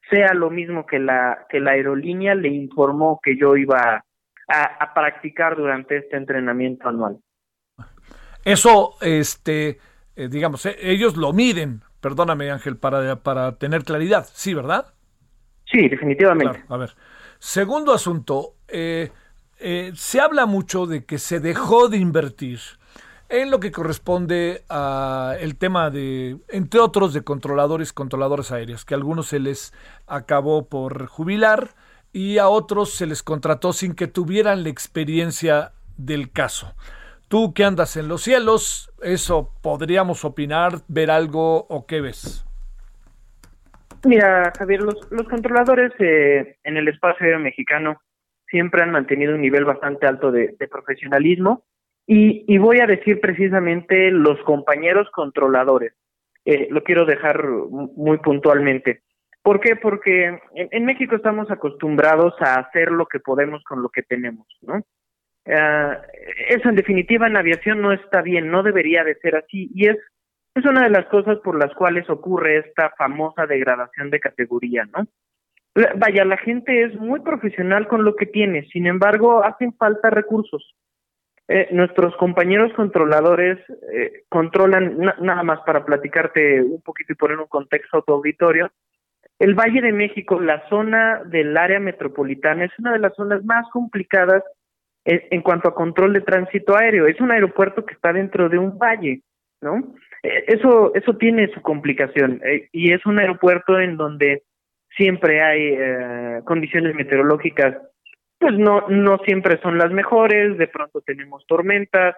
[0.10, 4.04] sea lo mismo que la, que la aerolínea le informó que yo iba
[4.50, 7.20] a, a practicar durante este entrenamiento anual.
[8.44, 9.78] Eso, este,
[10.18, 14.28] eh, digamos, eh, ellos lo miden, Perdóname, Ángel, para, para tener claridad.
[14.34, 14.94] Sí, ¿verdad?
[15.64, 16.62] Sí, definitivamente.
[16.68, 16.90] a ver.
[17.46, 19.12] Segundo asunto, eh,
[19.60, 22.62] eh, se habla mucho de que se dejó de invertir
[23.28, 28.94] en lo que corresponde a el tema de, entre otros, de controladores, controladores aéreos, que
[28.94, 29.74] a algunos se les
[30.08, 31.76] acabó por jubilar
[32.14, 36.74] y a otros se les contrató sin que tuvieran la experiencia del caso.
[37.28, 42.46] Tú que andas en los cielos, eso podríamos opinar, ver algo o qué ves.
[44.06, 48.02] Mira, Javier, los, los controladores eh, en el espacio aéreo mexicano
[48.48, 51.64] siempre han mantenido un nivel bastante alto de, profesionalismo
[52.06, 55.94] y, y, voy a decir precisamente los compañeros controladores.
[56.46, 59.02] Eh, lo quiero dejar muy puntualmente.
[59.42, 59.76] ¿Por qué?
[59.76, 64.84] Porque en, México estamos acostumbrados a hacer lo que podemos con lo que tenemos, ¿no?
[65.46, 65.98] Uh,
[66.48, 69.98] eso en definitiva en aviación no está bien, no debería de ser así y es
[70.56, 75.08] es una de las cosas por las cuales ocurre esta famosa degradación de categoría, ¿no?
[75.96, 80.76] Vaya, la gente es muy profesional con lo que tiene, sin embargo, hacen falta recursos.
[81.48, 83.60] Eh, nuestros compañeros controladores
[83.92, 88.72] eh, controlan, nada más para platicarte un poquito y poner un contexto a tu auditorio,
[89.40, 93.68] el Valle de México, la zona del área metropolitana, es una de las zonas más
[93.72, 94.44] complicadas
[95.06, 97.08] en cuanto a control de tránsito aéreo.
[97.08, 99.22] Es un aeropuerto que está dentro de un valle,
[99.60, 99.96] ¿no?
[100.24, 104.44] Eso, eso tiene su complicación eh, y es un aeropuerto en donde
[104.96, 107.76] siempre hay eh, condiciones meteorológicas,
[108.40, 112.16] pues no, no siempre son las mejores, de pronto tenemos tormentas,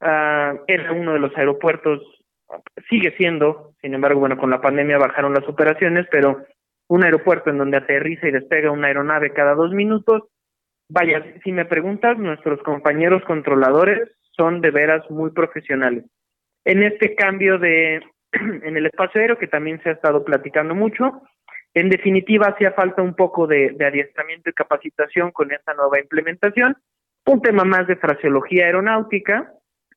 [0.00, 2.00] uh, era uno de los aeropuertos,
[2.88, 6.44] sigue siendo, sin embargo, bueno, con la pandemia bajaron las operaciones, pero
[6.88, 10.28] un aeropuerto en donde aterriza y despega una aeronave cada dos minutos,
[10.90, 16.04] Vaya, si me preguntas, nuestros compañeros controladores son de veras muy profesionales.
[16.68, 21.22] En este cambio de en el espacio aéreo que también se ha estado platicando mucho,
[21.72, 26.76] en definitiva hacía falta un poco de, adiestramiento y capacitación con esta nueva implementación,
[27.24, 29.50] un tema más de fraseología aeronáutica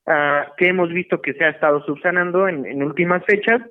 [0.05, 3.61] uh, que hemos visto que se ha estado subsanando en, últimas fechas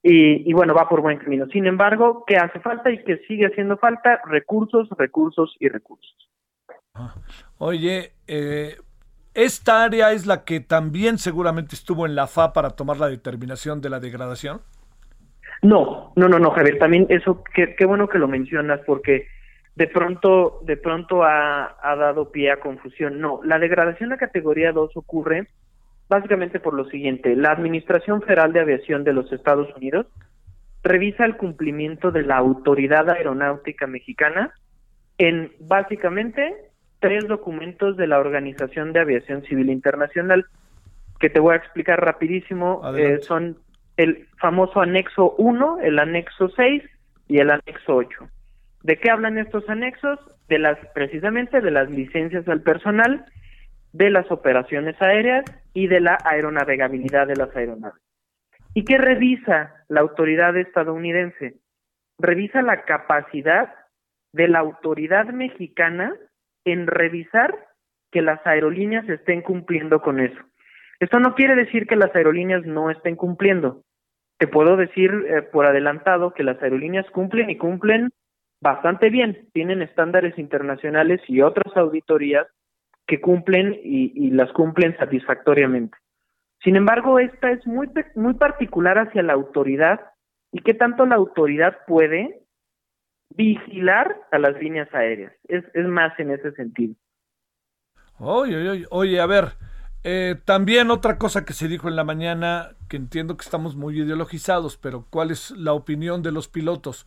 [0.00, 1.46] y, y, bueno, va por buen camino.
[1.46, 4.20] Sin embargo, ¿qué hace falta y que sigue haciendo falta?
[4.24, 6.16] Recursos, recursos y recursos.
[7.58, 8.76] Oye, eh,
[9.36, 13.80] ¿esta área es la que también seguramente estuvo en la FA para tomar la determinación
[13.80, 14.62] de la degradación?
[15.62, 19.28] No, no, no, no, Javier, también eso, qué, qué bueno que lo mencionas porque
[19.74, 23.20] de pronto, de pronto ha, ha, dado pie a confusión.
[23.20, 25.48] No, la degradación a categoría 2 ocurre
[26.08, 27.36] básicamente por lo siguiente.
[27.36, 30.06] La Administración Federal de Aviación de los Estados Unidos
[30.82, 34.54] revisa el cumplimiento de la Autoridad Aeronáutica Mexicana
[35.18, 36.54] en básicamente
[37.00, 40.46] tres documentos de la Organización de Aviación Civil Internacional
[41.18, 42.82] que te voy a explicar rapidísimo.
[42.96, 43.58] Eh, son
[43.96, 46.82] el famoso anexo 1, el anexo 6
[47.28, 48.28] y el anexo 8.
[48.82, 50.18] ¿De qué hablan estos anexos?
[50.48, 53.24] De las precisamente de las licencias al personal,
[53.92, 58.00] de las operaciones aéreas y de la aeronavegabilidad de las aeronaves.
[58.74, 61.56] ¿Y qué revisa la autoridad estadounidense?
[62.18, 63.74] Revisa la capacidad
[64.32, 66.12] de la autoridad mexicana
[66.66, 67.56] en revisar
[68.12, 70.38] que las aerolíneas estén cumpliendo con eso.
[71.00, 73.82] Esto no quiere decir que las aerolíneas no estén cumpliendo.
[74.38, 78.10] Te puedo decir eh, por adelantado que las aerolíneas cumplen y cumplen
[78.60, 79.48] bastante bien.
[79.52, 82.46] Tienen estándares internacionales y otras auditorías
[83.06, 85.96] que cumplen y, las cumplen satisfactoriamente.
[86.64, 90.00] Sin embargo, esta es muy, muy particular hacia la autoridad
[90.50, 92.40] y qué tanto la autoridad puede
[93.30, 95.32] vigilar a las líneas aéreas.
[95.48, 96.94] Es, es más en ese sentido.
[98.18, 99.52] Oye, oye, oye, a ver,
[100.04, 104.00] eh, también otra cosa que se dijo en la mañana, que entiendo que estamos muy
[104.00, 107.06] ideologizados, pero ¿cuál es la opinión de los pilotos?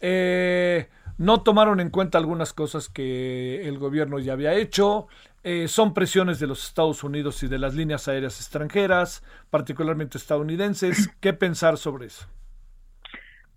[0.00, 0.88] Eh,
[1.18, 5.08] no tomaron en cuenta algunas cosas que el gobierno ya había hecho.
[5.44, 11.08] Eh, son presiones de los Estados Unidos y de las líneas aéreas extranjeras, particularmente estadounidenses.
[11.20, 12.28] ¿Qué pensar sobre eso?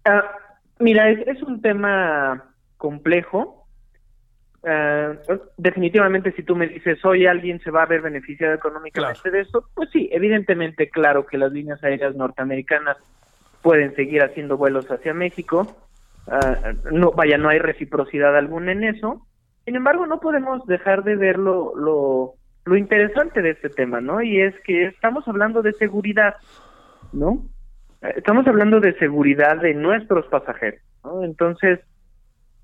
[0.05, 0.23] Ah,
[0.79, 3.67] mira, es, un tema complejo.
[4.65, 5.13] Ah,
[5.57, 9.69] definitivamente, si tú me dices, hoy alguien se va a ver beneficiado económicamente de esto,
[9.73, 12.97] pues sí, evidentemente, claro que las líneas aéreas norteamericanas
[13.61, 15.89] pueden seguir haciendo vuelos hacia México
[16.31, 19.25] Ah, no, vaya, no hay reciprocidad alguna en eso.
[19.65, 22.35] Sin embargo, no podemos dejar de ver lo, lo,
[22.77, 24.21] interesante de este tema, ¿no?
[24.21, 26.35] Y es que estamos hablando de seguridad,
[27.11, 27.43] ¿no?
[28.01, 31.23] Estamos hablando de seguridad de nuestros pasajeros, ¿no?
[31.23, 31.79] Entonces,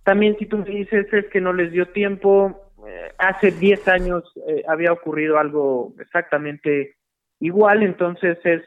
[0.04, 4.64] también si tú dices es que no les dio tiempo, eh, hace 10 años eh,
[4.68, 6.96] había ocurrido algo exactamente
[7.40, 8.62] igual, entonces es,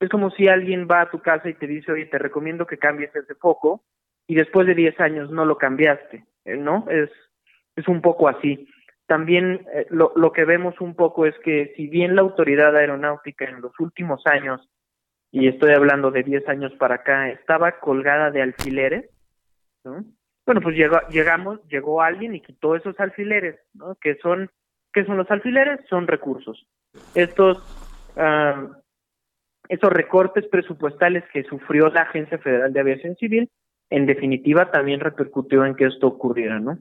[0.00, 2.78] es como si alguien va a tu casa y te dice, oye, te recomiendo que
[2.78, 3.84] cambies ese foco,
[4.26, 6.86] y después de 10 años no lo cambiaste, eh, ¿no?
[6.90, 7.10] Es,
[7.76, 8.68] es un poco así.
[9.06, 13.62] También lo, lo que vemos un poco es que si bien la autoridad aeronáutica en
[13.62, 14.68] los últimos años,
[15.30, 19.10] y estoy hablando de 10 años para acá, estaba colgada de alfileres,
[19.84, 20.04] ¿no?
[20.46, 23.96] Bueno, pues llegó, llegamos, llegó alguien y quitó esos alfileres, ¿no?
[23.96, 24.50] Que son,
[24.92, 25.80] ¿qué son los alfileres?
[25.90, 26.66] Son recursos.
[27.14, 27.58] Estos,
[28.16, 28.72] uh,
[29.68, 33.50] esos recortes presupuestales que sufrió la Agencia Federal de Aviación Civil
[33.90, 36.78] en definitiva también repercutió en que esto ocurriera, ¿no?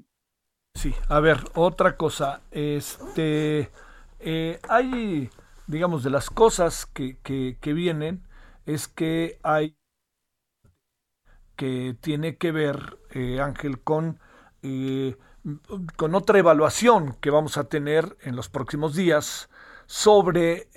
[0.74, 3.70] Sí, a ver, otra cosa, este,
[4.20, 5.30] eh, hay,
[5.66, 8.27] digamos, de las cosas que, que, vienen,
[8.68, 9.76] es que hay
[11.56, 14.20] que tiene que ver, eh, Ángel, con,
[14.62, 15.18] eh,
[15.96, 19.50] con otra evaluación que vamos a tener en los próximos días
[19.88, 20.68] sobre,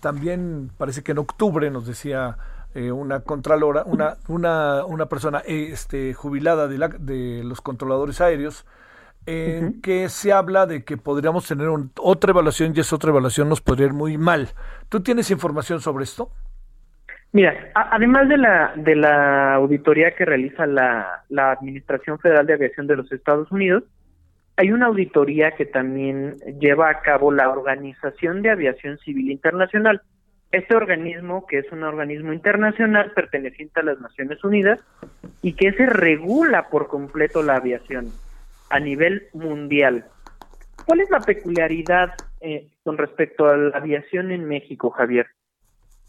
[0.00, 2.38] también parece que en octubre, nos decía
[2.74, 8.66] eh, una contralora, una, una, una persona este, jubilada de, la, de los controladores aéreos,
[9.26, 11.68] en que se habla de que podríamos tener
[12.00, 14.50] otra evaluación y esa otra evaluación nos podría ir muy mal.
[14.88, 16.30] ¿Tú tienes información sobre esto?
[17.34, 22.86] Mira, además de la, de la auditoría que realiza la, la Administración Federal de Aviación
[22.86, 23.82] de los Estados Unidos,
[24.56, 30.02] hay una auditoría que también lleva a cabo la Organización de Aviación Civil Internacional.
[30.52, 34.78] Este organismo, que es un organismo internacional perteneciente a las Naciones Unidas
[35.42, 38.12] y que se regula por completo la aviación
[38.70, 40.04] a nivel mundial.
[40.86, 45.26] ¿Cuál es la peculiaridad eh, con respecto a la aviación en México, Javier?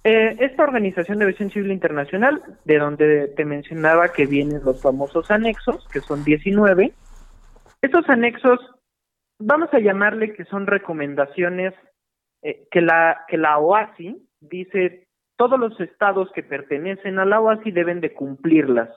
[0.07, 5.31] Eh, esta Organización de Aviación Civil Internacional, de donde te mencionaba que vienen los famosos
[5.31, 6.93] anexos, que son 19,
[7.81, 8.59] estos anexos,
[9.39, 11.73] vamos a llamarle que son recomendaciones
[12.43, 15.07] eh, que, la, que la OASI, dice
[15.37, 18.89] todos los estados que pertenecen a la OASI deben de cumplirlas.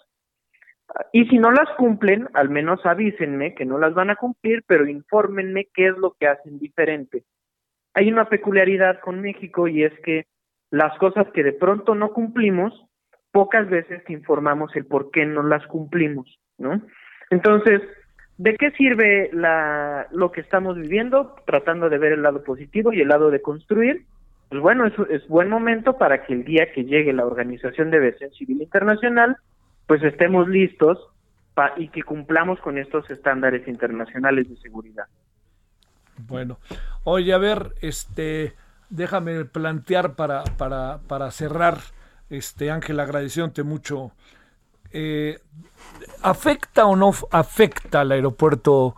[1.14, 4.86] Y si no las cumplen, al menos avísenme que no las van a cumplir, pero
[4.86, 7.24] infórmenme qué es lo que hacen diferente.
[7.94, 10.26] Hay una peculiaridad con México y es que
[10.70, 12.86] las cosas que de pronto no cumplimos,
[13.32, 16.80] pocas veces informamos el por qué no las cumplimos, ¿no?
[17.30, 17.82] Entonces,
[18.36, 21.34] ¿de qué sirve la, lo que estamos viviendo?
[21.46, 24.06] Tratando de ver el lado positivo y el lado de construir
[24.48, 28.32] pues bueno, es, buen momento para que el día que llegue la Organización de Aviación
[28.32, 29.36] Civil Internacional,
[29.86, 30.98] pues estemos listos
[31.76, 35.06] y que cumplamos con estos estándares internacionales de seguridad.
[36.26, 36.58] Bueno,
[37.04, 38.54] oye, a ver, este,
[38.90, 41.78] déjame plantear para, para, para cerrar,
[42.30, 44.12] este Ángel, agradeciéndote mucho.
[44.92, 45.38] Eh,
[46.22, 48.94] ¿Afecta o no afecta al aeropuerto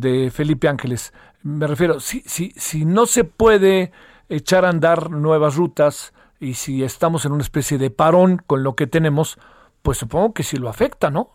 [0.00, 1.12] de Felipe Ángeles.
[1.42, 3.92] Me refiero, si, si, si no se puede
[4.28, 8.74] echar a andar nuevas rutas y si estamos en una especie de parón con lo
[8.74, 9.38] que tenemos,
[9.82, 11.30] pues supongo que sí lo afecta, ¿no?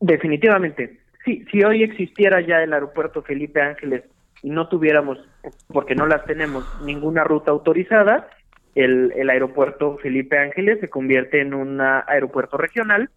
[0.00, 1.00] Definitivamente.
[1.24, 4.04] Sí, si hoy existiera ya el aeropuerto Felipe Ángeles
[4.42, 5.18] y no tuviéramos,
[5.68, 8.28] porque no las tenemos, ninguna ruta autorizada,
[8.74, 13.10] el, el aeropuerto Felipe Ángeles se convierte en un aeropuerto regional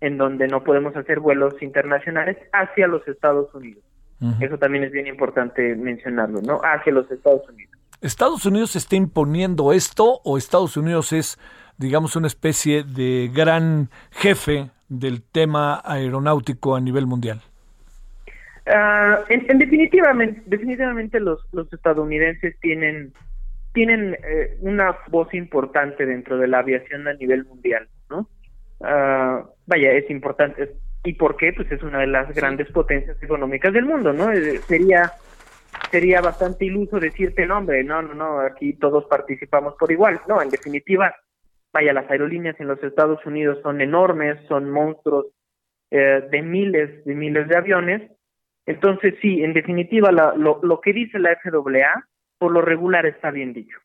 [0.00, 3.82] en donde no podemos hacer vuelos internacionales hacia los Estados Unidos.
[4.40, 6.60] Eso también es bien importante mencionarlo, ¿no?
[6.62, 7.72] Hacia los Estados Unidos.
[8.00, 11.38] ¿Estados Unidos está imponiendo esto o Estados Unidos es,
[11.76, 17.42] digamos, una especie de gran jefe del tema aeronáutico a nivel mundial?
[18.66, 23.12] Uh, en, definitivamente, definitivamente los, los estadounidenses tienen
[23.72, 28.28] tienen eh, una voz importante dentro de la aviación a nivel mundial, ¿no?
[28.80, 30.72] Uh, vaya, es importante.
[31.04, 31.52] ¿Y por qué?
[31.52, 34.32] Pues es una de las grandes potencias económicas del mundo, ¿no?
[34.32, 35.12] Eh, sería
[35.90, 40.20] sería bastante iluso decirte, no, hombre, no, no, no, aquí todos participamos por igual.
[40.26, 41.14] No, en definitiva,
[41.72, 45.26] vaya, las aerolíneas en los Estados Unidos son enormes, son monstruos
[45.90, 48.10] eh, de miles, de miles de aviones.
[48.66, 52.04] Entonces, sí, en definitiva, lo, lo que dice la FAA,
[52.38, 53.78] por lo regular está bien dicho.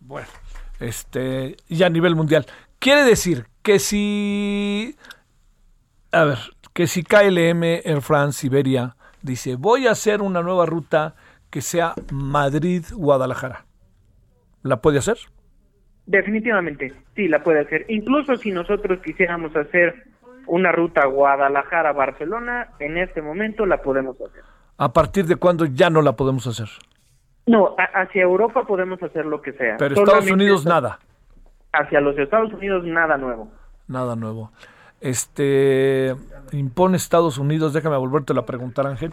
[0.00, 0.28] Bueno,
[0.80, 2.44] este, y a nivel mundial.
[2.78, 4.96] Quiere decir que si,
[6.10, 6.38] a ver,
[6.74, 11.14] que si KLM, Air France, Iberia, dice, voy a hacer una nueva ruta
[11.50, 13.66] que sea Madrid-Guadalajara.
[14.62, 15.18] ¿La puede hacer?
[16.06, 17.84] Definitivamente, sí, la puede hacer.
[17.88, 20.04] Incluso si nosotros quisiéramos hacer
[20.46, 24.42] una ruta Guadalajara-Barcelona, en este momento la podemos hacer.
[24.78, 26.68] ¿A partir de cuándo ya no la podemos hacer?
[27.46, 29.76] No, hacia Europa podemos hacer lo que sea.
[29.78, 30.98] Pero Estados Unidos nada.
[31.72, 33.48] Hacia los Estados Unidos nada nuevo.
[33.88, 34.52] Nada nuevo.
[35.00, 36.14] Este
[36.52, 39.12] impone Estados Unidos, déjame volverte a preguntar, Ángel.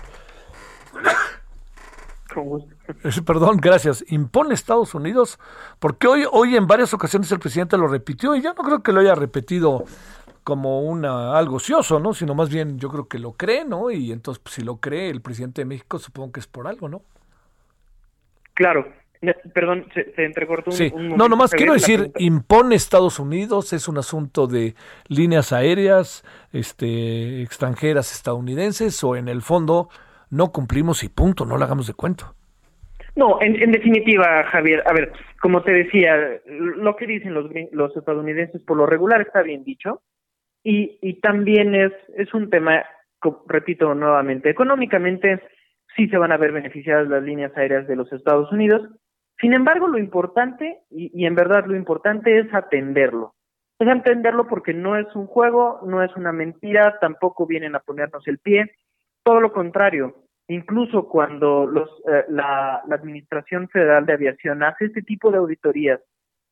[2.33, 2.75] Con gusto.
[3.25, 4.03] Perdón, gracias.
[4.09, 5.39] ¿Impone Estados Unidos?
[5.79, 8.91] Porque hoy, hoy en varias ocasiones el presidente lo repitió y yo no creo que
[8.91, 9.83] lo haya repetido
[10.49, 12.11] como una algo ocioso, ¿no?
[12.11, 13.91] Sino más bien yo creo que lo cree, ¿no?
[13.91, 16.89] Y entonces pues, si lo cree el presidente de México supongo que es por algo,
[16.89, 17.03] ¿no?
[18.55, 18.91] Claro.
[19.53, 20.91] Perdón, se, entrecortó un, sí.
[20.95, 24.73] No, nomás quiero decir, impone Estados Unidos, es un asunto de
[25.07, 29.89] líneas aéreas este, extranjeras estadounidenses o en el fondo
[30.31, 32.33] no cumplimos y punto, no lo hagamos de cuento.
[33.15, 35.11] No, en, definitiva, Javier, a ver,
[35.41, 36.15] como te decía,
[36.47, 40.01] lo que dicen los, los estadounidenses por lo regular está bien dicho
[40.63, 42.83] y, y también es, es un tema,
[43.47, 45.41] repito nuevamente, económicamente
[45.95, 48.89] sí se van a ver beneficiadas las líneas aéreas de los Estados Unidos,
[49.39, 53.35] sin embargo, lo importante, y, en verdad lo importante es atenderlo.
[53.79, 58.27] Es atenderlo porque no es un juego, no es una mentira, tampoco vienen a ponernos
[58.27, 58.73] el pie,
[59.23, 60.25] todo lo contrario.
[60.49, 66.01] Incluso cuando los, eh, la, la Administración Federal de Aviación hace este tipo de auditorías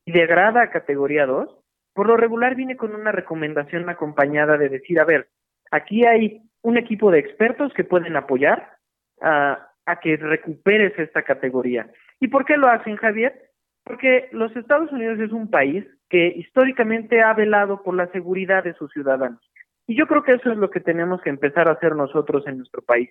[0.06, 1.50] y degrada a categoría 2,
[1.98, 5.30] por lo regular viene con una recomendación acompañada de decir, a ver,
[5.72, 8.78] aquí hay un equipo de expertos que pueden apoyar
[9.20, 9.72] a,
[10.04, 11.90] que recuperes esta categoría.
[12.20, 13.50] ¿Y por qué lo hacen, Javier?
[13.84, 18.76] Porque los Estados Unidos es un país que históricamente ha velado por la seguridad de
[18.76, 19.42] sus ciudadanos.
[19.88, 22.60] Y yo creo que eso es lo que tenemos que empezar a hacer nosotros en
[22.60, 23.10] nuestro país.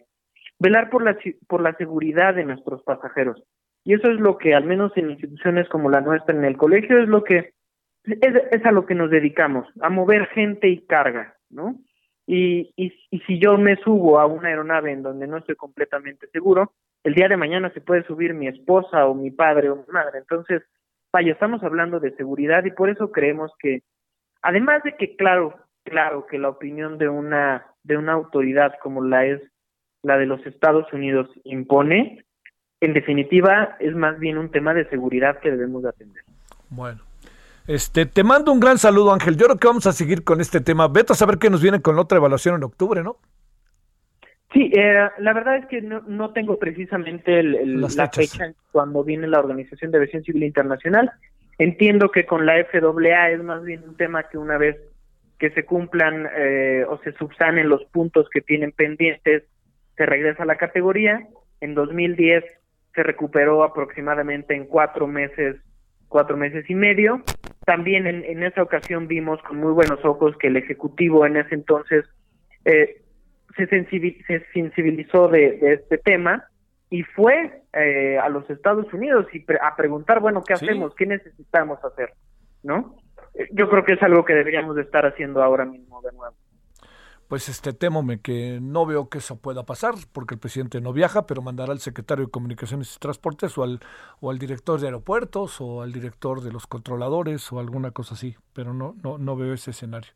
[0.60, 1.18] Velar por la,
[1.48, 3.42] por la seguridad de nuestros pasajeros.
[3.82, 7.02] Y eso es lo que, al menos en instituciones como la nuestra, en el colegio,
[7.02, 7.56] es lo que,
[8.06, 11.76] es, es a lo que nos dedicamos, a mover gente y carga, ¿no?
[12.26, 16.26] Y, y, y si yo me subo a una aeronave en donde no estoy completamente
[16.28, 16.72] seguro,
[17.04, 20.18] el día de mañana se puede subir mi esposa o mi padre o mi madre.
[20.18, 20.62] Entonces,
[21.12, 23.82] vaya, estamos hablando de seguridad y por eso creemos que,
[24.42, 25.54] además de que, claro,
[25.84, 29.40] claro que la opinión de una, de una autoridad como la es
[30.02, 32.24] la de los Estados Unidos impone,
[32.80, 36.22] en definitiva es más bien un tema de seguridad que debemos de atender.
[36.70, 37.02] Bueno.
[37.66, 39.36] Este, te mando un gran saludo, Ángel.
[39.36, 40.88] Yo creo que vamos a seguir con este tema.
[40.88, 43.18] Vete a saber qué nos viene con otra evaluación en octubre, ¿no?
[44.52, 49.90] Sí, eh, la verdad es que no, tengo precisamente la fecha cuando viene la Organización
[49.90, 51.10] de Aviación Civil Internacional.
[51.58, 54.76] Entiendo que con la FAA es más bien un tema que una vez
[55.38, 59.42] que se cumplan eh, o se subsanen los puntos que tienen pendientes,
[59.96, 61.26] se regresa a la categoría.
[61.60, 62.44] En 2010
[62.94, 65.56] se recuperó aproximadamente en cuatro meses,
[66.08, 67.22] cuatro meses y medio.
[67.66, 71.54] También en, en esa ocasión vimos con muy buenos ojos que el Ejecutivo en ese
[71.54, 72.06] entonces
[72.64, 73.02] eh,
[73.56, 73.66] se,
[74.52, 76.48] sensibilizó de, este tema
[76.90, 80.94] y fue eh, a los Estados Unidos y a preguntar, bueno, ¿qué hacemos?
[80.94, 82.12] ¿Qué necesitamos hacer?
[82.62, 82.96] ¿No?
[83.52, 86.36] Yo creo que es algo que deberíamos de estar haciendo ahora mismo de nuevo.
[87.28, 91.26] Pues este temome que no veo que eso pueda pasar porque el presidente no viaja,
[91.26, 93.80] pero mandará al secretario de Comunicaciones y Transportes o al,
[94.20, 98.36] o al director de aeropuertos o al director de los controladores o alguna cosa así,
[98.52, 100.12] pero no, no, no veo ese escenario.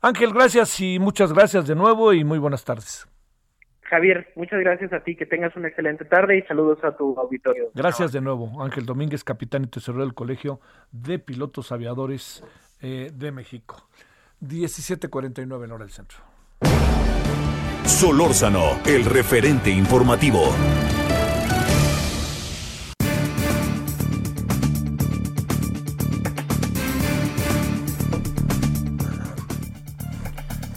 [0.00, 3.08] Ángel, gracias y muchas gracias de nuevo y muy buenas tardes.
[3.88, 7.70] Javier, muchas gracias a ti, que tengas una excelente tarde y saludos a tu auditorio.
[7.74, 10.60] Gracias de nuevo, Ángel Domínguez, capitán y tesorero del Colegio
[10.92, 12.44] de Pilotos Aviadores
[12.82, 13.88] eh, de México.
[14.42, 16.18] 17.49 en hora del centro.
[17.98, 20.54] Solórzano, el referente informativo.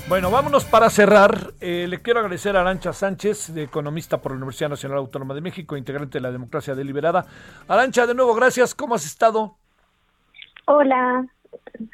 [0.09, 1.53] Bueno, vámonos para cerrar.
[1.61, 5.77] Eh, le quiero agradecer a Arancha Sánchez, economista por la Universidad Nacional Autónoma de México,
[5.77, 7.25] integrante de la Democracia Deliberada.
[7.67, 8.75] Arancha, de nuevo, gracias.
[8.75, 9.55] ¿Cómo has estado?
[10.65, 11.25] Hola,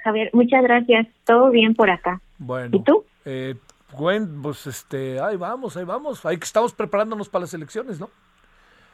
[0.03, 0.30] Javier.
[0.34, 1.07] Muchas gracias.
[1.26, 2.22] Todo bien por acá.
[2.39, 2.77] Bueno.
[2.77, 3.03] ¿Y tú?
[3.26, 3.55] Eh,
[3.93, 6.26] bueno, pues este, ahí vamos, ahí vamos.
[6.26, 8.09] Ahí estamos preparándonos para las elecciones, ¿no?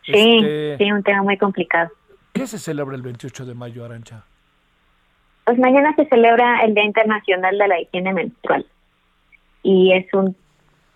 [0.03, 1.89] Sí, este, sí, un tema muy complicado.
[2.33, 4.23] ¿Qué se celebra el 28 de mayo, Arancha?
[5.45, 8.65] Pues mañana se celebra el Día Internacional de la Higiene Menstrual
[9.61, 10.35] y es un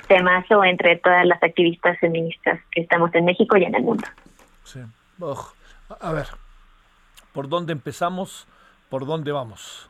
[0.07, 4.07] temazo entre todas las activistas feministas que estamos en México y en el mundo.
[4.63, 4.79] Sí.
[5.99, 6.27] a ver,
[7.33, 8.47] ¿por dónde empezamos?
[8.89, 9.86] ¿Por dónde vamos?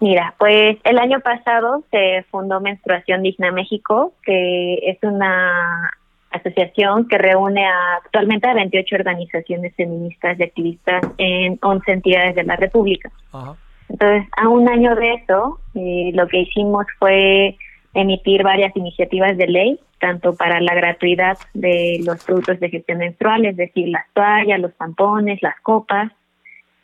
[0.00, 5.90] Mira, pues el año pasado se fundó Menstruación Digna México, que es una
[6.30, 7.66] asociación que reúne
[7.96, 13.10] actualmente a 28 organizaciones feministas y activistas en 11 entidades de la República.
[13.32, 13.56] Ajá.
[13.88, 17.56] Entonces, a un año de eso, eh, lo que hicimos fue
[17.94, 23.46] emitir varias iniciativas de ley, tanto para la gratuidad de los productos de gestión menstrual,
[23.46, 26.12] es decir, las toallas, los tampones, las copas,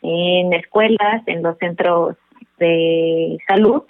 [0.01, 2.17] en escuelas, en los centros
[2.57, 3.83] de salud,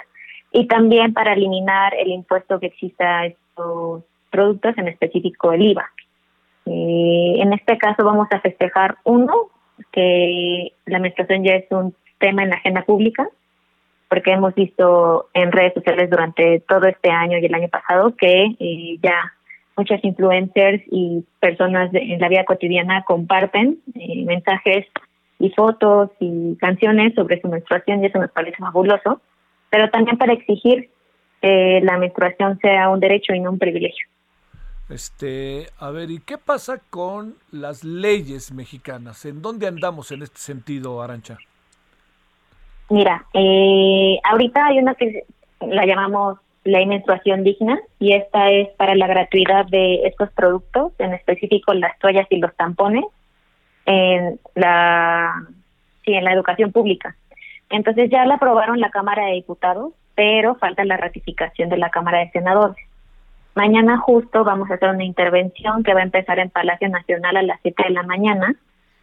[0.52, 5.92] y también para eliminar el impuesto que exista a estos productos, en específico el IVA.
[6.66, 9.34] Eh, en este caso vamos a festejar uno,
[9.92, 13.28] que la menstruación ya es un tema en la agenda pública,
[14.10, 18.56] porque hemos visto en redes sociales durante todo este año y el año pasado que
[18.60, 19.34] eh, ya
[19.78, 24.86] muchas influencers y personas en la vida cotidiana comparten eh, mensajes
[25.40, 29.22] y fotos y canciones sobre su menstruación y eso me parece fabuloso,
[29.70, 30.90] pero también para exigir
[31.42, 34.08] que la menstruación sea un derecho y no un privilegio.
[34.90, 39.26] Este, a ver, ¿y qué pasa con las leyes mexicanas?
[39.26, 41.38] ¿En dónde andamos en este sentido, Arancha?
[42.90, 45.24] Mira, eh, ahorita hay una que
[45.62, 51.14] la llamamos ley menstruación digna y esta es para la gratuidad de estos productos, en
[51.14, 53.06] específico las toallas y los tampones
[53.86, 55.34] en la
[56.04, 57.16] sí, en la educación pública.
[57.70, 62.20] Entonces ya la aprobaron la Cámara de Diputados, pero falta la ratificación de la Cámara
[62.20, 62.78] de Senadores.
[63.56, 67.42] Mañana justo vamos a hacer una intervención que va a empezar en Palacio Nacional a
[67.42, 68.56] las 7 de la mañana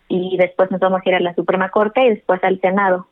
[0.08, 3.06] y después nos vamos a ir a la Suprema Corte y después al Senado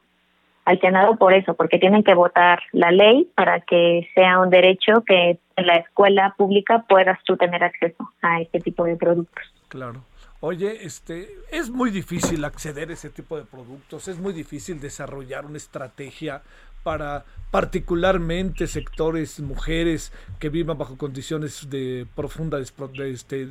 [0.65, 5.03] al Senado por eso, porque tienen que votar la ley para que sea un derecho
[5.07, 9.45] que en la escuela pública puedas tú tener acceso a este tipo de productos.
[9.69, 10.03] Claro.
[10.43, 15.45] Oye, este, es muy difícil acceder a ese tipo de productos, es muy difícil desarrollar
[15.45, 16.41] una estrategia
[16.83, 23.49] para particularmente sectores mujeres que vivan bajo condiciones de profundas este,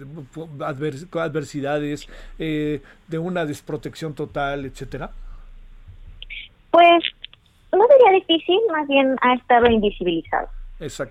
[1.14, 2.08] adversidades,
[2.40, 5.12] eh, de una desprotección total, etcétera.
[6.72, 7.04] Pues
[7.72, 10.50] no sería difícil, más bien ha estado invisibilizado.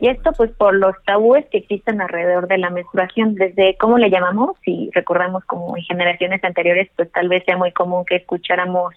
[0.00, 4.10] Y esto pues por los tabúes que existen alrededor de la menstruación, desde cómo le
[4.10, 8.94] llamamos, si recordamos como en generaciones anteriores, pues tal vez sea muy común que escucháramos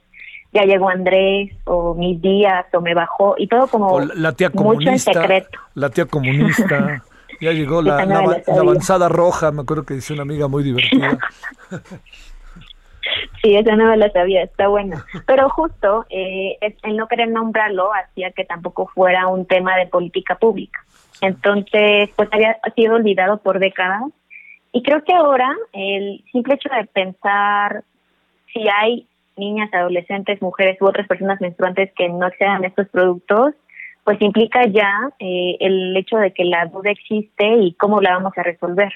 [0.54, 4.92] ya llegó Andrés o mis días o me bajó y todo como la tía comunista,
[4.92, 5.60] mucho en secreto.
[5.76, 7.04] La tía comunista,
[7.42, 11.18] ya llegó la, la avanzada roja, me acuerdo que dice una amiga muy divertida.
[13.42, 15.04] Sí, esa no me la sabía, está buena.
[15.26, 20.36] Pero justo eh, el no querer nombrarlo hacía que tampoco fuera un tema de política
[20.36, 20.80] pública.
[21.22, 24.04] Entonces, pues había sido olvidado por décadas.
[24.72, 27.84] Y creo que ahora el simple hecho de pensar
[28.54, 29.08] si hay
[29.38, 33.56] niñas, adolescentes, mujeres u otras personas menstruantes que no accedan a estos productos,
[34.04, 38.34] pues implica ya eh, el hecho de que la duda existe y cómo la vamos
[38.38, 38.94] a resolver.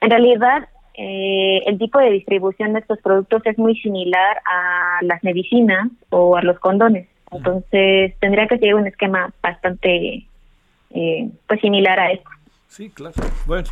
[0.00, 0.68] En realidad,
[1.00, 6.36] eh, el tipo de distribución de estos productos es muy similar a las medicinas o
[6.36, 7.06] a los condones.
[7.30, 10.26] Entonces, tendría que ser un esquema bastante
[10.90, 12.28] eh, pues similar a esto.
[12.66, 13.14] Sí, claro.
[13.46, 13.68] Bueno,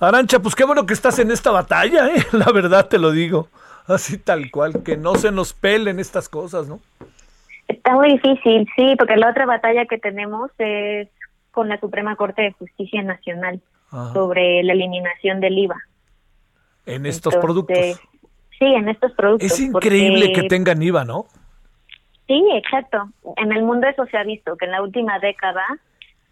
[0.00, 2.24] Arancha, pues qué bueno que estás en esta batalla, ¿eh?
[2.32, 3.48] la verdad te lo digo.
[3.86, 6.80] Así tal cual, que no se nos pelen estas cosas, ¿no?
[7.68, 11.08] Está muy difícil, sí, porque la otra batalla que tenemos es
[11.50, 13.60] con la Suprema Corte de Justicia Nacional
[14.14, 15.76] sobre la eliminación del IVA.
[16.86, 18.00] En estos productos.
[18.58, 19.50] Sí, en estos productos.
[19.50, 21.26] Es increíble que tengan IVA, ¿no?
[22.26, 23.08] Sí, exacto.
[23.36, 25.64] En el mundo eso se ha visto, que en la última década,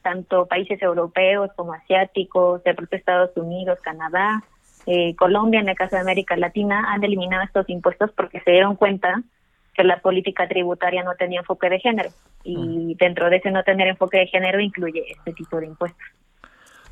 [0.02, 4.42] tanto países europeos como asiáticos, de propio Estados Unidos, Canadá,
[4.86, 8.76] eh, Colombia, en el caso de América Latina, han eliminado estos impuestos porque se dieron
[8.76, 9.22] cuenta
[9.74, 12.10] que la política tributaria no tenía enfoque de género
[12.44, 16.06] y dentro de ese no tener enfoque de género incluye este tipo de impuestos.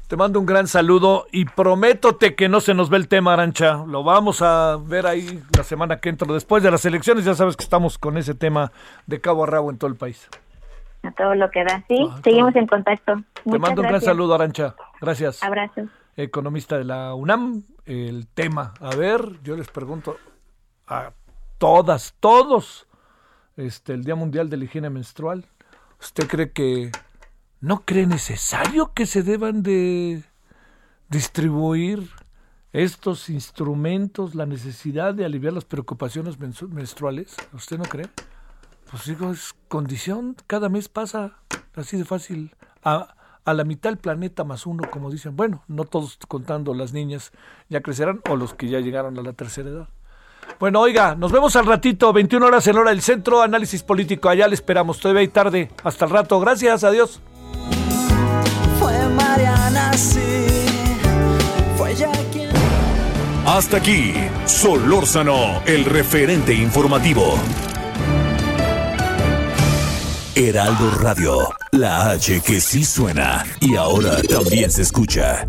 [0.09, 3.85] Te mando un gran saludo y prométote que no se nos ve el tema, Arancha.
[3.86, 6.32] Lo vamos a ver ahí la semana que entra.
[6.32, 8.72] Después de las elecciones, ya sabes que estamos con ese tema
[9.06, 10.26] de cabo a rabo en todo el país.
[11.02, 12.09] A todo lo que da, sí.
[12.10, 13.16] Ah, Seguimos en contacto.
[13.44, 14.74] Te mando un gran saludo, Arancha.
[14.98, 15.43] Gracias.
[15.43, 15.90] Abrazos.
[16.16, 17.64] Economista de la UNAM.
[17.85, 20.16] El tema, a ver, yo les pregunto
[20.86, 21.12] a
[21.59, 22.89] todas, todos,
[23.59, 25.44] este, el Día Mundial de la Higiene Menstrual.
[26.01, 26.93] ¿Usted cree que
[27.60, 30.22] ¿No cree necesario que se deban de
[31.09, 32.09] distribuir
[32.72, 37.35] estos instrumentos, la necesidad de aliviar las preocupaciones menstruales?
[37.52, 38.06] ¿Usted no cree?
[38.90, 41.32] Pues digo, es condición, cada mes pasa
[41.74, 42.55] así de fácil
[42.85, 43.14] a,
[43.44, 45.35] la mitad del planeta más uno, como dicen.
[45.35, 47.32] Bueno, no todos contando las niñas
[47.68, 49.89] ya crecerán o los que ya llegaron a la tercera edad.
[50.60, 54.28] Bueno, oiga, nos vemos al ratito, 21 horas en hora del centro, análisis político.
[54.28, 55.70] Allá le esperamos, todavía hay tarde.
[55.82, 57.20] Hasta el rato, gracias, adiós.
[59.15, 59.93] Mariana,
[61.77, 61.94] Fue
[63.47, 64.15] Hasta aquí,
[64.47, 67.39] Solórzano, el referente informativo.
[70.35, 75.48] Heraldo Radio, la H que sí suena y ahora también se escucha.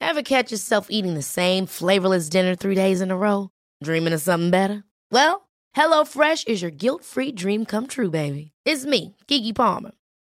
[0.00, 3.50] Ever catch yourself eating the same flavorless dinner three days in a row?
[3.82, 4.84] Dreaming of something better?
[5.10, 8.52] Well, HelloFresh is your guilt-free dream come true, baby.
[8.64, 9.92] It's me, Kiki Palmer.